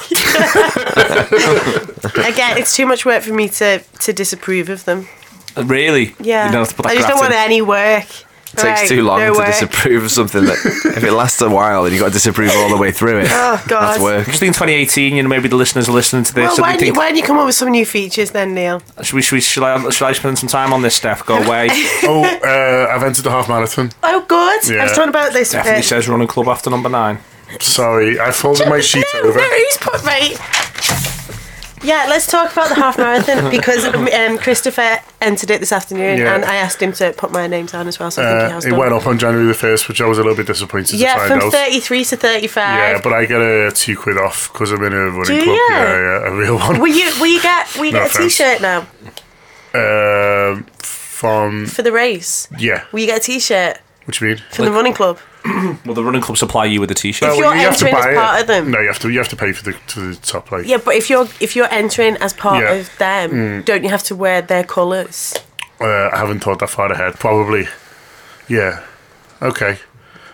Again, 2.25 2.57
it's 2.57 2.75
too 2.75 2.87
much 2.87 3.05
work 3.05 3.23
for 3.23 3.35
me 3.35 3.51
to 3.51 3.81
to 3.81 4.13
disapprove 4.15 4.71
of 4.71 4.87
them. 4.87 5.07
Really? 5.57 6.15
Yeah. 6.19 6.47
You 6.47 6.53
don't 6.53 6.61
have 6.63 6.69
to 6.71 6.75
put 6.77 6.83
that 6.85 6.93
I 6.93 6.95
just 6.95 7.09
don't 7.09 7.19
graft 7.19 7.35
want 7.35 7.45
any 7.45 7.61
work. 7.61 8.07
It 8.59 8.77
takes 8.77 8.89
too 8.89 9.03
long 9.03 9.21
no 9.21 9.33
to 9.33 9.39
work. 9.39 9.47
disapprove 9.47 10.05
of 10.05 10.11
something 10.11 10.45
that 10.45 10.59
if 10.97 11.05
it 11.05 11.13
lasts 11.13 11.41
a 11.41 11.49
while 11.49 11.85
and 11.85 11.93
you've 11.93 12.01
got 12.01 12.09
to 12.09 12.13
disapprove 12.13 12.51
all 12.57 12.69
the 12.69 12.77
way 12.77 12.93
through 12.93 13.21
it. 13.21 13.29
Oh 13.31 13.63
God. 13.69 13.93
That's 13.93 14.03
work. 14.03 14.19
I'm 14.21 14.25
just 14.27 14.41
thinking 14.41 14.55
2018, 14.55 15.17
you 15.17 15.23
know, 15.23 15.29
maybe 15.29 15.49
the 15.49 15.57
listeners 15.57 15.89
are 15.89 15.93
listening 15.93 16.25
to 16.25 16.35
this. 16.35 16.59
Well, 16.59 16.67
why 16.67 16.73
they 16.73 16.79
don't, 16.79 16.87
you, 16.89 16.93
why 16.95 17.09
don't 17.09 17.17
you 17.17 17.23
come 17.23 17.39
up 17.39 17.47
with 17.47 17.55
some 17.55 17.71
new 17.71 17.87
features 17.87 18.31
then, 18.31 18.55
Neil? 18.55 18.83
should, 19.03 19.15
we, 19.15 19.23
should, 19.23 19.37
we, 19.37 19.41
should, 19.41 19.63
I, 19.63 19.89
should 19.91 20.07
I 20.07 20.13
spend 20.13 20.39
some 20.39 20.49
time 20.49 20.73
on 20.73 20.83
this, 20.83 20.97
Steph? 20.97 21.25
Go 21.27 21.37
away. 21.37 21.69
oh, 22.05 22.25
uh, 22.25 22.93
I've 22.95 23.03
entered 23.03 23.25
the 23.25 23.31
half 23.31 23.49
marathon. 23.49 23.91
Oh, 24.03 24.25
good. 24.27 24.79
I 24.79 24.85
was 24.85 24.93
talking 24.93 25.11
about 25.11 25.33
this. 25.33 25.51
Definitely 25.51 25.81
uh, 25.81 25.83
says 25.83 26.09
running 26.09 26.29
club 26.29 26.49
after 26.49 26.71
number 26.71 26.89
nine. 26.89 27.19
Sorry, 27.61 28.21
I 28.21 28.31
folded 28.31 28.69
my 28.69 28.81
sheet 28.83 29.05
no, 29.15 29.21
over. 29.21 29.39
no, 29.39 29.49
who's 29.49 29.79
put 29.79 30.03
right? 30.05 30.37
Yeah, 31.83 32.07
let's 32.09 32.27
talk 32.27 32.53
about 32.53 32.69
the 32.71 32.75
half 32.75 32.99
marathon 32.99 33.51
because 33.59 33.85
um, 33.87 34.39
Christopher 34.39 34.99
entered 35.21 35.51
it 35.51 35.61
this 35.61 35.73
afternoon, 35.73 36.19
Yeah. 36.19 36.35
and 36.35 36.45
I 36.45 36.57
asked 36.57 36.83
him 36.83 36.93
to 36.95 37.13
put 37.17 37.31
my 37.33 37.47
name 37.47 37.67
down 37.67 37.87
as 37.89 37.99
well. 37.99 38.11
So 38.11 38.23
I 38.23 38.27
think 38.27 38.39
he 38.41 38.45
Uh, 38.47 38.51
has 38.51 38.65
it 38.67 38.71
done. 38.71 38.79
went 38.79 38.93
up 38.93 39.07
on 39.07 39.19
January 39.19 39.47
the 39.47 39.55
first, 39.55 39.89
which 39.89 40.01
I 40.01 40.07
was 40.07 40.19
a 40.19 40.23
little 40.23 40.37
bit 40.37 40.47
disappointed 40.47 40.99
yeah, 40.99 41.15
to 41.15 41.19
find 41.29 41.41
from 41.41 41.49
out. 41.49 41.53
33 41.53 42.05
to 42.07 42.17
35. 42.17 42.79
Yeah, 42.79 43.01
but 43.03 43.13
I 43.13 43.25
get 43.27 43.41
a 43.41 43.71
two 43.73 43.97
quid 43.97 44.19
off 44.19 44.53
because 44.53 44.73
I'm 44.73 44.83
in 44.83 44.93
a 44.93 45.11
running 45.11 45.25
Do 45.39 45.45
club. 45.45 45.57
you? 45.57 45.67
Yeah, 45.71 45.99
yeah, 45.99 46.29
a 46.29 46.35
real 46.35 46.57
one. 46.59 46.81
Will 46.81 46.89
you 46.89 47.11
will 47.21 47.27
you 47.27 47.41
get 47.43 47.75
will 47.77 47.85
you 47.87 47.93
No 47.99 47.99
get 48.01 48.07
a 48.07 48.11
offense. 48.17 48.37
t-shirt 48.37 48.61
now 48.61 48.87
Um, 49.75 50.65
from 50.79 51.67
for 51.67 51.83
the 51.83 51.93
race? 51.93 52.49
yeah, 52.59 52.85
Will 52.93 53.01
you 53.01 53.07
get 53.07 53.19
a 53.19 53.21
t-shirt 53.21 53.79
what 54.05 54.17
do 54.19 54.25
you 54.27 54.35
mean? 54.35 54.43
from 54.51 54.65
the 54.65 54.73
running 54.73 54.95
club? 54.95 55.19
Will 55.87 55.95
the 55.95 56.05
running 56.05 56.21
club 56.21 56.37
supply 56.37 56.65
you 56.67 56.81
with 56.81 56.91
a 56.91 56.95
t-shirt? 56.95 57.31
If 57.31 57.37
you're 57.39 57.55
entering 57.55 57.95
as 57.95 58.15
part 58.15 58.39
it. 58.39 58.41
of 58.43 58.47
them. 58.49 58.71
No, 58.71 58.81
you 58.81 58.89
have 58.89 58.99
to. 59.01 59.09
You 59.09 59.19
have 59.19 59.29
to 59.29 59.37
pay 59.37 59.53
for 59.53 59.65
the 59.65 59.73
to 59.89 60.01
the 60.13 60.17
top 60.17 60.51
like. 60.51 60.67
Yeah, 60.67 60.79
but 60.85 60.95
if 60.95 61.09
you're 61.09 61.29
if 61.41 61.55
you're 61.57 61.73
entering 61.73 62.17
as 62.17 62.33
part 62.33 62.63
Yeah. 62.63 62.73
of 62.75 62.99
them, 62.99 63.63
don't 63.63 63.83
you 63.85 63.89
have 63.91 64.03
to 64.05 64.17
wear 64.17 64.43
their 64.43 64.65
colours? 64.65 65.35
Uh, 65.81 66.11
I 66.13 66.17
haven't 66.19 66.41
thought 66.41 66.59
that 66.59 66.71
far 66.71 66.91
ahead. 66.91 67.15
Probably. 67.15 67.69
Yeah. 68.49 68.83
Okay. 69.41 69.79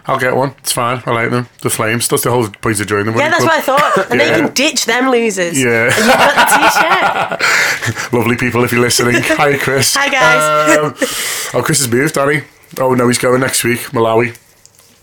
I'll 0.06 0.18
get 0.18 0.36
one. 0.36 0.54
It's 0.58 0.72
fine. 0.72 1.02
I 1.06 1.10
like 1.12 1.30
them. 1.30 1.48
The 1.62 1.70
flames. 1.70 2.08
That's 2.08 2.24
the 2.24 2.30
whole 2.30 2.48
point 2.48 2.78
of 2.80 2.86
joining 2.86 3.06
them. 3.06 3.16
Yeah, 3.16 3.30
that's 3.30 3.44
club. 3.44 3.62
what 3.66 3.78
I 3.78 3.92
thought. 3.92 4.10
And 4.10 4.20
then 4.20 4.28
Yeah. 4.30 4.36
you 4.36 4.42
can 4.44 4.54
ditch 4.54 4.84
them 4.86 5.10
losers. 5.10 5.58
Yeah. 5.62 5.84
And 5.86 5.96
you've 5.96 6.06
got 6.06 7.38
the 7.38 7.38
t-shirt. 7.88 8.12
Lovely 8.12 8.36
people, 8.36 8.64
if 8.64 8.72
you're 8.72 8.82
listening. 8.82 9.22
Hi, 9.22 9.56
Chris. 9.56 9.94
Hi, 9.98 10.08
guys. 10.10 10.76
Um, 10.78 10.94
oh, 11.58 11.62
Chris 11.64 11.78
has 11.80 11.90
moved, 11.90 12.14
Danny. 12.14 12.42
Oh 12.80 12.92
no, 12.94 13.06
he's 13.08 13.18
going 13.18 13.40
next 13.40 13.64
week. 13.64 13.80
Malawi. 13.92 14.36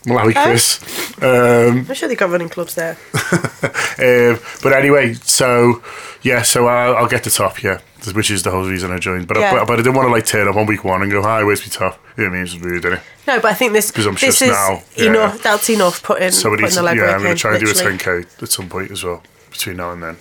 Malawi, 0.06 0.34
Oh. 0.36 0.44
Chris. 0.46 1.22
Um, 1.22 1.86
I'm 1.88 1.94
sure 1.94 2.10
they've 2.10 2.18
got 2.18 2.30
running 2.32 2.50
clubs 2.50 2.74
there. 2.76 2.98
um, 3.14 4.40
but 4.64 4.74
anyway, 4.74 5.14
so 5.14 5.82
yeah, 6.24 6.42
so 6.42 6.68
I'll, 6.68 6.96
I'll 6.96 7.08
get 7.08 7.24
the 7.24 7.30
top, 7.30 7.62
yeah, 7.62 7.80
which 8.14 8.32
is 8.32 8.42
the 8.42 8.50
whole 8.52 8.68
reason 8.68 8.92
I 8.92 8.98
joined. 8.98 9.28
But 9.28 9.38
Yeah. 9.38 9.52
I, 9.54 9.66
but, 9.66 9.74
I 9.74 9.76
didn't 9.78 9.94
want 9.96 10.08
to 10.08 10.12
like 10.12 10.26
turn 10.26 10.48
up 10.48 10.56
on 10.56 10.66
week 10.66 10.84
one 10.84 11.04
and 11.04 11.12
go, 11.12 11.22
"Hi, 11.22 11.44
where's 11.44 11.62
my 11.62 11.68
top?" 11.68 12.00
You 12.18 12.24
know 12.24 12.30
what 12.32 12.36
I 12.36 12.44
mean? 12.44 12.44
It's 12.44 12.58
rude, 12.58 12.86
it? 12.86 13.00
No, 13.28 13.40
but 13.40 13.46
I 13.46 13.54
think 13.54 13.74
this 13.74 13.92
I'm 13.96 14.14
this 14.14 14.22
just 14.22 14.42
is 14.42 14.50
now, 14.50 14.82
yeah. 14.98 15.38
That's 15.44 15.70
enough. 15.70 16.02
Putting 16.02 16.32
Somebody, 16.32 16.64
putting 16.64 16.84
the 16.84 16.96
yeah, 16.96 17.16
I'm 17.16 17.22
going 17.22 17.36
to 17.36 17.40
try 17.40 17.56
and 17.56 17.64
do 17.64 17.70
a 17.70 17.74
10k 17.74 18.42
at 18.42 18.50
some 18.50 18.70
point 18.70 18.90
as 18.92 19.04
well 19.04 19.22
between 19.52 19.78
now 19.78 19.92
and 19.92 20.02
then. 20.02 20.18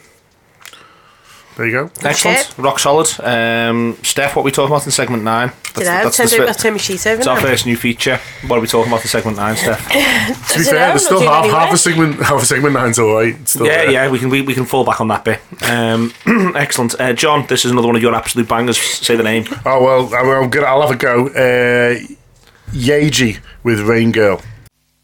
There 1.61 1.69
you 1.69 1.75
go. 1.75 1.91
Excellent. 2.09 2.39
Shit. 2.39 2.57
Rock 2.57 2.79
solid. 2.79 3.07
Um, 3.21 3.99
Steph, 4.03 4.35
what 4.35 4.41
are 4.41 4.45
we 4.47 4.51
talking 4.51 4.73
about 4.75 4.87
in 4.87 4.93
segment 4.93 5.25
nine? 5.25 5.49
That's, 5.49 5.73
Did 5.75 5.87
I? 5.89 6.05
that's, 6.05 6.17
Turn 6.17 6.27
the 6.27 6.35
over, 6.37 6.45
fir- 6.45 6.49
I'll 6.49 6.55
turn 6.55 6.73
my 6.73 6.79
sheet 6.79 7.07
over 7.07 7.19
it's 7.19 7.27
our 7.27 7.35
now. 7.37 7.43
first 7.43 7.67
new 7.67 7.77
feature. 7.77 8.19
What 8.47 8.57
are 8.57 8.61
we 8.63 8.67
talking 8.67 8.91
about 8.91 9.03
in 9.03 9.09
segment 9.09 9.37
nine, 9.37 9.57
Steph? 9.57 9.87
To 10.53 10.59
be 10.59 10.65
fair, 10.65 10.73
know, 10.73 10.79
there's 10.89 11.05
still 11.05 11.21
half, 11.21 11.45
half 11.45 11.75
a 11.75 11.77
segment. 11.77 12.17
Half 12.23 12.43
a 12.43 12.47
segment 12.47 12.73
nine's 12.73 12.99
all 12.99 13.13
right. 13.15 13.35
Yeah, 13.57 13.63
there. 13.63 13.91
yeah, 13.91 14.11
we 14.11 14.19
can 14.19 14.31
we, 14.31 14.41
we 14.41 14.55
can 14.55 14.65
fall 14.65 14.87
back 14.87 15.03
on 15.03 15.09
that 15.09 15.23
bit. 15.23 15.39
Um, 15.69 16.15
excellent. 16.57 16.99
Uh, 16.99 17.13
John, 17.13 17.45
this 17.47 17.67
is 17.67 17.73
another 17.73 17.89
one 17.89 17.97
of 17.97 18.01
your 18.01 18.15
absolute 18.15 18.49
bangers. 18.49 18.79
Say 18.79 19.17
the 19.17 19.23
name. 19.23 19.45
Oh 19.67 19.85
well, 19.85 20.15
I'm, 20.15 20.45
I'm 20.45 20.49
gonna. 20.49 20.65
I'll 20.65 20.81
have 20.81 20.93
a 20.93 20.97
go. 20.97 21.27
Uh, 21.27 22.01
Yaeji 22.73 23.39
with 23.65 23.81
Rain 23.81 24.13
Girl. 24.13 24.41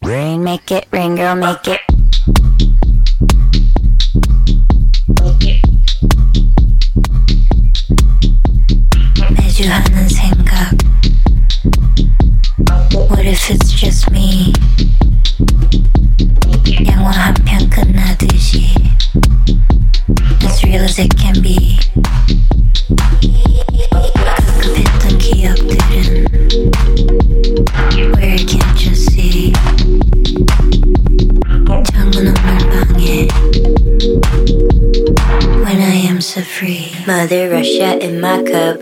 Rain, 0.01 0.43
make 0.43 0.71
it, 0.71 0.87
rain 0.91 1.15
girl, 1.15 1.35
make 1.35 1.67
it. 1.67 1.81
Mother 37.07 37.49
Russia 37.49 37.97
in 38.05 38.19
my 38.19 38.43
cup, 38.43 38.81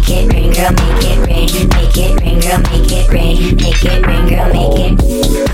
Make 0.00 0.16
it 0.16 0.32
rain, 0.32 0.50
girl, 0.50 0.72
make 0.72 1.04
it 1.04 1.18
rain. 1.28 1.68
Make 1.68 1.96
it 1.98 2.20
rain, 2.22 2.40
girl, 2.40 2.58
make 2.72 2.90
it 2.90 3.12
rain. 3.12 3.56
Make 3.56 3.84
it 3.84 4.06
rain, 4.06 4.28
girl, 4.28 4.48
make 4.48 4.78
it. 4.80 4.96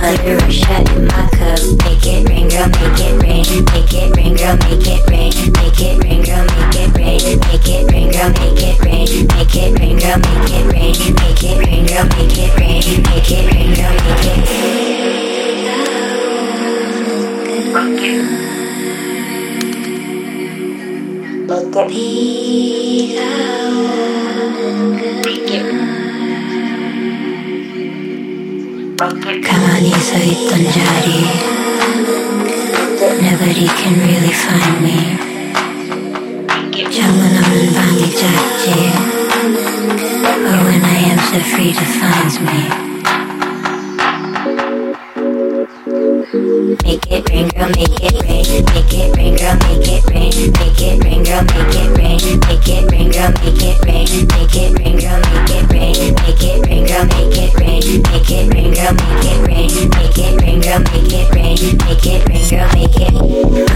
Under 0.01 0.36
a 0.38 0.53
shot 0.53 0.88
in 0.92 1.07
my 1.07 1.26
cup. 1.34 1.59
Make 1.82 2.07
it 2.07 2.28
rain, 2.28 2.49
girl, 2.49 2.68
make 2.70 3.01
it 3.03 3.20
rain. 3.20 3.42
Make 3.74 3.92
it 3.92 4.16
rain, 4.16 4.36
girl, 4.36 4.57
make 4.57 4.86
it 4.86 5.03
rain. 5.11 5.32
Make 5.51 5.80
it 5.82 5.99
rain, 5.99 6.22
girl, 6.22 6.47
make 6.47 6.78
it 6.78 6.94
rain. 6.94 7.40
Make 7.42 7.66
it 7.66 7.90
rain, 7.90 8.12
girl, 8.12 8.30
make 8.30 8.62
it 8.62 8.78
rain. 8.86 9.26
Make 9.26 9.57
it 9.57 9.74
rain, 9.80 9.99
girl, 9.99 10.14
make 10.14 10.55
it 10.55 10.66
rain. 10.70 10.94
Make 11.16 11.42
it 11.42 11.59
rain, 11.59 11.86
girl, 11.90 12.07
make 12.07 12.38
it 12.38 12.55
rain. 12.57 13.03
Make 13.03 13.30
it 13.32 13.51
rain, 13.51 13.74
girl, 13.74 13.94
make 13.99 14.26
it 17.99 18.55
Look 21.47 21.76
at 21.76 21.88
me. 21.88 23.14
Kamani 29.47 29.92
Nobody 33.22 33.66
can 33.78 33.94
really 34.03 34.34
find 34.34 34.76
me. 34.82 34.99
Or 40.47 40.59
when 40.66 40.82
oh, 40.82 40.94
I 40.94 40.99
am 41.12 41.20
so 41.30 41.38
free 41.51 41.72
defines 41.72 42.36
me. 42.40 42.61
Make 46.82 47.07
it 47.12 47.22
rain, 47.30 47.49
girl, 47.51 47.68
make 47.70 48.03
it 48.03 48.22
rain. 48.24 48.36
Make 48.57 48.94
it 48.94 49.14
rain, 49.18 49.36
girl, 49.36 49.52
make 49.68 49.86
it 49.86 50.04
rain. 50.09 50.32
Make 50.57 50.80
it 50.80 51.04
rain, 51.04 51.22
girl, 51.24 51.44
make 51.44 51.76
it 51.76 51.92
rain. 51.98 52.40
Make 52.40 52.68
it 52.68 52.90
rain, 52.90 53.12
girl, 53.12 53.28
make 53.36 53.61
it 53.61 53.76
rain. 53.84 54.09
Make 54.32 54.57
it 54.57 54.78
rain, 54.80 54.96
girl, 54.96 55.20
make 55.20 55.50
it 55.52 55.68
rain. 55.72 56.14
Make 56.16 56.40
it 56.40 56.64
rain, 56.64 56.86
girl, 56.86 57.04
make 57.04 57.36
it 57.36 57.52
rain. 57.61 58.00
Make 58.00 58.30
it 58.32 58.54
rain, 58.54 58.72
girl, 58.72 58.94
make 58.96 59.28
it 59.28 59.38
rain. 59.44 59.68
Make 59.92 60.16
it 60.16 60.40
rain, 60.40 60.61
girl, 60.64 60.80
make 60.80 61.12
it 61.12 61.28
rain. 61.36 61.59
Make 61.84 62.07
it 62.07 62.24
rain, 62.24 62.48
girl, 62.48 62.68
make 62.72 62.96
it. 62.96 63.12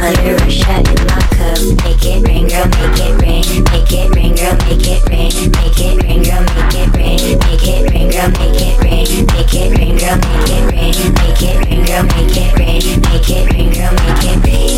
Under 0.01 0.35
a 0.41 0.51
shot 0.51 0.89
in 0.89 0.97
my 1.12 1.20
cup. 1.28 1.61
Make 1.85 2.05
it 2.09 2.24
rain, 2.24 2.49
girl, 2.49 2.64
make 2.72 3.01
it 3.05 3.20
rain. 3.20 3.45
Make 3.68 3.93
it 3.93 4.09
rain, 4.16 4.33
girl, 4.35 4.57
make 4.64 4.89
it 4.89 5.05
rain. 5.12 5.28
Make 5.61 5.76
it 5.76 6.01
rain, 6.01 6.22
girl, 6.24 6.41
make 6.57 6.72
it 6.72 6.89
rain. 6.97 7.37
Make 7.37 7.68
it 7.68 7.85
rain, 7.93 8.09
girl, 8.09 8.33
make 8.33 8.61
it 8.64 8.81
rain. 8.81 9.26
Make 9.28 9.53
it 9.53 9.76
rain, 9.76 9.97
girl, 10.01 10.16
make 10.16 10.49
it 10.49 10.64
rain. 10.72 10.97
Make 11.20 11.43
it 11.45 11.68
rain, 11.68 11.85
girl, 11.85 12.05
make 12.09 12.33
it 12.33 12.57
rain. 12.57 12.81
Make 13.05 13.28
it 13.28 13.53
rain, 13.53 13.72
girl, 13.76 13.93
make 13.93 14.24
it 14.24 14.47
rain. 14.47 14.70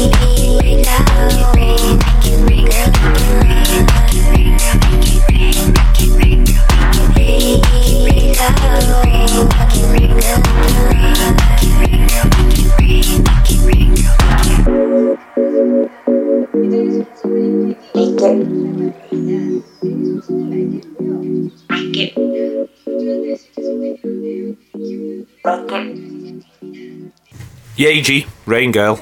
Yaeji, 27.82 28.26
Rain 28.46 28.70
Girl. 28.70 29.00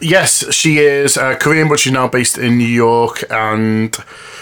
Yes, 0.00 0.31
she 0.50 0.78
is 0.78 1.16
uh, 1.16 1.36
Korean, 1.36 1.68
but 1.68 1.78
she's 1.78 1.92
now 1.92 2.08
based 2.08 2.38
in 2.38 2.58
New 2.58 2.64
York, 2.66 3.24
and 3.30 3.96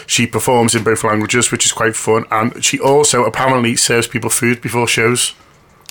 she 0.06 0.26
performs 0.26 0.74
in 0.74 0.84
both 0.84 1.04
languages, 1.04 1.50
which 1.52 1.66
is 1.66 1.72
quite 1.72 1.96
fun. 1.96 2.24
And 2.30 2.64
she 2.64 2.78
also 2.78 3.24
apparently 3.24 3.76
serves 3.76 4.06
people 4.06 4.30
food 4.30 4.60
before 4.60 4.86
shows. 4.86 5.34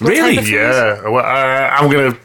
Really? 0.01 0.35
type 0.35 0.39
of 0.39 0.45
food? 0.45 0.53
Yeah, 0.53 1.09
well, 1.09 1.25
uh, 1.25 1.69
I'm 1.75 1.91
gonna 1.91 2.17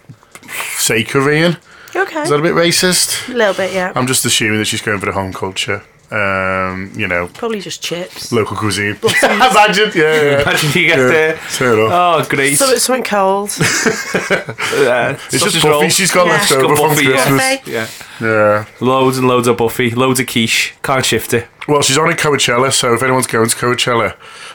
say 0.77 1.05
Korean. 1.05 1.57
Okay. 1.97 2.23
Is 2.23 2.31
that 2.31 2.41
a 2.41 2.43
bit 2.43 2.55
racist? 2.55 3.29
A 3.29 3.37
little 3.37 3.55
bit, 3.55 3.73
yeah. 3.73 3.93
I'm 3.95 4.07
just 4.07 4.25
assuming 4.25 4.59
that 4.59 4.65
she's 4.65 4.83
going 4.83 4.99
for 4.99 5.07
the 5.07 5.13
home 5.13 5.33
culture. 5.33 5.85
Um, 6.15 6.93
you 6.97 7.09
know, 7.09 7.27
Probably 7.35 7.61
just 7.61 7.83
chips. 7.83 8.31
local 8.31 8.57
cuisine. 8.57 8.97
Imagine, 9.23 9.91
yeah, 9.97 10.23
yeah. 10.23 10.43
Imagine 10.43 10.69
you 10.81 10.87
get 10.87 10.99
Yeah, 10.99 11.07
there. 11.09 11.37
fair 11.39 11.75
enough. 11.75 11.91
Oh, 11.93 12.27
great. 12.29 12.55
So 12.57 12.69
it's 12.71 12.85
something 12.85 13.03
cold. 13.03 13.49
Uh, 13.51 13.55
it's 15.33 15.43
just 15.43 15.57
Buffy 15.57 15.69
rolls. 15.69 15.93
she's 15.95 16.11
got 16.13 16.27
Yeah. 16.27 16.33
left 16.35 16.49
She's 16.49 16.57
over 16.59 16.69
got 16.69 16.79
from 16.79 16.89
Buffy. 16.91 17.07
Christmas. 17.07 17.41
Buffet. 17.59 17.71
Yeah. 17.71 17.87
Yeah. 18.21 18.65
Loads 18.81 19.19
and 19.19 19.27
loads 19.27 19.49
of 19.49 19.57
Buffy, 19.57 19.91
loads 19.91 20.21
of 20.21 20.27
quiche. 20.29 20.75
Can't 20.85 21.05
shift 21.05 21.35
it. 21.35 21.49
Well, 21.67 21.83
she's 21.83 21.99
on 21.99 22.11
in 22.11 22.17
Coachella, 22.17 22.73
so 22.73 22.95
if 22.95 23.03
anyone's 23.03 23.27
going 23.27 23.49
to 23.49 23.57
Coachella, 23.57 24.15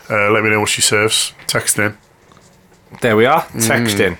uh, 0.09 0.31
let 0.31 0.43
me 0.43 0.49
know 0.51 0.61
what 0.61 0.69
she 0.69 0.81
serves. 0.81 1.33
Text 1.47 1.77
in. 1.79 1.97
There 3.01 3.17
we 3.17 3.25
are. 3.25 3.45
Text 3.59 3.99
in. 3.99 4.17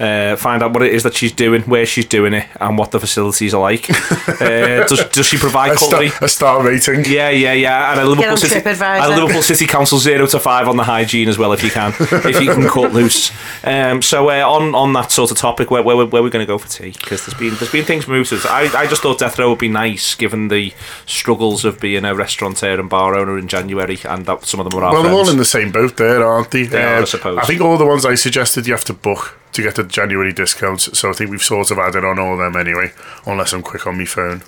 Uh, 0.00 0.34
find 0.34 0.62
out 0.62 0.72
what 0.72 0.82
it 0.82 0.94
is 0.94 1.02
that 1.02 1.14
she's 1.14 1.30
doing, 1.30 1.60
where 1.62 1.84
she's 1.84 2.06
doing 2.06 2.32
it, 2.32 2.48
and 2.58 2.78
what 2.78 2.90
the 2.90 2.98
facilities 2.98 3.52
are 3.52 3.60
like. 3.60 3.90
uh, 4.40 4.86
does, 4.86 5.04
does 5.10 5.26
she 5.26 5.36
provide 5.36 5.72
A 5.72 5.76
star, 5.76 6.02
a 6.22 6.28
star 6.28 6.64
rating. 6.64 7.04
Yeah, 7.04 7.28
yeah, 7.28 7.52
yeah. 7.52 7.92
And 7.92 8.00
a 8.00 8.06
Liverpool 8.06 8.38
City, 8.38 8.60
TripAdvisor. 8.60 9.04
a 9.04 9.20
Liverpool 9.20 9.42
City 9.42 9.66
Council 9.66 9.98
zero 9.98 10.26
to 10.26 10.40
five 10.40 10.68
on 10.68 10.78
the 10.78 10.84
hygiene 10.84 11.28
as 11.28 11.36
well, 11.36 11.52
if 11.52 11.62
you 11.62 11.70
can, 11.70 11.92
if 12.00 12.40
you 12.40 12.50
can 12.50 12.66
cut 12.66 12.94
loose. 12.94 13.30
Um, 13.62 14.00
so 14.00 14.30
uh, 14.30 14.48
on 14.48 14.74
on 14.74 14.94
that 14.94 15.12
sort 15.12 15.30
of 15.30 15.36
topic, 15.36 15.70
where 15.70 15.82
where, 15.82 15.96
where 15.96 16.22
we're 16.22 16.30
going 16.30 16.46
to 16.46 16.50
go 16.50 16.56
for 16.56 16.68
tea? 16.68 16.92
Because 16.92 17.26
there's 17.26 17.38
been 17.38 17.54
there's 17.56 17.72
been 17.72 17.84
things 17.84 18.08
moved. 18.08 18.32
I 18.46 18.70
I 18.74 18.86
just 18.86 19.02
thought 19.02 19.18
Death 19.18 19.38
Row 19.38 19.50
would 19.50 19.58
be 19.58 19.68
nice, 19.68 20.14
given 20.14 20.48
the 20.48 20.72
struggles 21.04 21.66
of 21.66 21.78
being 21.78 22.06
a 22.06 22.14
restaurateur 22.14 22.80
and 22.80 22.88
bar 22.88 23.16
owner 23.16 23.36
in 23.38 23.48
January, 23.48 23.98
and 24.06 24.24
that 24.24 24.44
some 24.44 24.60
of 24.60 24.70
them 24.70 24.78
are 24.80 24.84
our 24.84 24.92
Well, 24.94 25.02
they're 25.02 25.12
all 25.12 25.28
in 25.28 25.36
the 25.36 25.44
same 25.44 25.70
boat 25.70 25.98
there, 25.98 26.24
aren't 26.24 26.52
they? 26.52 26.62
They 26.62 26.82
are, 26.82 27.02
I 27.02 27.04
suppose. 27.04 27.36
I 27.38 27.42
think 27.42 27.60
all 27.60 27.76
the 27.76 27.84
ones 27.84 28.06
I 28.06 28.14
suggested 28.14 28.66
you 28.66 28.72
have 28.72 28.84
to 28.86 28.94
book 28.94 29.39
to 29.52 29.62
get 29.62 29.74
the 29.76 29.84
January 29.84 30.32
discounts, 30.32 30.96
so 30.98 31.10
I 31.10 31.12
think 31.12 31.30
we've 31.30 31.42
sort 31.42 31.70
of 31.70 31.78
added 31.78 32.04
on 32.04 32.18
all 32.18 32.32
of 32.34 32.38
them 32.38 32.56
anyway, 32.56 32.92
unless 33.26 33.52
I'm 33.52 33.62
quick 33.62 33.86
on 33.86 33.98
my 33.98 34.04
phone. 34.04 34.42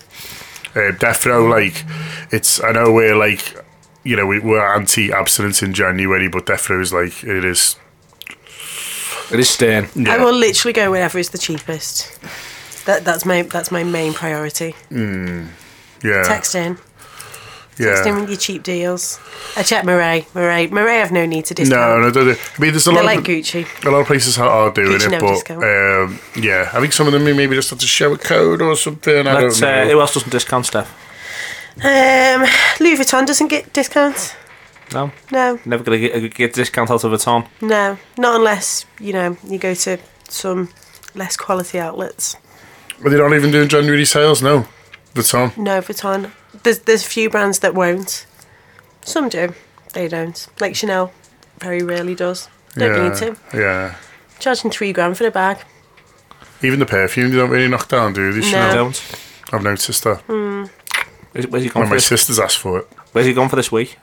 Uh, 0.74 0.92
Death 0.92 1.26
Row, 1.26 1.44
like, 1.46 1.84
it's, 2.30 2.62
I 2.62 2.72
know 2.72 2.92
we're 2.92 3.16
like, 3.16 3.57
you 4.05 4.16
know, 4.16 4.26
we, 4.26 4.38
we're 4.38 4.64
anti 4.74 5.12
abstinence 5.12 5.62
in 5.62 5.74
January, 5.74 6.28
but 6.28 6.46
Death 6.46 6.70
Row 6.70 6.80
is 6.80 6.92
like, 6.92 7.22
it 7.24 7.44
is. 7.44 7.76
it 9.30 9.38
is 9.40 9.50
staying. 9.50 9.88
I 10.07 10.18
will 10.18 10.32
literally 10.34 10.72
go 10.72 10.90
wherever 10.90 11.18
is 11.18 11.30
the 11.30 11.38
cheapest. 11.38 12.18
That 12.86 13.05
that's 13.05 13.24
my 13.24 13.42
that's 13.42 13.70
my 13.70 13.84
main 13.84 14.12
priority. 14.12 14.74
Yeah. 14.90 16.24
Text 16.24 16.55
in. 16.57 16.78
Text 17.76 18.06
in 18.06 18.14
Yeah. 18.14 18.20
with 18.20 18.28
your 18.28 18.38
cheap 18.38 18.62
deals. 18.62 19.18
I 19.56 19.62
check 19.62 19.84
Murray. 19.84 20.26
Murray. 20.34 20.68
Murray 20.68 20.98
have 20.98 21.10
no 21.12 21.24
need 21.26 21.46
to 21.46 21.54
discount. 21.54 21.80
No, 21.80 22.00
no, 22.00 22.10
no, 22.10 22.24
they- 22.24 22.32
I 22.40 22.60
mean, 22.60 22.70
there's 22.72 22.86
a 22.86 22.90
They're 22.90 23.02
lot 23.02 23.04
like 23.06 23.18
of 23.20 23.24
Gucci. 23.24 23.66
a 23.86 23.90
lot 23.90 24.00
of 24.00 24.06
places 24.06 24.38
are, 24.38 24.48
are 24.48 24.70
doing 24.70 24.98
Gucci 24.98 25.06
it, 25.06 25.10
never 25.10 25.26
but 25.56 26.04
um, 26.04 26.18
yeah, 26.36 26.70
I 26.72 26.80
think 26.80 26.92
some 26.92 27.06
of 27.06 27.12
them 27.12 27.24
maybe 27.24 27.54
just 27.56 27.70
have 27.70 27.78
to 27.78 27.86
show 27.86 28.12
a 28.12 28.18
code 28.18 28.60
or 28.62 28.76
something. 28.76 29.26
I 29.26 29.40
Let's, 29.42 29.60
don't 29.60 29.68
uh, 29.68 29.84
know. 29.84 29.90
who 29.90 30.00
else 30.00 30.14
doesn't 30.14 30.30
discount 30.30 30.66
stuff? 30.66 30.88
Um, 31.76 32.42
Louis 32.80 32.96
Vuitton 32.98 33.26
doesn't 33.26 33.48
get 33.48 33.72
discounts. 33.72 34.34
No, 34.92 35.10
No, 35.30 35.58
never 35.64 35.82
gonna 35.82 35.98
get, 35.98 36.34
get 36.34 36.50
a 36.50 36.52
discount 36.52 36.90
out 36.90 37.02
of 37.04 37.12
a 37.14 37.18
ton. 37.18 37.46
no, 37.62 37.96
not 38.18 38.36
unless 38.36 38.84
you 39.00 39.14
know 39.14 39.38
you 39.48 39.56
go 39.58 39.72
to 39.72 39.98
some 40.28 40.68
less 41.14 41.34
quality 41.36 41.78
outlets. 41.78 42.36
but 43.02 43.08
they're 43.10 43.26
not 43.26 43.34
even 43.34 43.50
doing 43.50 43.68
January 43.68 44.04
sales. 44.04 44.42
No, 44.42 44.66
the 45.14 45.22
Tom. 45.22 45.52
No 45.56 45.80
Vuitton. 45.80 46.30
There's 46.62 46.80
there's 46.80 47.04
a 47.04 47.08
few 47.08 47.30
brands 47.30 47.58
that 47.60 47.74
won't. 47.74 48.26
Some 49.04 49.28
do. 49.28 49.54
They 49.94 50.08
don't. 50.08 50.46
Like 50.60 50.76
Chanel, 50.76 51.12
very 51.58 51.82
rarely 51.82 52.14
does. 52.14 52.48
Don't 52.74 52.94
yeah, 52.94 53.08
need 53.08 53.18
to. 53.18 53.36
Yeah. 53.56 53.94
Charging 54.38 54.70
three 54.70 54.92
grand 54.92 55.16
for 55.16 55.24
the 55.24 55.30
bag. 55.30 55.58
Even 56.62 56.78
the 56.78 56.86
perfume, 56.86 57.30
they 57.30 57.36
don't 57.36 57.50
really 57.50 57.68
knock 57.68 57.88
down, 57.88 58.12
do 58.12 58.32
they? 58.32 58.40
No. 58.40 58.46
Chanel? 58.46 58.74
Don't. 58.74 59.16
I've 59.52 59.62
noticed 59.62 60.04
that. 60.04 60.22
Where's, 61.32 61.46
where's 61.46 61.64
he 61.64 61.70
gone 61.70 61.80
When 61.80 61.88
for 61.88 61.94
my 61.94 61.96
this? 61.96 62.06
sisters 62.06 62.38
asked 62.38 62.58
for 62.58 62.78
it. 62.78 62.88
Where's 63.12 63.26
he 63.26 63.34
gone 63.34 63.48
for 63.48 63.56
this 63.56 63.70
week? 63.70 63.98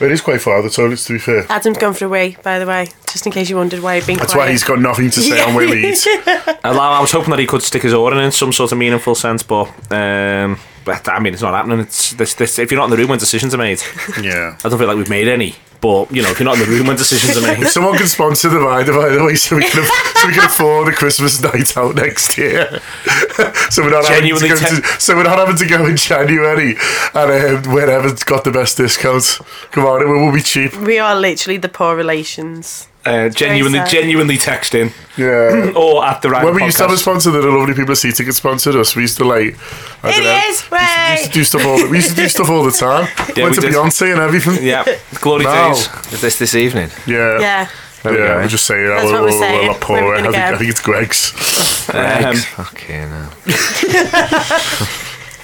It 0.00 0.10
is 0.10 0.20
quite 0.20 0.40
far, 0.40 0.60
the 0.62 0.70
toilets, 0.70 1.04
to 1.06 1.12
be 1.12 1.18
fair. 1.20 1.46
Adam's 1.48 1.78
gone 1.78 1.94
for 1.94 2.06
a 2.06 2.08
wee, 2.08 2.36
by 2.42 2.58
the 2.58 2.66
way, 2.66 2.88
just 3.08 3.24
in 3.26 3.32
case 3.32 3.48
you 3.48 3.56
wondered 3.56 3.80
why 3.80 3.96
he'd 3.96 4.06
been 4.06 4.16
That's 4.18 4.32
quiet. 4.32 4.46
why 4.46 4.50
he's 4.52 4.64
got 4.64 4.80
nothing 4.80 5.10
to 5.10 5.20
say 5.20 5.40
on 5.46 5.54
where 5.54 5.68
we 5.68 5.88
eat. 5.90 6.04
I 6.06 6.58
I 6.64 7.00
was 7.00 7.12
hoping 7.12 7.30
that 7.30 7.38
he 7.38 7.46
could 7.46 7.62
stick 7.62 7.82
his 7.82 7.94
order 7.94 8.20
in 8.20 8.32
some 8.32 8.52
sort 8.52 8.72
of 8.72 8.78
meaningful 8.78 9.14
sense, 9.14 9.42
but 9.44 9.68
um, 9.92 10.58
but 10.84 11.08
I 11.08 11.18
mean, 11.20 11.32
it's 11.34 11.42
not 11.42 11.54
happening. 11.54 11.80
It's 11.80 12.12
this, 12.12 12.34
this. 12.34 12.58
If 12.58 12.70
you're 12.70 12.78
not 12.78 12.86
in 12.86 12.90
the 12.90 12.96
room 12.96 13.08
when 13.10 13.18
decisions 13.18 13.54
are 13.54 13.58
made, 13.58 13.80
Yeah. 14.20 14.56
I 14.64 14.68
don't 14.68 14.78
feel 14.78 14.86
like 14.88 14.96
we've 14.96 15.08
made 15.10 15.28
any. 15.28 15.54
But 15.80 16.12
you 16.12 16.20
know, 16.22 16.30
if 16.30 16.38
you're 16.38 16.44
not 16.44 16.58
in 16.58 16.64
the 16.68 16.76
room 16.76 16.88
when 16.88 16.96
decisions 16.98 17.38
are 17.38 17.40
made, 17.40 17.58
If 17.62 17.70
someone 17.72 17.96
can 17.96 18.06
sponsor 18.06 18.50
the 18.50 18.60
rider, 18.60 18.92
by 18.92 19.08
the 19.08 19.24
way, 19.24 19.34
so 19.34 19.56
we 19.56 19.62
can, 19.62 19.82
so 20.14 20.26
we 20.26 20.34
can 20.34 20.44
afford 20.44 20.88
a 20.88 20.92
Christmas 20.92 21.40
night 21.42 21.74
out 21.76 21.94
next 21.94 22.36
year. 22.36 22.68
so 23.70 23.82
we're 23.82 23.90
not 23.90 24.04
Genuinely 24.04 24.48
having 24.48 24.66
to 24.66 24.70
go 24.70 24.76
te- 24.76 24.82
to, 24.82 25.00
so 25.00 25.16
we're 25.16 25.22
not 25.22 25.38
having 25.38 25.56
to 25.56 25.66
go 25.66 25.86
in 25.86 25.96
January 25.96 26.76
and 27.14 27.66
um, 27.66 27.72
wherever's 27.74 28.22
got 28.24 28.44
the 28.44 28.50
best 28.50 28.76
discounts. 28.76 29.38
Come 29.70 29.86
on, 29.86 30.02
it 30.02 30.06
will 30.06 30.32
be 30.32 30.42
cheap. 30.42 30.76
We 30.76 30.98
are 30.98 31.14
literally 31.14 31.56
the 31.56 31.70
poor 31.70 31.96
relations. 31.96 32.86
Uh, 33.06 33.30
genuinely, 33.30 33.80
genuinely 33.88 34.36
text 34.36 34.74
in 34.74 34.92
Yeah. 35.16 35.72
or 35.76 36.04
at 36.04 36.20
the 36.20 36.28
right. 36.28 36.44
When 36.44 36.54
we 36.54 36.64
used 36.64 36.76
to 36.76 36.82
have 36.82 36.92
a 36.92 36.98
sponsor 36.98 37.30
that 37.30 37.40
the 37.40 37.48
lovely 37.50 37.72
people 37.74 37.92
at 37.92 37.96
Sea 37.98 38.12
Ticket 38.12 38.34
sponsored 38.34 38.76
us, 38.76 38.94
we 38.94 39.02
used 39.02 39.16
to 39.16 39.24
like. 39.24 39.56
I 40.02 40.10
don't 40.12 40.24
know, 40.24 40.30
Idiots, 40.36 40.70
we 40.70 40.78
used 41.12 41.24
to 41.24 41.30
do 41.32 41.44
stuff 41.44 41.64
all. 41.64 41.78
The, 41.78 41.88
We 41.88 41.96
used 41.96 42.10
to 42.10 42.14
do 42.16 42.28
stuff 42.28 42.50
all 42.50 42.62
the 42.62 42.70
time. 42.72 43.08
Yeah, 43.36 43.44
Went 43.44 43.56
we 43.56 43.62
to 43.62 43.68
did. 43.68 43.72
Beyonce 43.74 44.12
and 44.12 44.20
everything. 44.20 44.62
Yeah, 44.66 44.84
glory 45.20 45.44
Wow. 45.46 45.68
days. 45.72 45.88
Is 46.12 46.20
this 46.20 46.38
this 46.38 46.54
evening? 46.54 46.90
Yeah. 47.06 47.38
Yeah. 47.40 47.68
There 48.02 48.12
yeah, 48.18 48.34
we're 48.36 48.42
eh? 48.42 48.48
just 48.48 48.66
saying. 48.66 48.86
That's 48.88 49.04
we're, 49.04 49.12
what 49.12 49.20
we're 49.22 49.26
we're, 49.30 49.38
saying. 49.38 49.58
We're 49.58 49.64
a 49.64 49.72
lot 49.72 49.88
Where 49.88 50.00
poorer. 50.00 50.06
we're 50.06 50.14
I 50.14 50.22
gonna 50.22 50.32
think. 50.32 50.54
I 50.54 50.58
think 50.58 50.70
it's 50.70 50.80
Greggs. 50.82 51.32
Eggs. 51.94 52.46
Okay, 52.58 53.06
now. 53.06 53.30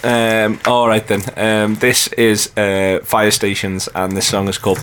Um, 0.05 0.61
all 0.67 0.87
right 0.89 1.07
then. 1.07 1.23
Um, 1.37 1.75
this 1.77 2.09
is 2.09 2.49
uh, 2.57 3.01
Firestations, 3.03 3.89
and 3.95 4.17
this 4.17 4.29
song 4.29 4.49
is 4.49 4.59
called. 4.59 4.83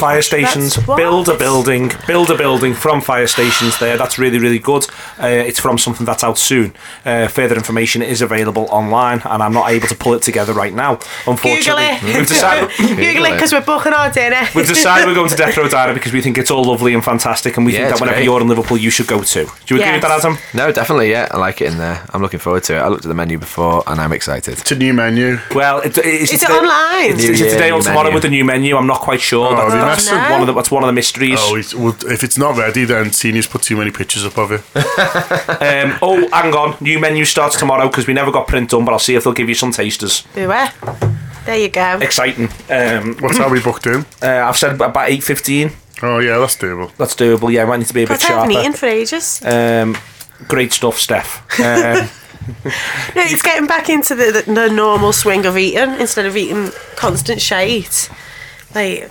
Fire 0.00 0.22
stations. 0.22 0.74
That's 0.76 0.88
what? 0.88 0.96
build 0.96 1.28
a 1.28 1.36
building. 1.36 1.92
Build 2.06 2.30
a 2.30 2.36
building 2.36 2.74
from 2.74 3.00
Firestations. 3.00 3.78
There. 3.78 3.96
That's 3.96 4.18
really 4.18 4.38
really 4.38 4.58
good. 4.58 4.86
Uh, 5.22 5.26
it's 5.26 5.60
from 5.60 5.78
something 5.78 6.06
that's 6.06 6.24
out 6.24 6.38
soon. 6.38 6.72
Uh, 7.04 7.28
further 7.28 7.54
information 7.54 8.02
is 8.02 8.22
available 8.22 8.66
online, 8.70 9.20
and 9.24 9.42
I'm 9.42 9.52
not 9.52 9.70
able 9.70 9.88
to 9.88 9.94
pull 9.94 10.14
it 10.14 10.22
together 10.22 10.52
right 10.52 10.72
now. 10.74 10.92
Unfortunately, 11.26 11.40
Google 11.40 11.78
Unfortunately, 11.78 12.10
it. 12.10 12.16
we've 12.18 12.28
decided. 12.28 12.70
Google 12.96 13.24
it 13.26 13.32
because 13.34 13.52
we're 13.52 13.60
booking 13.64 13.92
our 13.92 14.10
dinner. 14.10 14.40
We've 14.54 14.66
decided 14.66 15.06
we're 15.06 15.14
going 15.14 15.30
to 15.30 15.36
Death 15.36 15.56
Row 15.56 15.68
Diner 15.68 15.94
because 15.94 16.12
we 16.12 16.20
think 16.20 16.36
it's 16.38 16.50
all 16.50 16.64
lovely 16.64 16.94
and 16.94 17.04
fantastic, 17.04 17.56
and 17.56 17.64
we 17.66 17.72
Yeah, 17.72 17.78
think 17.78 17.90
that 17.90 18.00
whenever 18.00 18.16
great. 18.16 18.24
you're 18.24 18.40
in 18.40 18.48
Liverpool, 18.48 18.76
you 18.78 18.90
should 18.90 19.06
go 19.06 19.22
too. 19.22 19.46
Do 19.66 19.74
you 19.74 19.80
agree 19.80 19.92
with 19.92 20.02
that, 20.02 20.10
Adam? 20.24 20.38
No, 20.54 20.72
definitely, 20.72 21.10
yeah. 21.10 21.28
I 21.30 21.36
like 21.38 21.60
it 21.60 21.70
in 21.70 21.78
there. 21.78 22.04
I'm 22.10 22.22
looking 22.22 22.40
forward 22.40 22.64
to 22.64 22.76
it. 22.76 22.78
I 22.78 22.88
looked 22.88 23.04
at 23.04 23.08
the 23.08 23.14
menu 23.14 23.38
before 23.38 23.82
and 23.86 24.00
I'm 24.00 24.12
excited. 24.12 24.58
It's 24.58 24.72
a 24.72 24.76
new 24.76 24.92
menu. 24.92 25.38
Well, 25.54 25.80
it, 25.80 25.96
it's, 25.98 26.32
Is 26.32 26.42
it 26.42 26.50
online? 26.50 27.12
It's, 27.12 27.24
is 27.24 27.40
it 27.40 27.50
today 27.52 27.70
or 27.70 27.80
tomorrow 27.80 28.04
menu. 28.04 28.14
with 28.14 28.22
the 28.22 28.28
new 28.30 28.44
menu? 28.44 28.76
I'm 28.76 28.86
not 28.86 29.00
quite 29.00 29.20
sure. 29.20 29.48
Oh, 29.50 29.89
that's, 29.90 30.08
have 30.08 30.14
you 30.14 30.18
that's 30.18 30.20
messed 30.20 30.30
it? 30.30 30.32
one 30.32 30.40
of 30.40 30.46
the 30.46 30.52
that's 30.54 30.70
one 30.70 30.82
of 30.82 30.86
the 30.86 30.92
mysteries. 30.92 31.38
Oh, 31.40 31.56
it's, 31.56 31.74
well, 31.74 31.96
if 32.06 32.24
it's 32.24 32.38
not 32.38 32.56
ready, 32.56 32.84
then 32.84 33.12
Senior's 33.12 33.46
put 33.46 33.62
too 33.62 33.76
many 33.76 33.90
pictures 33.90 34.24
up 34.24 34.38
of 34.38 34.52
it. 34.52 34.62
Um, 35.60 35.98
oh, 36.02 36.26
hang 36.32 36.54
on. 36.54 36.76
New 36.80 36.98
menu 36.98 37.24
starts 37.24 37.58
tomorrow 37.58 37.88
because 37.88 38.06
we 38.06 38.14
never 38.14 38.32
got 38.32 38.48
print 38.48 38.70
done, 38.70 38.84
but 38.84 38.92
I'll 38.92 38.98
see 38.98 39.14
if 39.14 39.24
they'll 39.24 39.34
give 39.34 39.48
you 39.48 39.54
some 39.54 39.72
tasters. 39.72 40.22
Beware. 40.34 40.72
There 41.44 41.58
you 41.58 41.68
go. 41.68 41.98
Exciting. 42.00 42.48
Um, 42.70 43.16
What's 43.18 43.36
how 43.36 43.50
we 43.50 43.60
booked 43.60 43.86
in? 43.86 44.00
uh, 44.22 44.46
I've 44.46 44.56
said 44.56 44.74
about 44.74 44.94
8.15. 44.94 45.72
Oh, 46.02 46.18
yeah, 46.18 46.38
that's 46.38 46.56
doable. 46.56 46.94
That's 46.96 47.14
doable. 47.14 47.52
Yeah, 47.52 47.64
I 47.64 47.66
might 47.66 47.78
need 47.78 47.88
to 47.88 47.94
be 47.94 48.04
a 48.04 48.06
bit 48.06 48.20
But 48.20 48.30
I 48.30 48.34
haven't 48.34 48.52
eaten 48.52 48.72
for 48.72 48.86
ages. 48.86 49.42
Um, 49.44 49.96
great 50.48 50.72
stuff, 50.72 50.98
Steph. 50.98 51.42
Um, 51.60 52.08
No, 53.14 53.22
it's 53.22 53.42
getting 53.42 53.66
back 53.66 53.88
into 53.88 54.14
the, 54.14 54.42
the, 54.44 54.52
the 54.52 54.70
normal 54.70 55.12
swing 55.12 55.44
of 55.46 55.56
eating 55.58 56.00
instead 56.00 56.26
of 56.26 56.36
eating 56.36 56.70
constant 56.96 57.40
shite. 57.40 58.08
Like, 58.74 59.10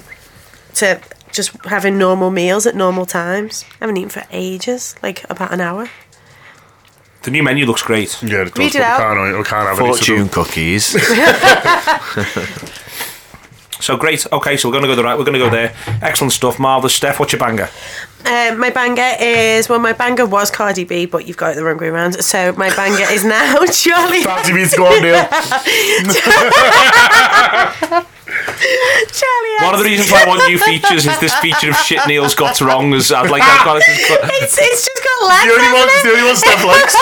to 0.75 0.99
just 1.31 1.51
having 1.65 1.97
normal 1.97 2.31
meals 2.31 2.65
at 2.65 2.75
normal 2.75 3.05
times. 3.05 3.63
I 3.73 3.85
haven't 3.85 3.97
eaten 3.97 4.09
for 4.09 4.23
ages, 4.31 4.95
like 5.03 5.23
about 5.29 5.51
an 5.53 5.61
hour. 5.61 5.89
the 7.23 7.31
new 7.31 7.43
menu 7.43 7.65
looks 7.65 7.81
great. 7.83 8.21
Yeah, 8.23 8.41
it 8.43 8.53
does, 8.53 8.57
Read 8.57 8.73
but 8.73 8.75
it 8.75 8.79
we 8.79 8.81
out. 8.83 8.97
can't, 8.97 9.37
we 9.37 9.43
can't 9.43 9.67
have 9.67 9.79
any 9.79 9.87
Fortune 9.87 10.29
sort 10.29 10.47
cookies. 10.47 10.95
So 13.81 13.95
great. 13.95 14.25
Okay, 14.33 14.57
so 14.57 14.67
we're 14.67 14.73
going 14.73 14.81
to 14.83 14.89
go 14.89 14.95
the 14.95 15.03
right. 15.05 15.17
We're 15.17 15.23
going 15.23 15.39
to 15.39 15.45
go 15.45 15.49
there. 15.49 15.73
Excellent 16.01 16.33
stuff. 16.33 16.59
Marvelous. 16.59 16.93
Steph, 16.93 17.17
what's 17.17 17.31
your 17.31 17.39
banger? 17.39 17.69
Um, 18.25 18.59
my 18.59 18.69
banger 18.69 19.15
is 19.19 19.69
well, 19.69 19.79
my 19.79 19.93
banger 19.93 20.25
was 20.25 20.51
Cardi 20.51 20.83
B, 20.83 21.05
but 21.05 21.27
you've 21.27 21.37
got 21.37 21.53
it 21.53 21.55
the 21.55 21.63
wrong 21.63 21.77
way 21.77 21.87
around. 21.87 22.13
So 22.23 22.51
my 22.53 22.69
banger 22.75 23.05
is 23.11 23.23
now 23.25 23.55
Charli. 23.65 24.23
Fancy 24.23 24.53
me 24.53 24.67
to 24.67 24.77
go 24.77 24.85
on, 24.85 25.01
Neil. 25.01 25.15
Charli. 28.29 29.63
One 29.63 29.73
of 29.73 29.79
the 29.79 29.85
reasons 29.85 30.11
why 30.11 30.23
I 30.23 30.27
want 30.27 30.47
new 30.47 30.59
features 30.59 31.05
is 31.07 31.19
this 31.19 31.33
feature 31.35 31.69
of 31.71 31.75
shit 31.77 31.99
Neil's 32.07 32.35
got 32.35 32.59
wrong. 32.61 32.93
As 32.93 33.11
I'd 33.11 33.29
like, 33.29 33.41
I've 33.43 33.65
got 33.65 33.77
it. 33.77 33.83
It's, 33.87 34.57
it's 34.59 34.85
just 34.85 35.03
got 35.03 35.27
legs. 35.27 35.45
The 35.45 35.51
only 35.57 35.71
one, 35.73 35.87
hasn't 35.89 36.03
the 36.03 36.11
only 36.11 36.23
one 36.27 36.37
stuff 36.37 36.63
likes. 36.65 36.95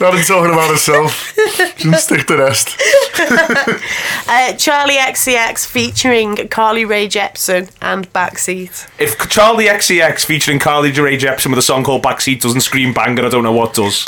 Not 0.00 0.14
in 0.14 0.22
talking 0.24 0.52
about 0.52 0.70
herself. 0.70 1.34
Just 1.78 2.04
stick 2.06 2.26
to 2.26 2.36
the 2.36 2.42
rest. 2.42 2.76
Uh, 4.30 4.52
Charli 4.52 4.98
XCX 4.98 5.64
featuring 5.66 6.36
Carly 6.48 6.84
Rae 6.84 7.08
Jepsen 7.08 7.70
and 7.80 8.12
Backseat. 8.12 8.47
If 8.48 9.18
Charli 9.18 9.68
XCX 9.68 10.24
featuring 10.24 10.58
Carly 10.58 10.90
Rae 10.90 11.18
Jepsen 11.18 11.50
with 11.50 11.58
a 11.58 11.62
song 11.62 11.84
called 11.84 12.02
Backseat 12.02 12.40
doesn't 12.40 12.62
scream 12.62 12.94
banger, 12.94 13.26
I 13.26 13.28
don't 13.28 13.44
know 13.44 13.52
what 13.52 13.74
does. 13.74 14.06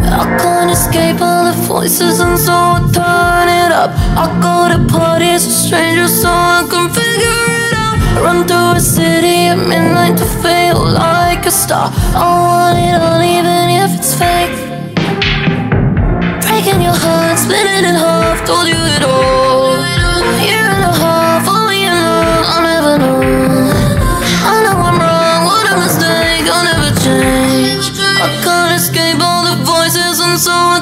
I 0.00 0.38
can't 0.38 0.70
escape 0.70 1.20
all 1.20 1.46
the 1.46 1.52
voices 1.66 2.20
and 2.20 2.38
so 2.38 2.52
I 2.52 2.78
turn 2.94 3.48
it 3.48 3.72
up. 3.72 3.90
I 4.16 4.38
go 4.40 4.68
to 4.72 4.92
parties 4.92 5.44
with 5.44 5.54
strangers 5.54 6.22
so 6.22 6.28
I 6.28 6.64
can 6.70 6.88
figure 6.90 7.64
it 7.66 7.72
out. 7.72 7.77
Run 8.16 8.46
through 8.46 8.76
a 8.76 8.80
city 8.80 9.46
at 9.52 9.56
midnight 9.56 10.16
to 10.18 10.24
feel 10.42 10.78
like 10.84 11.46
a 11.46 11.50
star. 11.50 11.90
I 12.14 12.24
want 12.48 12.78
it 12.78 12.94
all 13.00 13.22
even 13.22 13.70
if 13.82 13.90
it's 13.98 14.14
fake. 14.14 14.56
Breaking 16.42 16.80
your 16.82 16.94
heart, 16.94 17.38
split 17.38 17.66
it 17.66 17.84
in 17.84 17.94
half, 17.94 18.44
told 18.46 18.66
you 18.66 18.80
it 18.96 19.02
all. 19.02 19.78
Year 20.42 20.66
and 20.76 20.84
a 20.84 20.92
half, 21.02 21.46
only 21.48 21.84
in 21.84 21.92
love, 21.92 22.44
I'll 22.52 22.62
never 22.62 22.94
know. 22.98 23.20
I 24.52 24.54
know 24.64 24.76
I'm 24.88 24.98
wrong, 24.98 25.40
what 25.46 25.64
a 25.72 25.74
mistake, 25.78 26.44
I'll 26.50 26.64
never 26.64 26.90
change. 27.04 27.92
I 28.00 28.28
can't 28.42 28.72
escape 28.74 29.20
all 29.20 29.44
the 29.44 29.56
voices, 29.64 30.20
and 30.20 30.38
so 30.38 30.52
I 30.52 30.80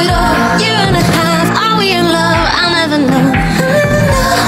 Year 0.00 0.80
and 0.80 0.96
a 0.96 1.04
half, 1.12 1.48
are 1.60 1.76
we 1.76 1.92
in 1.92 2.04
love? 2.08 2.44
I'll 2.56 2.72
never 2.72 2.98
know. 3.04 3.26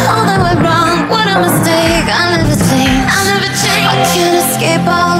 All 0.08 0.24
that 0.24 0.40
went 0.40 0.64
wrong, 0.64 1.12
what 1.12 1.28
a 1.28 1.36
mistake. 1.44 2.08
I'll 2.08 2.32
never 2.40 2.56
change, 2.56 3.04
I'll 3.12 3.28
never 3.28 3.52
change. 3.60 3.84
I 3.84 4.00
can't 4.16 4.36
escape 4.40 4.86
all 4.88 5.11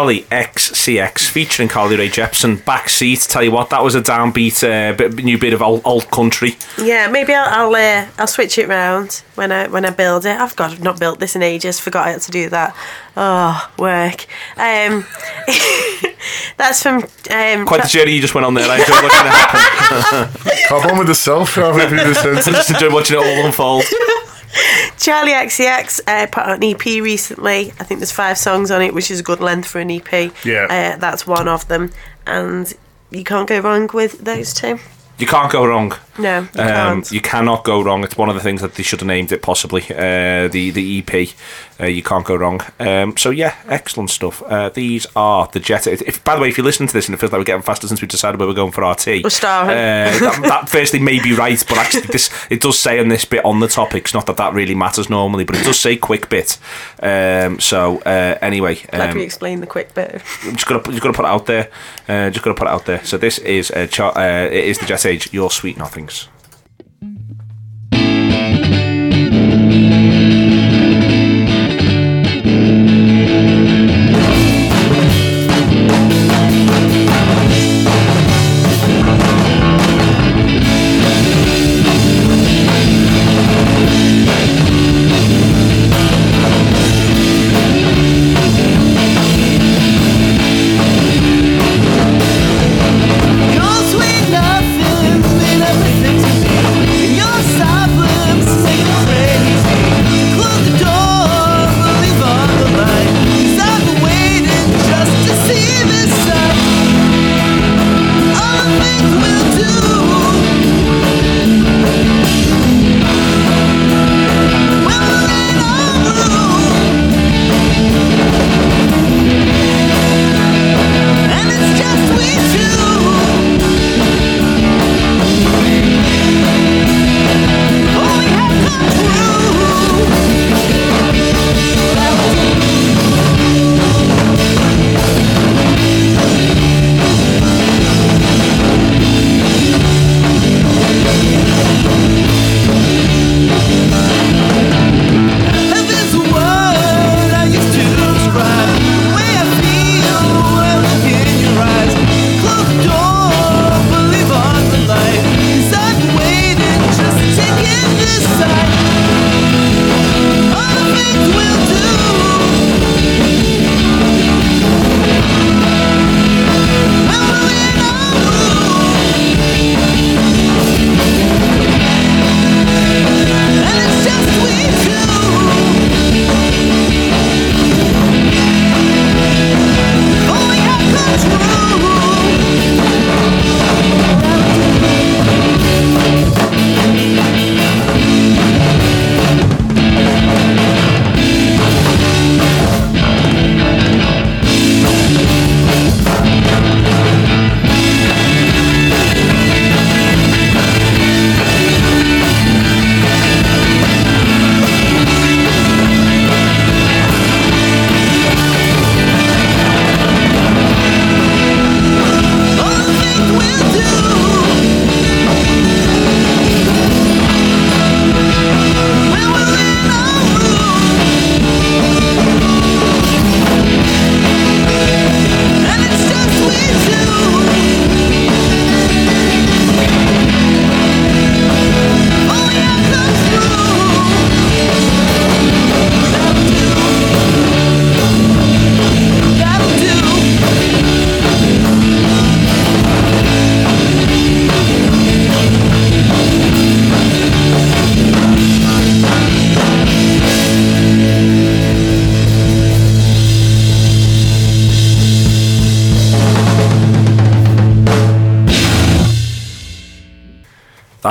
Charli 0.00 0.24
XCX 0.26 1.28
featuring 1.28 1.68
Carly 1.68 1.96
Rae 1.96 2.08
Jepsen. 2.08 2.56
Backseat. 2.56 3.28
Tell 3.28 3.42
you 3.42 3.50
what, 3.50 3.68
that 3.68 3.82
was 3.82 3.94
a 3.94 4.00
downbeat 4.00 4.64
uh, 4.64 4.96
bit, 4.96 5.22
new 5.22 5.36
bit 5.36 5.52
of 5.52 5.60
old, 5.60 5.82
old 5.84 6.10
country. 6.10 6.56
Yeah, 6.78 7.08
maybe 7.08 7.34
I'll 7.34 7.68
I'll, 7.68 7.74
uh, 7.74 8.08
I'll 8.18 8.26
switch 8.26 8.56
it 8.56 8.66
round 8.66 9.22
when 9.34 9.52
I 9.52 9.68
when 9.68 9.84
I 9.84 9.90
build 9.90 10.24
it. 10.24 10.40
I've 10.40 10.56
got 10.56 10.70
I've 10.70 10.82
not 10.82 10.98
built 10.98 11.20
this 11.20 11.36
in 11.36 11.42
ages. 11.42 11.78
Forgot 11.78 12.06
how 12.06 12.18
to 12.18 12.30
do 12.30 12.48
that. 12.48 12.74
Oh, 13.14 13.70
work. 13.78 14.26
Um, 14.56 15.04
that's 16.56 16.82
from 16.82 17.02
um, 17.30 17.66
Quite 17.66 17.82
the 17.82 17.88
journey 17.88 18.12
you 18.12 18.22
just 18.22 18.34
went 18.34 18.46
on 18.46 18.54
there. 18.54 18.70
I 18.70 18.78
enjoyed 18.78 19.02
watching 19.02 19.26
it 19.26 19.32
happen. 19.32 20.60
Come 20.68 20.90
on 20.92 20.98
with 20.98 21.08
the 21.08 21.14
self, 21.14 21.56
Harvey 21.56 21.94
Peterson. 21.94 22.36
I 22.36 22.40
just 22.40 22.70
enjoyed 22.70 22.92
watching 22.94 23.18
it 23.18 23.22
all 23.22 23.44
unfold. 23.46 23.84
Charli 24.96 25.32
XCX 25.32 26.00
uh, 26.06 26.26
put 26.26 26.44
out 26.44 26.62
an 26.62 26.64
EP 26.64 26.84
recently. 26.84 27.72
I 27.78 27.84
think 27.84 28.00
there's 28.00 28.12
five 28.12 28.36
songs 28.36 28.70
on 28.70 28.82
it, 28.82 28.92
which 28.92 29.10
is 29.10 29.20
a 29.20 29.22
good 29.22 29.40
length 29.40 29.68
for 29.68 29.80
an 29.80 29.90
EP. 29.90 30.12
Yeah. 30.44 30.66
Uh, 30.68 30.96
that's 30.98 31.26
one 31.26 31.48
of 31.48 31.66
them. 31.68 31.92
And 32.26 32.72
you 33.10 33.24
can't 33.24 33.48
go 33.48 33.60
wrong 33.60 33.88
with 33.92 34.18
those 34.18 34.52
two. 34.52 34.78
You 35.18 35.26
can't 35.26 35.52
go 35.52 35.64
wrong. 35.66 35.94
No, 36.20 36.46
you 36.54 36.62
Um, 36.62 37.04
you 37.10 37.20
cannot 37.20 37.64
go 37.64 37.82
wrong. 37.82 38.04
It's 38.04 38.16
one 38.16 38.28
of 38.28 38.34
the 38.34 38.40
things 38.40 38.60
that 38.60 38.74
they 38.74 38.82
should 38.82 39.00
have 39.00 39.06
named 39.06 39.32
it 39.32 39.42
possibly. 39.42 39.82
Uh, 39.90 40.48
the 40.48 40.70
the 40.70 40.98
EP. 40.98 41.28
Uh, 41.80 41.86
you 41.86 42.02
can't 42.02 42.26
go 42.26 42.34
wrong. 42.36 42.60
Um, 42.78 43.16
so 43.16 43.30
yeah, 43.30 43.54
excellent 43.66 44.10
stuff. 44.10 44.42
Uh, 44.42 44.68
these 44.68 45.06
are 45.16 45.48
the 45.52 45.60
Jet. 45.60 45.86
If 45.86 46.22
by 46.24 46.34
the 46.36 46.42
way, 46.42 46.48
if 46.48 46.58
you're 46.58 46.64
listening 46.64 46.88
to 46.88 46.92
this 46.92 47.06
and 47.08 47.14
it 47.14 47.18
feels 47.18 47.32
like 47.32 47.38
we're 47.38 47.44
getting 47.44 47.62
faster 47.62 47.88
since 47.88 48.02
we 48.02 48.06
decided 48.08 48.38
where 48.38 48.46
we're 48.48 48.54
going 48.54 48.72
for 48.72 48.82
RT, 48.88 49.22
We're 49.24 49.30
starving. 49.30 49.72
Uh, 49.76 50.18
that, 50.20 50.40
that 50.42 50.68
firstly 50.68 50.98
may 50.98 51.20
be 51.22 51.32
right, 51.32 51.62
but 51.68 51.78
actually 51.78 52.02
this 52.02 52.30
it 52.50 52.60
does 52.60 52.78
say 52.78 52.98
on 52.98 53.08
this 53.08 53.24
bit 53.24 53.44
on 53.44 53.60
the 53.60 53.68
topics. 53.68 54.12
Not 54.12 54.26
that 54.26 54.36
that 54.36 54.52
really 54.52 54.74
matters 54.74 55.08
normally, 55.08 55.44
but 55.44 55.56
it 55.56 55.64
does 55.64 55.78
say 55.80 55.96
quick 55.96 56.28
bit. 56.28 56.58
Um, 57.02 57.58
so 57.60 57.98
uh, 58.02 58.36
anyway, 58.42 58.78
um, 58.92 59.14
we 59.14 59.22
explained 59.22 59.62
the 59.62 59.66
quick 59.66 59.94
bit. 59.94 60.22
I'm 60.44 60.54
just 60.56 60.66
gonna 60.66 60.82
just 60.82 61.00
gonna 61.02 61.14
put 61.14 61.24
it 61.24 61.28
out 61.28 61.46
there. 61.46 61.70
Uh, 62.08 62.28
just 62.30 62.44
gonna 62.44 62.56
put 62.56 62.66
it 62.66 62.72
out 62.72 62.84
there. 62.84 63.02
So 63.04 63.16
this 63.16 63.38
is 63.38 63.70
uh, 63.70 63.86
char- 63.86 64.16
uh, 64.18 64.46
it 64.46 64.64
is 64.64 64.78
the 64.78 64.86
Jet 64.86 65.06
Age. 65.06 65.32
Your 65.32 65.50
sweet 65.50 65.78
nothings. 65.78 66.09
Your 66.10 66.39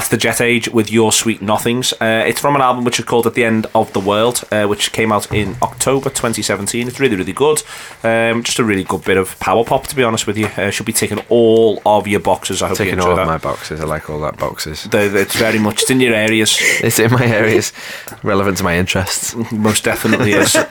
the 0.10 0.18
Jet 0.18 0.41
Age 0.41 0.70
with 0.70 0.91
Your 0.91 1.12
Sweet 1.12 1.41
Nothings. 1.41 1.93
Uh, 1.93 2.24
it's 2.28 2.39
from 2.39 2.55
an 2.55 2.62
album 2.62 2.84
which 2.84 2.99
is 2.99 3.05
called 3.05 3.28
At 3.28 3.34
the 3.36 3.43
End 3.43 3.68
of 3.76 3.91
the 3.93 3.99
World, 3.99 4.43
uh, 4.51 4.66
which 4.66 4.91
came 4.91 5.12
out 5.12 5.32
in 5.34 5.55
October 5.62 6.10
2017. 6.10 6.88
It's 6.88 6.99
really, 6.99 7.16
really 7.16 7.34
good. 7.34 7.62
Um, 8.03 8.43
just 8.43 8.60
a 8.60 8.64
really 8.64 8.84
good 8.84 9.03
bit 9.03 9.18
of 9.18 9.39
power 9.39 9.64
pop, 9.64 9.88
to 9.88 9.95
be 9.95 10.03
honest 10.03 10.26
with 10.28 10.38
you. 10.38 10.47
Uh, 10.57 10.72
should 10.72 10.86
be 10.86 10.93
taking 10.93 11.20
all 11.30 11.82
of 11.86 12.07
your 12.07 12.20
boxes. 12.20 12.62
I 12.62 12.68
hope 12.70 12.80
you 12.80 12.86
Taking 12.86 12.99
enjoy 12.99 13.10
all 13.12 13.16
that. 13.18 13.22
of 13.24 13.28
my 13.28 13.38
boxes. 13.38 13.80
I 13.82 13.86
like 13.86 14.10
all 14.10 14.20
that 14.22 14.38
boxes. 14.38 14.84
The- 14.84 15.10
the- 15.10 15.20
it's 15.22 15.36
very 15.36 15.60
much 15.60 15.82
it's 15.84 15.91
in 15.91 15.99
your 15.99 16.14
areas. 16.16 16.57
It's 16.82 16.97
in 16.97 17.12
my 17.12 17.26
areas, 17.26 17.72
relevant 18.24 18.57
to 18.60 18.64
my 18.64 18.78
interests. 18.78 19.36
Most 19.51 19.84
definitely 19.84 20.32
is. 20.32 20.55
Uh, 20.55 20.70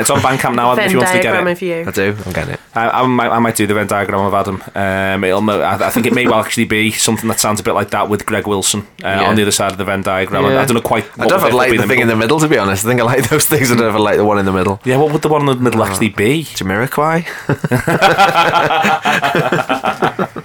it's 0.00 0.10
on 0.10 0.18
Bandcamp 0.20 0.56
now. 0.56 0.72
Adam, 0.72 0.84
if 0.84 0.92
you 0.92 0.98
want 0.98 1.10
to 1.10 1.20
get 1.22 1.34
it. 1.34 1.46
of 1.50 1.62
you. 1.62 1.84
I 1.86 1.90
do. 1.90 2.16
I'm 2.26 2.32
getting 2.32 2.54
it. 2.54 2.60
I, 2.74 2.90
I, 3.02 3.06
might, 3.06 3.28
I 3.30 3.38
might 3.38 3.56
do 3.56 3.66
the 3.66 3.74
Venn 3.74 3.86
diagram 3.86 4.20
of 4.26 4.34
Adam. 4.34 4.62
Um, 4.74 5.24
it'll, 5.24 5.48
I, 5.50 5.74
I 5.86 5.90
think 5.90 6.06
it 6.06 6.12
may 6.14 6.26
well 6.26 6.40
actually 6.40 6.64
be 6.66 6.90
something 6.90 7.28
that 7.28 7.38
sounds 7.40 7.60
a 7.60 7.62
bit 7.62 7.72
like 7.72 7.90
that 7.90 8.08
with 8.08 8.26
Greg 8.26 8.46
Wilson 8.46 8.73
uh, 8.80 8.84
Yeah. 9.02 9.24
on 9.28 9.34
the 9.36 9.42
other 9.42 9.50
side 9.50 9.72
of 9.72 9.78
the 9.78 9.84
Venn 9.84 10.02
diagram. 10.02 10.44
I 10.44 10.64
don't 10.64 10.74
know 10.74 10.80
quite. 10.80 11.04
I 11.18 11.26
don't 11.26 11.30
know 11.30 11.36
if 11.36 11.42
I'd 11.44 11.54
like 11.54 11.76
the 11.76 11.86
thing 11.86 12.00
in 12.00 12.08
the 12.08 12.16
middle, 12.16 12.38
to 12.40 12.48
be 12.48 12.58
honest. 12.58 12.84
I 12.84 12.88
think 12.88 13.00
I 13.00 13.04
like 13.04 13.28
those 13.28 13.46
things. 13.46 13.70
I 13.70 13.74
don't 13.74 13.82
know 13.84 13.88
if 13.90 13.94
I 13.94 13.98
like 13.98 14.16
the 14.16 14.24
one 14.24 14.38
in 14.38 14.44
the 14.46 14.52
middle. 14.52 14.80
Yeah, 14.84 14.96
what 14.98 15.12
would 15.12 15.22
the 15.22 15.28
one 15.28 15.42
in 15.42 15.46
the 15.46 15.56
middle 15.56 15.82
Oh. 15.82 15.86
actually 15.86 16.10
be? 16.10 16.44
Jamiroquai? 16.44 17.24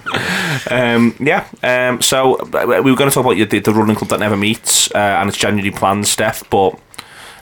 Um, 0.70 1.16
yeah. 1.18 1.46
Um, 1.62 2.00
so 2.00 2.36
uh, 2.36 2.64
we 2.84 2.90
were 2.90 2.96
going 2.96 3.10
to 3.10 3.14
talk 3.14 3.24
about 3.24 3.36
your, 3.36 3.46
the, 3.46 3.58
the 3.60 3.72
running 3.72 3.96
club 3.96 4.10
that 4.10 4.20
never 4.20 4.36
meets 4.36 4.90
uh, 4.94 4.98
and 4.98 5.28
its 5.28 5.38
January 5.38 5.70
plans, 5.70 6.08
Steph. 6.10 6.48
But 6.50 6.78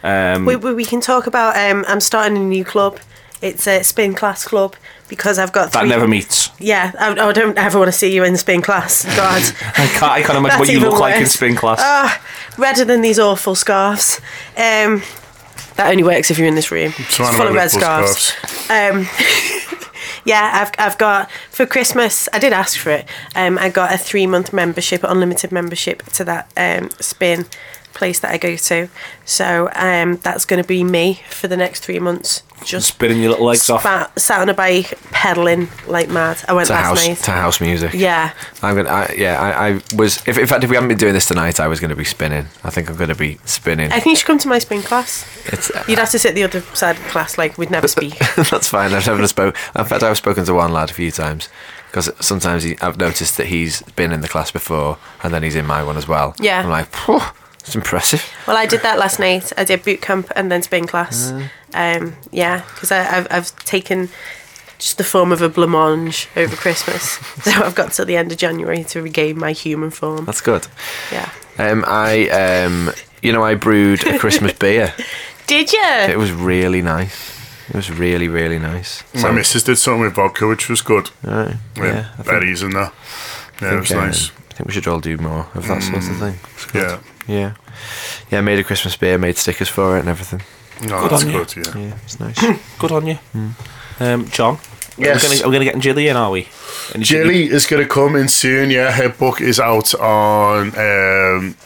um, 0.02 0.44
We, 0.46 0.56
we, 0.56 0.72
we 0.74 0.84
can 0.84 1.00
talk 1.00 1.26
about. 1.26 1.56
Um, 1.56 1.84
I'm 1.88 2.00
starting 2.00 2.36
a 2.36 2.40
new 2.40 2.64
club. 2.64 2.98
It's 3.40 3.66
a 3.68 3.82
spin 3.84 4.14
class 4.14 4.44
club 4.46 4.74
because 5.08 5.38
I've 5.38 5.52
got 5.52 5.72
that 5.72 5.80
three. 5.80 5.88
never 5.88 6.08
meets. 6.08 6.50
Yeah, 6.58 6.92
I, 6.98 7.12
I 7.12 7.32
don't 7.32 7.56
ever 7.56 7.78
want 7.78 7.88
to 7.88 7.96
see 7.96 8.12
you 8.12 8.24
in 8.24 8.36
spin 8.36 8.62
class. 8.62 9.04
God, 9.16 9.42
I 9.76 9.86
can't. 9.86 10.02
I 10.02 10.22
can't 10.22 10.38
imagine 10.38 10.42
That's 10.42 10.58
what 10.58 10.68
you 10.68 10.78
even 10.78 10.90
look 10.90 11.00
like 11.00 11.14
in 11.14 11.22
worse. 11.22 11.32
spin 11.32 11.54
class. 11.54 11.78
Ah, 11.80 12.22
redder 12.58 12.84
than 12.84 13.00
these 13.00 13.18
awful 13.18 13.54
scarves. 13.54 14.20
Um, 14.56 15.02
that 15.76 15.90
only 15.90 16.02
works 16.02 16.30
if 16.30 16.38
you're 16.38 16.48
in 16.48 16.56
this 16.56 16.72
room. 16.72 16.92
It's 16.98 17.16
full 17.16 17.26
of 17.26 17.38
red 17.54 17.72
Liverpool 17.72 17.80
scarves. 17.80 18.32
Um, 18.68 19.08
yeah, 20.24 20.50
I've 20.66 20.72
I've 20.84 20.98
got 20.98 21.30
for 21.50 21.64
Christmas. 21.66 22.28
I 22.32 22.40
did 22.40 22.52
ask 22.52 22.78
for 22.78 22.90
it. 22.90 23.06
Um, 23.36 23.58
I 23.58 23.68
got 23.68 23.92
a 23.94 23.98
three 23.98 24.26
month 24.26 24.52
membership, 24.52 25.04
unlimited 25.04 25.52
membership 25.52 26.02
to 26.14 26.24
that 26.24 26.52
um, 26.56 26.90
spin 26.98 27.46
place 27.98 28.20
that 28.20 28.30
I 28.32 28.38
go 28.38 28.56
to. 28.56 28.88
So 29.24 29.68
um, 29.74 30.16
that's 30.22 30.44
going 30.44 30.62
to 30.62 30.66
be 30.66 30.82
me 30.84 31.20
for 31.28 31.48
the 31.48 31.56
next 31.56 31.80
three 31.84 31.98
months. 31.98 32.42
Just 32.64 32.88
Spinning 32.88 33.20
your 33.20 33.30
little 33.30 33.46
legs 33.46 33.70
off. 33.70 33.82
sat 34.18 34.40
on 34.40 34.48
a 34.48 34.54
bike, 34.54 34.98
pedaling 35.12 35.68
like 35.86 36.08
mad. 36.08 36.38
I 36.48 36.54
went 36.54 36.66
To 36.68 36.72
last 36.72 36.84
house, 36.86 37.06
night. 37.08 37.18
to 37.18 37.30
house 37.30 37.60
music. 37.60 37.92
Yeah. 37.94 38.32
I'm 38.62 38.74
gonna. 38.76 38.88
I, 38.88 39.14
yeah, 39.16 39.40
I, 39.40 39.68
I 39.68 39.80
was. 39.94 40.26
If, 40.26 40.38
in 40.38 40.46
fact, 40.48 40.64
if 40.64 40.70
we 40.70 40.74
hadn't 40.74 40.88
been 40.88 40.98
doing 40.98 41.12
this 41.14 41.26
tonight, 41.26 41.60
I 41.60 41.68
was 41.68 41.78
going 41.78 41.90
to 41.90 41.96
be 41.96 42.02
spinning. 42.04 42.46
I 42.64 42.70
think 42.70 42.90
I'm 42.90 42.96
going 42.96 43.10
to 43.10 43.14
be 43.14 43.38
spinning. 43.44 43.86
I 43.92 44.00
think 44.00 44.06
you 44.06 44.16
should 44.16 44.26
come 44.26 44.38
to 44.38 44.48
my 44.48 44.58
spin 44.58 44.82
class. 44.82 45.24
It's, 45.46 45.70
You'd 45.88 45.98
have 46.00 46.10
to 46.10 46.18
sit 46.18 46.34
the 46.34 46.42
other 46.42 46.60
side 46.74 46.96
of 46.96 47.02
the 47.04 47.08
class, 47.10 47.38
like 47.38 47.58
we'd 47.58 47.70
never 47.70 47.86
speak. 47.86 48.18
That's 48.50 48.68
fine. 48.68 48.92
I've 48.92 49.06
never 49.06 49.28
spoke. 49.28 49.56
In 49.76 49.84
fact, 49.84 50.02
I've 50.02 50.16
spoken 50.16 50.44
to 50.46 50.54
one 50.54 50.72
lad 50.72 50.90
a 50.90 50.94
few 50.94 51.12
times 51.12 51.48
because 51.86 52.10
sometimes 52.20 52.64
he, 52.64 52.76
I've 52.80 52.98
noticed 52.98 53.36
that 53.36 53.46
he's 53.46 53.82
been 53.94 54.10
in 54.12 54.20
the 54.20 54.28
class 54.28 54.50
before 54.50 54.98
and 55.22 55.32
then 55.32 55.44
he's 55.44 55.54
in 55.54 55.64
my 55.64 55.84
one 55.84 55.96
as 55.96 56.08
well. 56.08 56.34
Yeah. 56.40 56.60
I'm 56.62 56.68
like, 56.68 56.86
"Phew, 56.94 57.20
it's 57.68 57.76
impressive. 57.76 58.24
Well, 58.46 58.56
I 58.56 58.66
did 58.66 58.82
that 58.82 58.98
last 58.98 59.18
night. 59.18 59.52
I 59.56 59.64
did 59.64 59.82
boot 59.84 60.00
camp 60.02 60.30
and 60.34 60.50
then 60.50 60.62
spin 60.62 60.86
class. 60.86 61.32
Mm. 61.32 61.50
Um, 61.74 62.16
yeah, 62.32 62.62
because 62.74 62.90
I've 62.90 63.26
I've 63.30 63.54
taken 63.64 64.08
just 64.78 64.96
the 64.96 65.04
form 65.04 65.32
of 65.32 65.42
a 65.42 65.48
blancmange 65.50 66.26
over 66.36 66.56
Christmas, 66.56 67.02
so 67.42 67.50
I've 67.50 67.74
got 67.74 67.92
till 67.92 68.06
the 68.06 68.16
end 68.16 68.32
of 68.32 68.38
January 68.38 68.84
to 68.84 69.02
regain 69.02 69.38
my 69.38 69.52
human 69.52 69.90
form. 69.90 70.24
That's 70.24 70.40
good. 70.40 70.66
Yeah. 71.12 71.30
Um, 71.58 71.84
I, 71.86 72.28
um, 72.30 72.90
you 73.22 73.32
know, 73.32 73.42
I 73.44 73.54
brewed 73.54 74.06
a 74.06 74.18
Christmas 74.18 74.52
beer. 74.58 74.94
Did 75.46 75.72
you? 75.72 75.82
It 75.82 76.16
was 76.18 76.30
really 76.32 76.80
nice. 76.82 77.36
It 77.68 77.74
was 77.74 77.90
really, 77.90 78.28
really 78.28 78.58
nice. 78.58 79.02
My 79.14 79.30
missus 79.32 79.62
did 79.64 79.76
something 79.76 80.02
with 80.02 80.14
vodka, 80.14 80.46
which 80.46 80.68
was 80.70 80.80
good. 80.80 81.10
Right. 81.22 81.56
Yeah, 81.76 81.84
Yeah, 81.84 82.08
I 82.12 82.16
think- 82.16 82.26
berries 82.28 82.62
and 82.62 82.72
that. 82.74 82.94
Yeah, 83.60 83.74
it 83.76 83.80
was 83.80 83.90
um, 83.92 83.98
nice. 83.98 84.30
I 84.30 84.54
think 84.54 84.68
we 84.68 84.72
should 84.74 84.86
all 84.88 85.00
do 85.00 85.16
more 85.18 85.48
of 85.54 85.66
that 85.66 85.82
sort 85.82 85.98
of 85.98 86.04
Mm, 86.04 86.18
thing. 86.72 86.80
Yeah. 86.80 86.98
Yeah. 87.28 87.54
Yeah, 88.30 88.38
I 88.38 88.40
made 88.40 88.58
a 88.58 88.64
Christmas 88.64 88.96
beer, 88.96 89.18
made 89.18 89.36
stickers 89.36 89.68
for 89.68 89.96
it 89.96 90.00
and 90.00 90.08
everything. 90.08 90.42
No, 90.88 91.00
Good 91.02 91.10
that's 91.10 91.24
on 91.24 91.30
you. 91.30 91.46
yeah. 91.56 91.78
Yeah, 91.88 91.98
it's 92.04 92.18
nice. 92.20 92.58
Good 92.78 92.92
on 92.92 93.06
you, 93.06 93.18
um, 94.00 94.28
John. 94.30 94.58
Yes. 94.96 95.24
Are 95.24 95.28
we 95.28 95.36
gonna- 95.36 95.48
are 95.48 95.52
going 95.52 95.66
to 95.66 95.72
get 95.72 95.78
Jilly 95.80 96.08
in? 96.08 96.16
Are 96.16 96.30
we? 96.30 96.48
Any 96.94 97.04
Jilly 97.04 97.44
is 97.50 97.66
going 97.66 97.82
to 97.82 97.88
come 97.88 98.16
in 98.16 98.26
soon, 98.28 98.70
yeah. 98.70 98.90
Her 98.92 99.08
book 99.08 99.40
is 99.40 99.60
out 99.60 99.94
on 99.94 100.68
um, 100.76 101.56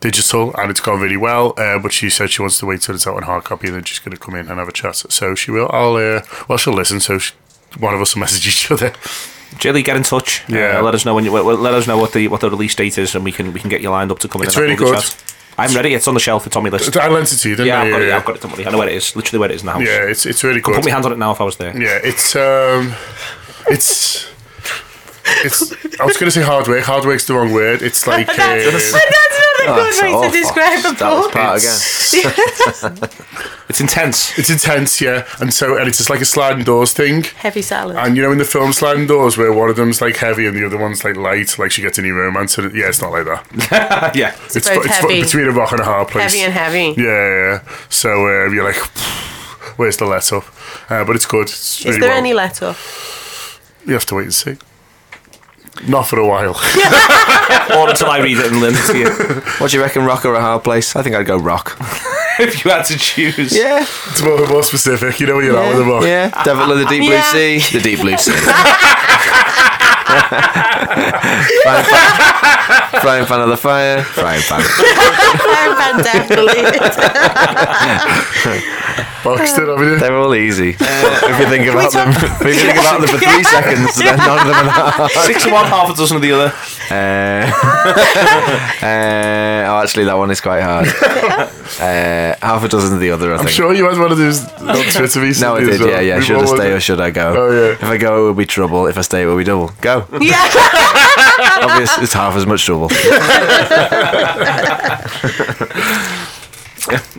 digital 0.00 0.54
and 0.56 0.70
it's 0.70 0.80
gone 0.80 1.00
really 1.00 1.16
well, 1.16 1.52
uh, 1.58 1.78
but 1.78 1.92
she 1.92 2.08
said 2.08 2.30
she 2.30 2.40
wants 2.42 2.58
to 2.60 2.66
wait 2.66 2.80
till 2.82 2.94
it's 2.94 3.06
out 3.06 3.16
on 3.16 3.22
hard 3.24 3.44
copy 3.44 3.66
and 3.66 3.76
then 3.76 3.84
she's 3.84 3.98
going 3.98 4.12
to 4.16 4.18
come 4.22 4.34
in 4.34 4.48
and 4.48 4.58
have 4.58 4.68
a 4.68 4.72
chat. 4.72 4.96
So 4.96 5.34
she 5.34 5.50
will. 5.50 5.68
I'll, 5.72 5.96
uh, 5.96 6.22
well, 6.48 6.56
she'll 6.58 6.72
listen, 6.72 7.00
so 7.00 7.18
she, 7.18 7.34
one 7.78 7.92
of 7.94 8.00
us 8.00 8.14
will 8.14 8.20
message 8.26 8.46
each 8.46 8.70
other. 8.70 8.92
Jilly, 9.58 9.82
get 9.82 9.96
in 9.96 10.02
touch. 10.02 10.44
Yeah. 10.48 10.78
Uh, 10.78 10.82
let 10.82 10.94
us 10.94 11.04
know 11.04 11.14
when 11.14 11.24
you 11.24 11.32
well, 11.32 11.44
let 11.44 11.74
us 11.74 11.86
know 11.86 11.98
what 11.98 12.12
the 12.12 12.28
what 12.28 12.40
the 12.40 12.50
release 12.50 12.74
date 12.74 12.98
is, 12.98 13.14
and 13.14 13.24
we 13.24 13.32
can 13.32 13.52
we 13.52 13.60
can 13.60 13.68
get 13.68 13.80
you 13.80 13.90
lined 13.90 14.10
up 14.10 14.18
to 14.20 14.28
come 14.28 14.42
in. 14.42 14.48
It's 14.48 14.56
and 14.56 14.62
really 14.62 14.76
good. 14.76 14.94
chat. 14.94 15.34
I'm 15.58 15.74
ready. 15.74 15.92
It's 15.92 16.08
on 16.08 16.14
the 16.14 16.20
shelf. 16.20 16.46
It's 16.46 16.56
on 16.56 16.62
my 16.62 16.70
list. 16.70 16.96
I 16.96 17.08
lent 17.08 17.32
it 17.32 17.36
to 17.36 17.48
you, 17.50 17.56
didn't 17.56 17.68
yeah, 17.68 17.80
I? 17.80 17.84
I've 17.84 17.90
got 17.90 18.02
it. 18.02 18.08
Yeah, 18.08 18.16
I've 18.16 18.24
got 18.24 18.36
it. 18.36 18.42
Don't. 18.42 18.66
I 18.66 18.70
know 18.70 18.78
where 18.78 18.88
it 18.88 18.94
is. 18.94 19.14
Literally 19.14 19.40
where 19.40 19.50
it 19.50 19.54
is 19.56 19.62
in 19.62 19.66
the 19.66 19.72
house. 19.72 19.82
Yeah, 19.82 20.08
it's 20.08 20.24
it's 20.24 20.42
really 20.42 20.58
I 20.58 20.60
could 20.60 20.72
good. 20.72 20.76
put 20.76 20.84
my 20.86 20.90
hands 20.90 21.06
on 21.06 21.12
it 21.12 21.18
now 21.18 21.32
if 21.32 21.40
I 21.40 21.44
was 21.44 21.56
there. 21.56 21.76
Yeah, 21.76 21.98
it's 22.02 22.34
um, 22.36 22.94
it's 23.68 24.30
it's. 25.26 25.72
I 26.00 26.04
was 26.04 26.16
going 26.16 26.26
to 26.26 26.30
say 26.30 26.42
hard 26.42 26.66
work. 26.68 26.84
Hard 26.84 27.04
work's 27.04 27.26
the 27.26 27.34
wrong 27.34 27.52
word. 27.52 27.82
It's 27.82 28.06
like 28.06 28.28
uh, 28.28 28.32
That's 29.66 29.68
not 29.68 29.78
a 29.78 29.80
Oh, 29.80 29.84
good 29.84 29.86
that's 29.92 30.02
way 30.02 30.12
awful. 30.12 30.30
to 30.30 30.36
describe 30.36 30.78
a 30.78 30.82
That 30.98 31.12
was 31.12 31.24
book. 31.26 31.32
part 31.32 31.58
again. 31.62 33.08
It's 33.70 33.80
intense. 33.80 34.36
it's 34.36 34.50
intense, 34.50 35.00
yeah. 35.00 35.24
And 35.40 35.54
so 35.54 35.76
and 35.78 35.86
it's 35.86 35.98
just 35.98 36.10
like 36.10 36.20
a 36.20 36.24
sliding 36.24 36.64
doors 36.64 36.92
thing. 36.92 37.22
Heavy 37.36 37.62
salad. 37.62 37.96
And 37.96 38.16
you 38.16 38.22
know 38.22 38.32
in 38.32 38.38
the 38.38 38.44
film 38.44 38.72
Sliding 38.72 39.06
Doors 39.06 39.38
where 39.38 39.52
one 39.52 39.70
of 39.70 39.76
them's 39.76 40.00
like 40.00 40.16
heavy 40.16 40.44
and 40.46 40.56
the 40.56 40.66
other 40.66 40.76
one's 40.76 41.04
like 41.04 41.14
light, 41.16 41.56
like 41.56 41.70
she 41.70 41.80
gets 41.80 41.96
any 41.96 42.10
romance. 42.10 42.58
And 42.58 42.74
yeah, 42.74 42.88
it's 42.88 43.00
not 43.00 43.12
like 43.12 43.26
that. 43.26 44.12
yeah, 44.16 44.34
It's, 44.46 44.54
both 44.54 44.64
fu- 44.74 44.80
it's 44.82 44.98
fu- 44.98 45.08
heavy. 45.08 45.22
between 45.22 45.46
a 45.46 45.52
rock 45.52 45.70
and 45.70 45.80
a 45.80 45.84
hard 45.84 46.08
place. 46.08 46.32
heavy 46.32 46.40
and 46.44 46.52
heavy. 46.52 47.00
Yeah, 47.00 47.04
yeah, 47.06 47.52
yeah. 47.62 47.62
So 47.90 48.08
uh, 48.10 48.48
you're 48.50 48.64
like, 48.64 48.74
where's 49.78 49.96
the 49.98 50.06
let 50.06 50.32
up? 50.32 50.44
Uh, 50.90 51.04
but 51.04 51.14
it's 51.14 51.26
good. 51.26 51.42
It's 51.48 51.78
Is 51.80 51.86
really 51.86 52.00
there 52.00 52.08
well. 52.08 52.18
any 52.18 52.32
let 52.34 52.60
up? 52.64 52.76
You 53.86 53.92
have 53.94 54.06
to 54.06 54.16
wait 54.16 54.24
and 54.24 54.34
see. 54.34 54.56
Not 55.88 56.02
for 56.06 56.18
a 56.18 56.26
while. 56.26 56.50
or 57.76 57.88
until 57.88 58.10
I 58.10 58.20
read 58.22 58.38
it 58.38 58.46
and 58.52 58.60
lend 58.60 58.76
it 58.78 58.86
to 58.92 58.98
you. 58.98 59.40
What 59.58 59.70
do 59.70 59.76
you 59.76 59.82
reckon, 59.82 60.04
rock 60.04 60.24
or 60.24 60.34
a 60.34 60.40
hard 60.40 60.62
place? 60.62 60.94
I 60.94 61.02
think 61.02 61.16
I'd 61.16 61.26
go 61.26 61.38
rock. 61.38 61.76
if 62.38 62.64
you 62.64 62.70
had 62.70 62.84
to 62.86 62.98
choose. 62.98 63.56
Yeah. 63.56 63.80
it's 63.82 64.22
more, 64.22 64.46
more 64.48 64.62
specific. 64.62 65.20
You 65.20 65.26
know 65.26 65.36
when 65.36 65.44
you're 65.46 65.58
out 65.58 65.74
with 65.76 65.86
a 65.86 65.90
rock. 65.90 66.02
Yeah, 66.04 66.30
Devil 66.44 66.72
of 66.72 66.78
the 66.78 66.84
Deep 66.86 67.02
Blue 67.02 67.10
Yeah. 67.10 67.32
Sea. 67.32 67.58
The 67.78 67.80
Deep 67.80 68.00
Blue 68.00 68.16
Sea. 68.16 68.32
frying, 71.62 71.84
pan, 71.84 73.00
frying 73.00 73.26
pan 73.26 73.40
of 73.40 73.48
the 73.48 73.56
fire. 73.56 74.02
Frying 74.02 74.42
pan. 74.42 74.60
Frying 74.62 75.74
pan, 75.76 75.96
definitely. 76.02 76.62
Boxed 79.22 79.58
it, 79.58 79.68
haven't? 79.68 79.98
They're 80.00 80.16
all 80.16 80.34
easy. 80.34 80.70
if 80.80 80.80
you 81.40 81.46
think 81.46 81.66
about 81.66 81.92
them, 81.92 82.12
talk- 82.12 82.40
if 82.40 82.46
you 82.46 82.54
think 82.54 82.78
about 82.78 83.00
them 83.00 83.08
for 83.10 83.18
three 83.18 83.42
seconds, 83.56 83.96
then 83.96 84.16
none 84.16 84.38
of 84.38 84.46
them 84.46 84.66
are 84.66 84.90
hard. 84.90 85.10
Six 85.26 85.44
of 85.46 85.52
one, 85.52 85.66
half 85.66 85.90
a 85.90 85.94
dozen 85.94 86.16
of 86.16 86.22
the 86.22 86.32
other. 86.32 86.52
Uh, 86.90 87.46
uh, 88.82 89.70
oh, 89.70 89.82
actually, 89.82 90.04
that 90.04 90.16
one 90.16 90.30
is 90.30 90.40
quite 90.40 90.62
hard. 90.62 90.88
Uh, 91.80 92.34
half 92.42 92.64
a 92.64 92.68
dozen 92.68 92.92
of 92.94 93.00
the 93.00 93.10
other, 93.12 93.30
I 93.32 93.34
I'm 93.36 93.44
think. 93.44 93.50
sure 93.50 93.72
you 93.72 93.84
had 93.88 93.96
one 93.96 94.10
of 94.10 94.18
those 94.18 94.44
on 94.58 94.74
Twitter 94.74 95.20
recently. 95.20 95.40
No, 95.40 95.54
I 95.56 95.60
did. 95.60 95.80
well. 95.80 95.88
Yeah, 95.88 96.00
yeah. 96.00 96.20
Should 96.20 96.36
I 96.40 96.44
stay 96.44 96.72
or 96.72 96.80
should 96.80 97.00
I 97.00 97.10
go? 97.10 97.32
Oh, 97.36 97.50
yeah. 97.50 97.72
If 97.74 97.84
I 97.84 97.96
go, 97.96 98.18
it 98.18 98.26
will 98.26 98.34
be 98.34 98.44
trouble. 98.44 98.86
If 98.86 98.98
I 98.98 99.02
stay, 99.02 99.22
it 99.22 99.26
will 99.26 99.36
be 99.38 99.44
double. 99.44 99.70
Go. 99.80 99.99
yeah. 100.20 101.60
Obvious, 101.62 101.98
it's 101.98 102.12
half 102.12 102.34
as 102.36 102.46
much 102.46 102.64
trouble. 102.64 102.88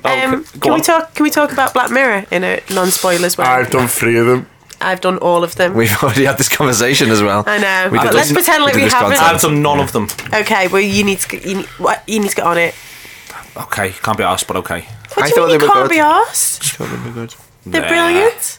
Um, 0.03 0.43
go 0.59 0.59
can 0.59 0.73
we 0.73 0.79
on. 0.79 0.81
talk? 0.81 1.13
Can 1.13 1.23
we 1.23 1.29
talk 1.29 1.51
about 1.53 1.73
Black 1.73 1.91
Mirror 1.91 2.25
in 2.31 2.43
a 2.43 2.61
non-spoilers 2.73 3.37
way? 3.37 3.45
I've 3.45 3.69
done 3.69 3.87
three 3.87 4.17
of 4.17 4.25
them. 4.25 4.47
I've 4.81 4.99
done 5.01 5.19
all 5.19 5.43
of 5.43 5.53
them. 5.55 5.75
We've 5.75 5.95
already 6.03 6.25
had 6.25 6.39
this 6.39 6.49
conversation 6.49 7.11
as 7.11 7.21
well. 7.21 7.43
I 7.45 7.59
know. 7.59 7.89
We 7.91 7.99
did 7.99 8.07
Uh, 8.09 8.13
Let's 8.13 8.29
this- 8.29 8.37
pretend 8.37 8.63
like 8.63 8.73
did 8.73 8.79
we 8.79 8.83
this 8.85 8.93
haven't. 8.93 9.17
content. 9.17 9.35
I've 9.35 9.41
done 9.41 9.61
none 9.61 9.79
of 9.79 9.91
them. 9.91 10.07
Okay, 10.33 10.67
well 10.67 10.81
you 10.81 11.03
need 11.03 11.19
to 11.19 11.27
get, 11.29 11.45
you 11.45 11.57
need, 11.57 11.65
what, 11.77 12.01
you 12.07 12.19
need 12.19 12.29
to 12.31 12.35
get 12.35 12.45
on 12.45 12.57
it. 12.57 12.73
Okay, 13.55 13.91
can't 14.01 14.17
be 14.17 14.23
asked, 14.23 14.47
but 14.47 14.55
okay. 14.57 14.81
What 15.13 15.19
I 15.19 15.21
do 15.21 15.27
you 15.29 15.35
thought 15.35 15.41
mean 15.41 15.47
they 15.47 15.53
you 15.53 15.59
were 15.69 15.73
can't 15.75 15.87
good. 15.87 15.95
be 15.95 15.99
asked? 15.99 16.63
Thought 16.63 16.89
they'd 16.89 17.03
be 17.03 17.11
good. 17.11 17.35
They're 17.67 17.81
Nah. 17.83 17.87
brilliant. 17.87 18.57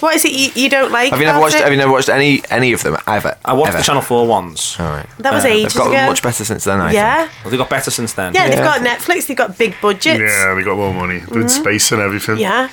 What 0.00 0.14
is 0.14 0.24
it 0.24 0.32
you, 0.32 0.62
you 0.62 0.68
don't 0.70 0.92
like? 0.92 1.10
Have 1.10 1.18
you 1.20 1.26
never 1.26 1.38
about 1.38 1.42
watched? 1.46 1.56
it? 1.56 1.62
Have 1.62 1.72
you 1.72 1.78
never 1.78 1.90
watched 1.90 2.08
any 2.08 2.40
any 2.50 2.72
of 2.72 2.82
them 2.84 2.96
ever? 3.06 3.36
I 3.44 3.52
watched 3.52 3.70
ever? 3.70 3.78
the 3.78 3.84
Channel 3.84 4.02
4 4.02 4.26
ones. 4.28 4.76
All 4.78 4.86
right. 4.90 5.06
That 5.18 5.32
was 5.32 5.44
Uh, 5.44 5.48
ages 5.48 5.74
They've 5.74 5.82
got 5.82 5.90
ago. 5.92 6.06
much 6.06 6.22
better 6.22 6.44
since 6.44 6.64
then. 6.64 6.80
I 6.80 6.92
yeah, 6.92 7.26
think. 7.28 7.44
Well, 7.44 7.50
they 7.50 7.56
got 7.56 7.70
better 7.70 7.90
since 7.90 8.12
then. 8.12 8.32
yeah. 8.34 8.48
They've 8.48 8.58
got 8.58 8.80
Netflix. 8.80 9.26
They've 9.26 9.36
got 9.36 9.58
big 9.58 9.74
budgets. 9.80 10.20
Yeah, 10.20 10.54
they 10.54 10.62
got 10.62 10.76
more 10.76 10.94
money. 10.94 11.20
Doing 11.32 11.48
space 11.48 11.90
and 11.90 12.00
everything. 12.00 12.36
Mm-hmm. 12.36 12.42
Yeah, 12.42 12.68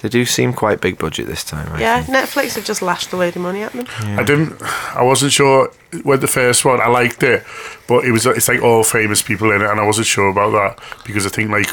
They 0.00 0.08
do 0.10 0.24
seem 0.26 0.52
quite 0.52 0.80
big 0.82 0.98
budget 0.98 1.26
this 1.26 1.42
time. 1.42 1.72
I 1.72 1.80
yeah. 1.80 2.02
think. 2.02 2.16
Netflix 2.18 2.54
have 2.56 2.64
just 2.66 2.82
lashed 2.82 3.12
a 3.14 3.16
load 3.16 3.34
of 3.34 3.42
money 3.42 3.62
at 3.62 3.72
them. 3.72 3.86
I 4.18 4.22
didn't. 4.22 4.60
I 4.94 5.02
wasn't 5.02 5.32
sure 5.32 5.70
with 6.04 6.20
the 6.20 6.28
first 6.28 6.64
one. 6.66 6.80
I 6.82 6.88
liked 6.88 7.22
it, 7.22 7.44
but 7.86 8.04
it 8.04 8.12
was. 8.12 8.26
It's 8.26 8.46
like 8.48 8.60
all 8.62 8.84
famous 8.84 9.22
people 9.22 9.50
in 9.52 9.62
it, 9.62 9.70
and 9.70 9.80
I 9.80 9.84
wasn't 9.86 10.06
sure 10.06 10.28
about 10.28 10.52
that 10.52 11.04
because 11.06 11.24
I 11.24 11.30
think 11.30 11.50
like. 11.50 11.70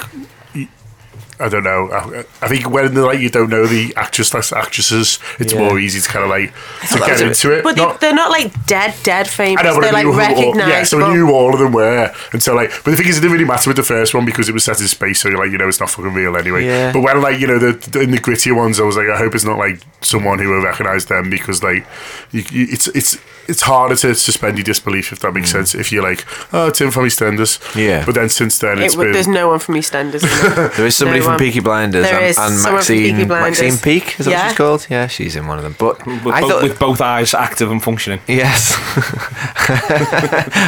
I 1.40 1.50
don't 1.50 1.64
know. 1.64 1.90
I, 1.92 2.20
I 2.42 2.48
think 2.48 2.70
when 2.70 2.96
like 2.96 3.20
you 3.20 3.30
don't 3.30 3.50
know 3.50 3.66
the 3.68 3.94
actress 3.98 4.30
slash 4.30 4.54
actresses, 4.54 5.20
it's 5.40 5.52
Yeah. 5.54 5.60
more 5.60 5.78
easy 5.78 6.00
to 6.00 6.08
kind 6.08 6.24
of 6.24 6.30
like 6.30 6.54
to 6.92 7.00
get 7.00 7.20
into 7.22 7.52
it. 7.52 7.64
But 7.64 7.76
Not- 7.76 8.00
they, 8.00 8.08
they're 8.08 8.16
not 8.16 8.30
like 8.32 8.66
dead, 8.66 8.94
dead 9.04 9.28
famous. 9.30 9.62
Know, 9.64 9.82
they're 9.82 9.92
like 9.92 10.06
knew 10.06 10.14
who 10.14 10.20
all, 10.22 10.28
recognised. 10.28 10.70
yeah, 10.70 10.84
so 10.84 11.02
I 11.04 11.14
knew 11.14 11.32
all 11.32 11.54
of 11.54 11.60
them 11.60 11.74
were, 11.74 12.14
and 12.32 12.42
so 12.42 12.56
like, 12.56 12.72
but 12.84 12.92
the 12.92 12.98
thing 12.98 13.08
is, 13.08 13.18
it 13.18 13.22
didn't 13.22 13.34
really 13.34 13.46
matter 13.46 13.70
with 13.70 13.76
the 13.78 13.84
first 13.84 14.14
one 14.14 14.24
because 14.26 14.48
it 14.48 14.54
was 14.54 14.64
set 14.64 14.80
in 14.80 14.88
space, 14.88 15.20
so 15.22 15.28
you're 15.30 15.38
like, 15.38 15.52
you 15.52 15.58
know, 15.58 15.68
it's 15.68 15.80
not 15.82 15.90
fucking 15.90 16.14
real 16.14 16.38
anyway. 16.38 16.66
Yeah. 16.66 16.94
But 16.94 17.02
when 17.02 17.22
like 17.22 17.40
you 17.40 17.48
know 17.48 17.60
the, 17.60 17.74
the 17.92 18.00
in 18.02 18.12
the 18.12 18.18
grittier 18.18 18.56
ones, 18.56 18.80
I 18.80 18.84
was 18.84 18.96
like, 18.96 19.10
I 19.10 19.18
hope 19.18 19.36
it's 19.36 19.44
not 19.46 19.58
like 19.58 19.80
someone 20.02 20.40
who 20.40 20.50
will 20.50 20.64
recognise 20.64 21.06
them 21.08 21.30
because 21.30 21.62
like, 21.62 21.86
you, 22.32 22.44
you, 22.52 22.68
it's 22.70 22.88
it's 22.88 23.18
it's 23.48 23.62
harder 23.62 23.96
to 23.96 24.16
suspend 24.16 24.58
your 24.58 24.64
disbelief 24.64 25.12
if 25.12 25.20
that 25.20 25.34
makes 25.34 25.52
sense. 25.52 25.74
If 25.76 25.92
you're 25.92 26.04
like, 26.04 26.26
oh, 26.54 26.70
Tim 26.70 26.92
from 26.92 27.06
EastEnders, 27.06 27.60
Yeah. 27.76 28.06
But 28.06 28.16
then 28.16 28.30
since 28.30 28.58
then, 28.60 28.80
It, 28.80 28.86
it's 28.86 28.94
w- 28.96 29.08
been 29.10 29.14
there's 29.14 29.28
no 29.28 29.48
one 29.50 29.60
from 29.60 29.76
EastEnders. 29.76 30.22
there? 30.22 30.70
There 30.78 30.86
is 30.88 30.96
somebody 30.98 31.20
No 31.20 31.26
from 31.26 31.34
one. 31.34 31.40
Peaky 31.40 31.60
Blinders 31.60 32.04
There 32.06 32.16
and, 32.20 32.26
is 32.26 32.38
and 32.38 32.54
someone 32.56 32.84
from 32.84 32.96
Maxine 32.96 33.16
Peaky 33.16 33.26
Blinders. 33.26 33.62
Maxine 33.62 33.78
Peake. 33.84 34.20
Is 34.20 34.26
that 34.26 34.32
what 34.32 34.38
Yeah. 34.38 34.48
she's 34.50 34.58
called? 34.58 34.88
Yeah, 34.90 35.08
she's 35.08 35.36
in 35.36 35.48
one 35.48 35.58
of 35.58 35.64
them. 35.64 35.76
But 35.80 36.06
With, 36.06 36.28
I 36.28 36.42
bo- 36.42 36.50
thought 36.50 36.64
with 36.64 36.80
both 36.80 37.02
eyes 37.02 37.34
active 37.34 37.72
and 37.72 37.82
functioning. 37.84 38.20
Yes. 38.28 38.76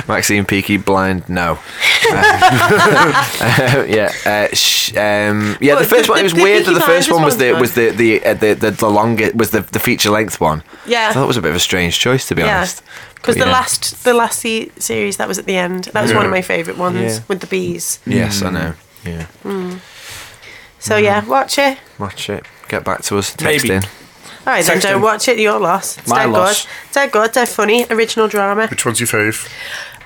Maxine 0.07 0.45
Peaky 0.45 0.77
blind. 0.77 1.27
No. 1.29 1.59
Uh, 2.09 3.85
yeah. 3.87 4.11
Uh, 4.25 4.47
sh- 4.55 4.91
um, 4.95 5.57
yeah. 5.59 5.73
Well, 5.73 5.83
the 5.83 5.89
first 5.89 6.05
the- 6.07 6.11
one. 6.11 6.19
It 6.19 6.23
was 6.23 6.33
the 6.33 6.41
weird 6.43 6.65
that 6.65 6.73
the 6.73 6.81
first 6.81 7.11
one 7.11 7.23
was 7.23 7.37
the 7.37 7.51
was 7.53 7.73
the 7.73 7.89
the 7.89 8.23
uh, 8.25 8.33
the, 8.33 8.53
the 8.53 8.71
the 8.71 8.89
longest 8.89 9.35
was 9.35 9.51
the 9.51 9.61
the 9.61 9.79
feature 9.79 10.09
length 10.09 10.39
one. 10.39 10.63
Yeah. 10.85 11.09
I 11.09 11.13
thought 11.13 11.23
it 11.23 11.27
was 11.27 11.37
a 11.37 11.41
bit 11.41 11.49
of 11.49 11.55
a 11.55 11.59
strange 11.59 11.99
choice 11.99 12.27
to 12.29 12.35
be 12.35 12.41
Yeah. 12.41 12.57
honest. 12.57 12.66
Because 13.15 13.35
oh, 13.35 13.39
the 13.39 13.45
yeah. 13.45 13.51
last 13.51 14.03
the 14.03 14.13
last 14.13 14.39
se- 14.39 14.71
series 14.77 15.17
that 15.17 15.27
was 15.27 15.37
at 15.37 15.45
the 15.45 15.55
end, 15.57 15.85
that 15.85 16.01
was 16.01 16.11
Yeah. 16.11 16.17
one 16.17 16.25
of 16.25 16.31
my 16.31 16.41
favourite 16.41 16.77
ones 16.79 17.17
Yeah. 17.17 17.19
with 17.27 17.39
the 17.41 17.47
bees. 17.47 17.99
Yes, 18.05 18.41
I 18.41 18.49
mm. 18.49 18.53
know. 18.53 18.73
Yeah. 19.03 19.25
Mm. 19.43 19.79
So 20.79 20.97
yeah, 20.97 21.21
mm. 21.21 21.27
watch 21.27 21.57
it. 21.57 21.77
Watch 21.99 22.29
it. 22.29 22.45
Get 22.67 22.83
back 22.83 23.01
to 23.03 23.17
us. 23.17 23.33
Text 23.33 23.65
Maybe. 23.65 23.75
in. 23.75 23.83
All 23.83 24.53
right, 24.53 24.65
then 24.65 24.79
don't 24.79 24.95
him. 24.95 25.01
watch 25.01 25.27
it. 25.27 25.39
Your 25.39 25.59
loss. 25.59 25.97
It's 25.97 26.07
My 26.07 26.23
dead 26.23 26.31
loss. 26.31 26.63
good. 26.63 26.71
It's 26.85 26.93
dead 26.93 27.11
good. 27.11 27.31
Dead 27.33 27.49
funny. 27.49 27.85
Original 27.89 28.27
drama 28.29 28.67
Which 28.67 28.85
one's 28.85 28.99
your 28.99 29.07
fave? 29.07 29.45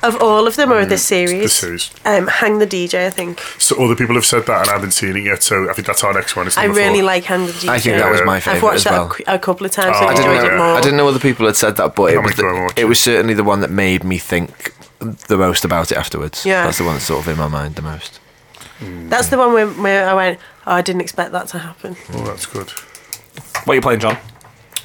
Of 0.04 0.22
all 0.22 0.48
of 0.48 0.56
them 0.56 0.72
or 0.72 0.86
this 0.86 1.04
series. 1.04 1.44
This 1.44 1.54
series. 1.58 1.92
Um, 2.06 2.28
Hang 2.28 2.60
the 2.60 2.68
DJ. 2.68 3.06
I 3.08 3.10
think 3.10 3.40
So 3.60 3.84
other 3.84 3.96
people 3.96 4.16
have 4.16 4.26
said 4.26 4.46
that, 4.48 4.62
and 4.62 4.70
I 4.70 4.74
haven't 4.74 4.92
seen 4.92 5.16
it 5.18 5.24
yet. 5.24 5.44
So 5.44 5.70
I 5.70 5.74
think 5.74 5.88
that's 5.88 6.04
our 6.04 6.14
next 6.14 6.36
one. 6.36 6.48
I 6.58 6.66
number 6.66 6.80
really 6.80 7.00
four. 7.00 7.04
like 7.06 7.24
Hang 7.26 7.46
the 7.46 7.52
DJ. 7.54 7.70
I 7.70 7.80
think 7.80 7.98
that 7.98 8.12
was 8.12 8.22
my 8.26 8.40
favorite. 8.40 8.58
I've 8.58 8.64
watched 8.64 8.76
as 8.78 8.84
that 8.86 9.20
a, 9.28 9.36
a 9.36 9.40
couple 9.40 9.66
of 9.66 9.72
times. 9.72 9.96
Oh, 9.98 10.00
so 10.02 10.06
I 10.06 10.10
I 10.10 10.12
enjoyed 10.12 10.26
didn't 10.26 10.46
it 10.46 10.50
know. 10.50 10.58
more. 10.58 10.76
I 10.78 10.82
didn't 10.82 10.98
know 10.98 11.08
other 11.08 11.20
people 11.20 11.46
had 11.46 11.56
said 11.56 11.76
that, 11.78 11.96
but 11.96 12.14
it 12.14 12.18
was, 12.22 12.34
gonna 12.36 12.50
go 12.54 12.58
and 12.62 12.70
the, 12.70 12.74
it 12.82 12.84
it. 12.84 12.86
was 12.86 13.00
certainly 13.00 13.34
the 13.34 13.44
one 13.44 13.62
that 13.62 13.70
made 13.72 14.04
me 14.04 14.18
think 14.18 14.74
the 15.28 15.38
most 15.38 15.66
about 15.66 15.92
it 15.92 15.98
afterwards. 15.98 16.46
Yeah. 16.46 16.64
That's 16.66 16.78
the 16.78 16.84
one 16.84 16.94
that's 16.94 17.06
sort 17.06 17.22
of 17.26 17.28
in 17.32 17.38
my 17.38 17.48
mind 17.48 17.76
the 17.76 17.82
most. 17.82 18.20
That's 19.10 19.30
the 19.30 19.38
one 19.38 19.54
where, 19.54 19.68
where 19.68 20.10
I 20.10 20.14
went. 20.16 20.40
Oh, 20.66 20.74
I 20.74 20.82
didn't 20.82 21.02
expect 21.02 21.32
that 21.34 21.48
to 21.50 21.60
happen. 21.60 21.96
Oh, 22.14 22.24
that's 22.24 22.46
good. 22.48 22.70
What 23.66 23.74
are 23.74 23.76
you 23.76 23.82
playing, 23.82 24.00
John? 24.00 24.18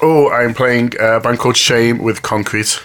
Oh, 0.01 0.29
I'm 0.29 0.53
playing 0.53 0.93
a 0.99 1.19
band 1.19 1.39
called 1.39 1.57
Shame 1.57 1.97
with 2.03 2.21
Concrete. 2.21 2.79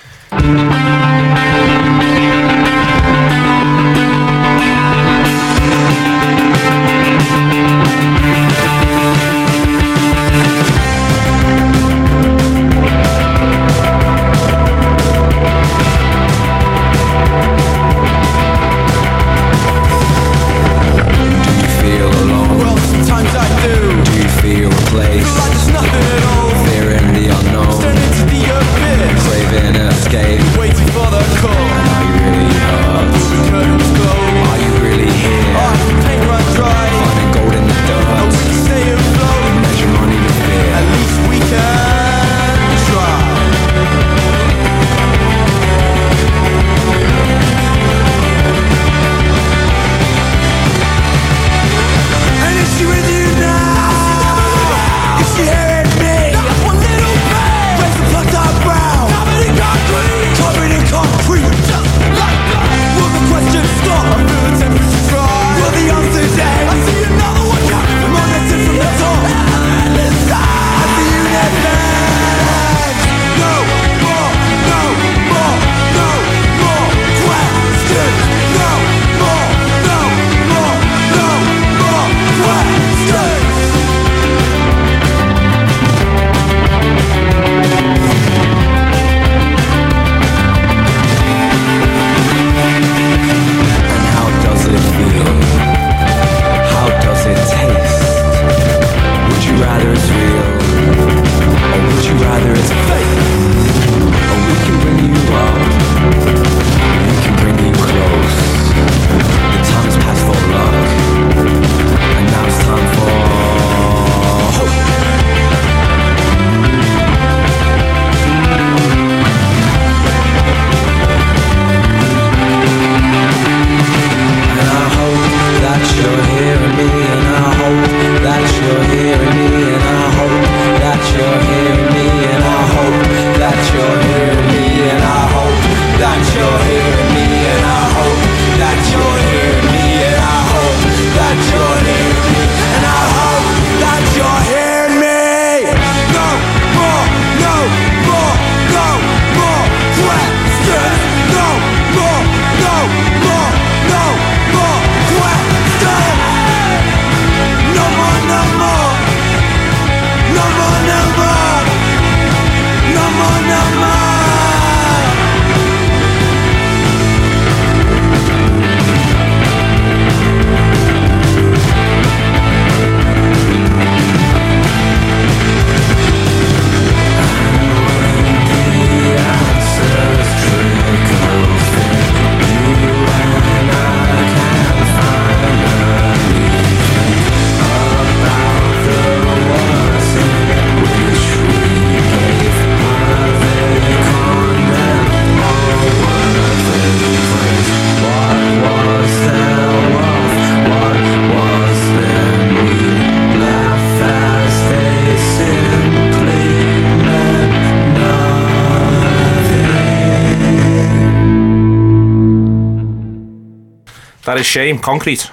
Shame. 214.52 214.78
Concrete. 214.78 215.30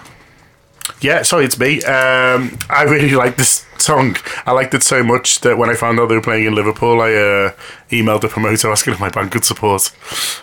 Yeah, 1.01 1.21
sorry, 1.23 1.45
it's 1.45 1.57
me. 1.59 1.81
Um, 1.83 2.57
I 2.69 2.83
really 2.83 3.11
like 3.23 3.37
this 3.37 3.65
song. 3.77 4.17
I 4.45 4.51
liked 4.51 4.73
it 4.73 4.83
so 4.83 5.03
much 5.03 5.39
that 5.41 5.57
when 5.57 5.69
I 5.69 5.75
found 5.75 5.99
out 5.99 6.07
they 6.09 6.15
were 6.15 6.21
playing 6.21 6.45
in 6.45 6.55
Liverpool, 6.55 6.99
I 7.01 7.13
uh, 7.13 7.51
emailed 7.89 8.21
the 8.21 8.27
promoter 8.27 8.69
asking 8.71 8.93
if 8.93 8.99
my 8.99 9.09
band 9.09 9.31
could 9.31 9.45
support. 9.45 9.91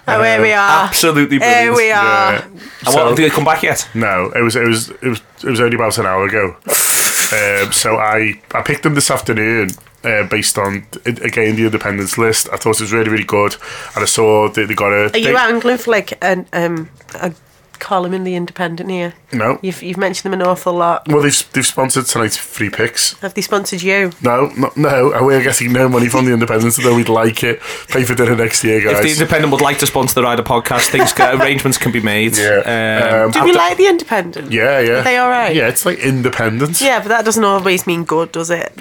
Oh, 0.08 0.22
here 0.22 0.40
we 0.40 0.52
are. 0.52 0.84
Absolutely 0.86 1.38
Here 1.38 1.72
brilliant. 1.72 1.76
we 1.76 1.90
are. 1.90 2.32
Yeah. 2.34 2.44
And 2.86 2.94
what, 2.94 3.16
did 3.16 3.24
they 3.30 3.34
come 3.34 3.44
back 3.44 3.62
yet? 3.62 3.88
No, 3.94 4.30
it 4.34 4.42
was 4.42 4.56
it 4.56 4.66
was 4.66 4.90
it 4.90 5.08
was 5.08 5.20
it 5.44 5.50
was 5.50 5.60
only 5.60 5.74
about 5.76 5.98
an 5.98 6.06
hour 6.06 6.24
ago. 6.26 6.56
um, 6.66 7.72
so 7.72 7.96
I 7.96 8.40
I 8.54 8.62
picked 8.62 8.82
them 8.82 8.94
this 8.94 9.10
afternoon. 9.10 9.70
Uh, 10.04 10.24
based 10.28 10.56
on 10.56 10.86
again 11.04 11.56
the 11.56 11.64
independence 11.64 12.16
list, 12.16 12.48
I 12.52 12.56
thought 12.58 12.76
it 12.78 12.82
was 12.82 12.92
really 12.92 13.10
really 13.10 13.24
good, 13.24 13.56
and 13.96 14.02
I 14.04 14.06
saw 14.06 14.48
that 14.48 14.68
they 14.68 14.74
got 14.74 14.92
a. 14.92 15.10
Are 15.12 15.18
you 15.18 15.32
they- 15.32 15.36
angling 15.36 15.78
for 15.78 15.90
like 15.90 16.16
an, 16.22 16.46
um, 16.52 16.88
a 17.16 17.32
column 17.78 18.12
in 18.14 18.24
the 18.24 18.34
Independent 18.34 18.90
here? 18.90 19.14
No. 19.32 19.58
You've, 19.62 19.82
you've 19.82 19.96
mentioned 19.96 20.32
them 20.32 20.40
an 20.40 20.46
awful 20.46 20.72
lot. 20.72 21.06
Well, 21.08 21.22
they've 21.22 21.52
they've 21.52 21.66
sponsored 21.66 22.06
tonight's 22.06 22.36
free 22.36 22.70
picks. 22.70 23.12
Have 23.20 23.34
they 23.34 23.42
sponsored 23.42 23.82
you? 23.82 24.12
No, 24.22 24.46
no, 24.56 24.70
no. 24.76 25.12
and 25.12 25.26
We're 25.26 25.42
getting 25.42 25.72
no 25.72 25.88
money 25.88 26.08
from 26.08 26.24
the 26.24 26.32
independents, 26.32 26.76
though 26.76 26.94
we'd 26.94 27.08
like 27.08 27.42
it. 27.44 27.60
Pay 27.88 28.04
for 28.04 28.14
dinner 28.14 28.36
next 28.36 28.62
year, 28.64 28.80
guys. 28.82 28.98
If 28.98 29.02
the 29.02 29.10
Independent 29.12 29.52
would 29.52 29.60
like 29.60 29.78
to 29.78 29.86
sponsor 29.86 30.14
the 30.14 30.22
Rider 30.22 30.42
podcast, 30.42 30.88
things 30.90 31.12
can, 31.12 31.40
arrangements 31.40 31.78
can 31.78 31.92
be 31.92 32.00
made. 32.00 32.36
Yeah. 32.36 33.24
Um, 33.26 33.30
Do 33.30 33.46
you 33.46 33.54
like 33.54 33.76
the 33.76 33.86
Independent? 33.86 34.52
yeah, 34.52 34.80
yeah. 34.80 35.00
Are 35.00 35.02
they 35.04 35.16
all 35.18 35.28
right? 35.30 35.54
Yeah, 35.54 35.68
it's 35.68 35.84
like 35.86 35.98
independence. 35.98 36.80
Yeah, 36.80 37.00
but 37.00 37.08
that 37.08 37.24
doesn't 37.24 37.44
always 37.44 37.86
mean 37.86 38.04
good, 38.04 38.32
does 38.32 38.50
it? 38.50 38.72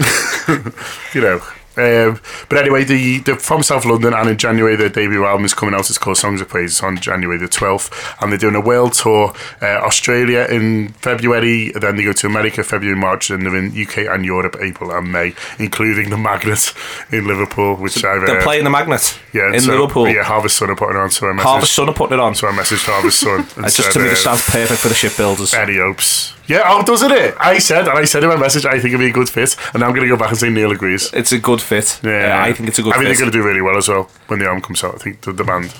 you 1.14 1.22
know. 1.22 1.42
Um, 1.78 2.20
but 2.50 2.58
anyway, 2.58 2.84
the, 2.84 3.20
the 3.20 3.36
from 3.36 3.64
South 3.64 3.86
London, 3.86 4.14
and 4.14 4.30
in 4.30 4.38
January 4.38 4.76
their 4.76 4.90
debut 4.90 5.26
album 5.26 5.46
is 5.46 5.54
coming 5.54 5.76
out. 5.76 5.90
It's 5.90 5.98
called 5.98 6.18
Songs 6.18 6.42
of 6.42 6.50
Praise. 6.50 6.72
It's 6.72 6.84
on 6.84 6.98
January 6.98 7.38
the 7.38 7.48
twelfth, 7.48 8.16
and 8.22 8.32
they're 8.32 8.40
doing 8.40 8.56
a 8.56 8.62
world 8.62 8.94
tour. 8.94 9.34
Uh, 9.62 9.66
Australia 9.66 10.48
in 10.50 10.90
February, 10.90 11.72
then 11.72 11.96
they 11.98 12.04
go 12.04 12.14
to 12.14 12.28
America 12.28 12.64
February, 12.64 12.98
March, 12.98 13.30
and 13.30 13.46
they're 13.46 13.56
in 13.56 13.80
UK 13.80 13.98
and 14.14 14.26
Europe 14.26 14.56
April 14.60 14.92
and 14.92 15.12
May, 15.12 15.34
including 15.60 16.10
the 16.10 16.18
Magnet 16.18 16.74
in 17.12 17.28
Liverpool, 17.28 17.76
which 17.76 18.04
I've 18.04 18.26
they're 18.26 18.40
uh, 18.40 18.44
playing 18.44 18.64
the 18.64 18.70
Magnet 18.70 19.20
yeah 19.34 19.54
in 19.54 19.62
so- 19.62 19.72
Liverpool. 19.72 20.08
Yeah, 20.08 20.24
Harvest 20.24 20.58
Sun 20.58 20.70
are 20.70 20.76
putting 20.76 20.96
it 20.96 21.00
on. 21.00 21.12
So 21.12 21.30
I 21.30 21.34
messaged, 21.34 21.44
Harvest 21.44 21.74
Sun 21.74 21.90
are 21.90 21.94
putting 21.94 22.18
it 22.18 22.22
on. 22.22 22.36
So 22.36 22.48
I 22.48 22.52
messaged 22.52 22.86
Harvest 22.86 23.20
Sun. 23.20 23.40
and 23.58 23.66
just 23.66 23.78
said, 23.78 23.92
to 23.92 24.00
me, 24.00 24.06
this 24.10 24.26
uh, 24.26 24.36
sounds 24.36 24.50
perfect 24.50 24.82
for 24.82 24.88
the 24.88 24.96
shipbuilders. 24.96 25.54
Any 25.54 25.78
hopes? 25.78 26.34
Yeah, 26.48 26.62
oh, 26.66 26.84
doesn't 26.84 27.12
it? 27.12 27.36
I 27.40 27.58
said, 27.58 27.88
and 27.88 27.98
I 27.98 28.06
said 28.06 28.24
in 28.24 28.30
my 28.30 28.36
message, 28.36 28.66
I 28.66 28.74
think 28.74 28.94
it'd 28.94 29.00
be 29.00 29.08
a 29.08 29.12
good 29.12 29.30
fit, 29.30 29.56
and 29.74 29.82
now 29.82 29.88
I'm 29.88 29.96
going 29.96 30.08
to 30.08 30.16
go 30.16 30.18
back 30.18 30.30
and 30.30 30.38
say 30.38 30.50
Neil 30.50 30.72
agrees. 30.72 31.12
It's 31.12 31.32
a 31.32 31.40
good 31.40 31.60
fit. 31.66 32.00
Yeah, 32.04 32.42
I 32.44 32.54
think 32.54 32.70
it's 32.70 32.80
a 32.80 32.84
good 32.84 32.94
I 32.94 32.98
think 32.98 33.08
fit. 33.08 33.18
they're 33.18 33.26
going 33.26 33.32
to 33.32 33.38
do 33.38 33.44
really 33.44 33.62
well 33.62 33.78
as 33.78 33.90
well 33.90 34.10
when 34.28 34.40
the 34.40 34.46
album 34.46 34.62
comes 34.62 34.84
out. 34.84 34.96
I 34.96 34.98
think 35.00 35.22
the, 35.22 35.34
the 35.34 35.44
band, 35.44 35.74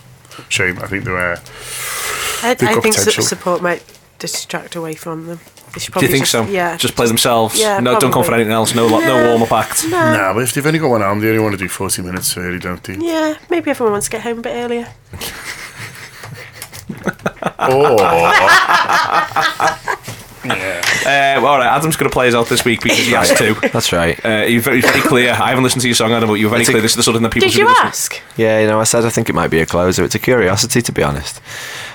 shame. 0.50 0.80
I 0.80 0.88
think 0.88 1.04
they're. 1.06 1.18
Uh, 1.34 1.40
I, 2.44 2.54
They've 2.54 2.70
I 2.70 2.74
think 2.82 2.96
su- 2.96 3.00
potential. 3.06 3.24
support 3.24 3.62
might 3.62 3.84
distract 4.20 4.76
away 4.76 4.96
from 4.96 5.28
them. 5.28 5.40
They 5.74 5.80
Do 6.00 6.06
you 6.06 6.08
think 6.08 6.24
just, 6.24 6.32
so? 6.32 6.46
Yeah. 6.46 6.78
Just 6.78 6.96
play 6.96 7.08
themselves. 7.08 7.60
Yeah, 7.60 7.80
no, 7.80 8.00
don't 8.00 8.12
come 8.12 8.24
for 8.24 8.34
anything 8.34 8.54
else. 8.54 8.76
No, 8.76 8.88
lo- 8.88 9.00
no 9.00 9.24
No. 9.24 9.30
warm 9.32 9.44
up 9.44 9.52
act. 9.52 9.84
No. 9.86 9.90
nah, 10.14 10.34
but 10.34 10.44
if 10.44 10.54
they've 10.54 10.66
only 10.66 10.80
got 10.80 10.90
one 10.90 11.02
album, 11.02 11.22
they 11.22 11.30
only 11.30 11.42
want 11.42 11.54
to 11.54 11.58
do 11.58 11.68
40 11.68 12.02
minutes 12.04 12.38
early, 12.38 12.60
don't 12.60 12.82
they? 12.84 12.96
Yeah, 12.98 13.38
maybe 13.50 13.72
everyone 13.72 13.94
wants 13.94 14.08
to 14.08 14.12
get 14.12 14.22
home 14.22 14.40
a 14.40 14.42
bit 14.42 14.56
earlier. 14.56 14.88
Uh, 20.52 21.46
all 21.46 21.58
right, 21.60 21.68
Adam's 21.76 21.96
going 21.98 22.10
to 22.10 22.14
play 22.14 22.28
us 22.28 22.34
out 22.36 22.48
this 22.48 22.66
week 22.66 22.82
because 22.82 22.98
he 22.98 23.12
has 23.12 23.30
to. 23.38 23.54
That's 23.72 23.92
right. 23.94 24.24
Uh, 24.26 24.46
you're 24.48 24.62
very, 24.62 24.82
very 24.82 25.02
clear. 25.02 25.32
I 25.32 25.50
haven't 25.50 25.64
listened 25.64 25.82
to 25.84 25.88
your 25.88 25.96
song, 25.96 26.12
Adam, 26.12 26.28
but 26.30 26.36
you're 26.36 26.50
very 26.50 26.62
It's 26.62 26.70
a- 26.70 26.74
clear. 26.74 26.82
This 26.82 26.92
is 26.92 26.98
the 26.98 27.04
sort 27.04 27.16
of 27.16 27.20
thing 27.20 27.24
that 27.24 27.32
people 27.34 27.48
Did 27.48 27.54
should 27.54 27.60
you 27.60 27.66
be 27.66 27.70
listening- 27.70 27.88
ask? 27.88 28.22
Yeah, 28.38 28.60
you 28.60 28.68
know, 28.68 28.80
I 28.80 28.84
said 28.86 29.06
I 29.06 29.10
think 29.10 29.30
it 29.30 29.34
might 29.36 29.50
be 29.52 29.60
a 29.60 29.66
closer. 29.66 30.04
It's 30.04 30.16
a 30.16 30.20
curiosity, 30.20 30.82
to 30.82 30.92
be 30.92 31.04
honest. 31.04 31.42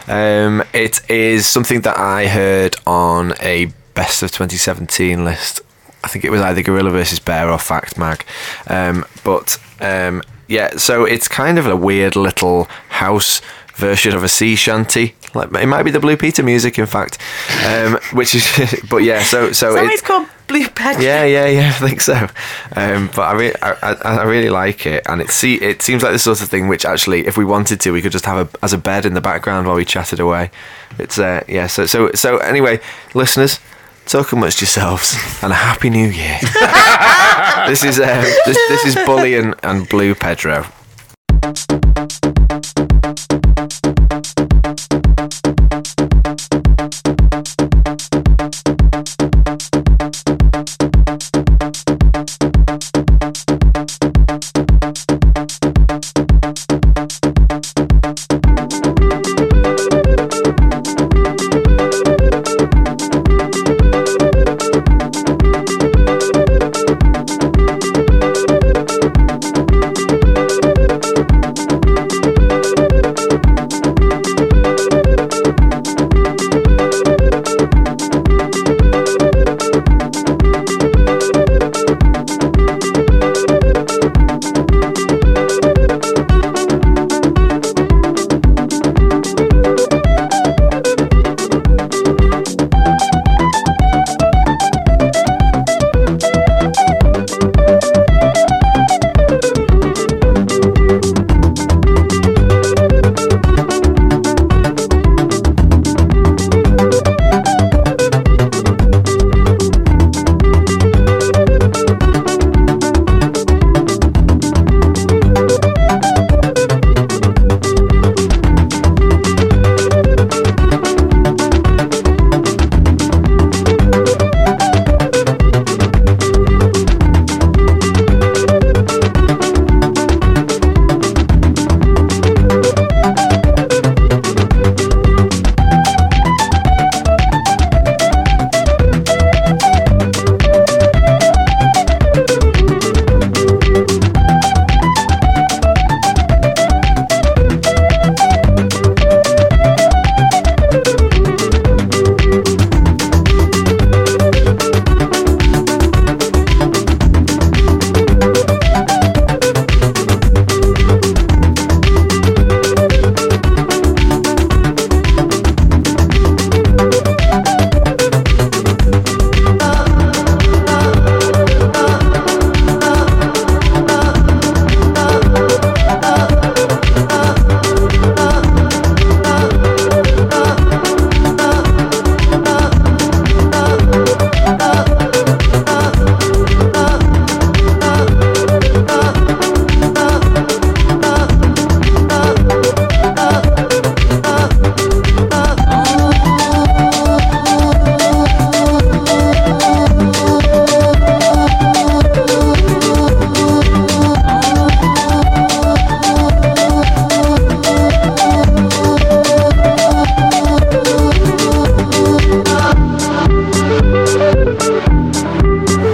Um, 0.08 0.62
it 0.72 1.00
is 1.10 1.46
something 1.46 1.80
that 1.82 1.98
I 1.98 2.26
heard 2.26 2.76
on 2.86 3.34
a 3.40 3.66
best 3.94 4.22
of 4.22 4.30
2017 4.32 5.24
list. 5.24 5.60
I 6.02 6.08
think 6.08 6.24
it 6.24 6.30
was 6.30 6.40
either 6.40 6.62
Gorilla 6.62 6.90
versus 6.90 7.18
Bear 7.20 7.50
or 7.50 7.58
Fact 7.58 7.98
Mag. 7.98 8.24
Um, 8.66 9.04
but 9.24 9.58
um, 9.80 10.22
yeah, 10.48 10.76
so 10.76 11.04
it's 11.04 11.28
kind 11.28 11.58
of 11.58 11.66
a 11.66 11.76
weird 11.76 12.16
little 12.16 12.64
house 12.88 13.40
version 13.80 14.14
of 14.14 14.22
a 14.22 14.28
sea 14.28 14.54
shanty. 14.54 15.14
Like 15.34 15.52
it 15.54 15.66
might 15.66 15.82
be 15.82 15.90
the 15.90 16.00
Blue 16.00 16.16
Peter 16.16 16.42
music, 16.42 16.78
in 16.78 16.86
fact. 16.86 17.18
Um, 17.66 17.98
which 18.12 18.34
is, 18.34 18.46
but 18.90 18.98
yeah, 18.98 19.22
so 19.22 19.52
so 19.52 19.74
it's 19.76 20.02
called 20.02 20.28
Blue 20.46 20.68
Pen? 20.68 21.00
yeah, 21.00 21.24
yeah, 21.24 21.46
yeah. 21.46 21.68
I 21.80 21.88
think 21.88 22.00
so. 22.00 22.28
Um, 22.76 23.10
but 23.14 23.22
I, 23.22 23.32
re- 23.34 23.54
I, 23.62 23.72
I, 23.82 23.92
I 24.18 24.22
really 24.24 24.50
like 24.50 24.86
it, 24.86 25.02
and 25.06 25.20
it 25.20 25.30
see 25.30 25.54
it 25.56 25.82
seems 25.82 26.02
like 26.02 26.12
the 26.12 26.18
sort 26.18 26.40
of 26.42 26.48
thing 26.48 26.68
which 26.68 26.84
actually, 26.84 27.26
if 27.26 27.36
we 27.36 27.44
wanted 27.44 27.80
to, 27.80 27.90
we 27.92 28.02
could 28.02 28.12
just 28.12 28.26
have 28.26 28.54
a, 28.54 28.64
as 28.64 28.72
a 28.72 28.78
bed 28.78 29.06
in 29.06 29.14
the 29.14 29.20
background 29.20 29.66
while 29.66 29.76
we 29.76 29.84
chatted 29.84 30.20
away. 30.20 30.50
It's 30.98 31.18
uh, 31.18 31.42
yeah. 31.48 31.66
So 31.66 31.86
so 31.86 32.12
so 32.12 32.38
anyway, 32.38 32.80
listeners. 33.14 33.58
Talk 34.06 34.32
amongst 34.32 34.60
yourselves 34.60 35.14
and 35.40 35.52
a 35.52 35.54
happy 35.54 35.88
new 35.88 36.08
year. 36.08 36.38
this 37.68 37.84
is 37.84 38.00
uh, 38.00 38.22
this, 38.44 38.58
this 38.68 38.84
is 38.86 38.94
Bullion 39.06 39.54
and, 39.62 39.80
and 39.80 39.88
Blue 39.88 40.16
Pedro. 40.16 40.66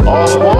all 0.07 0.56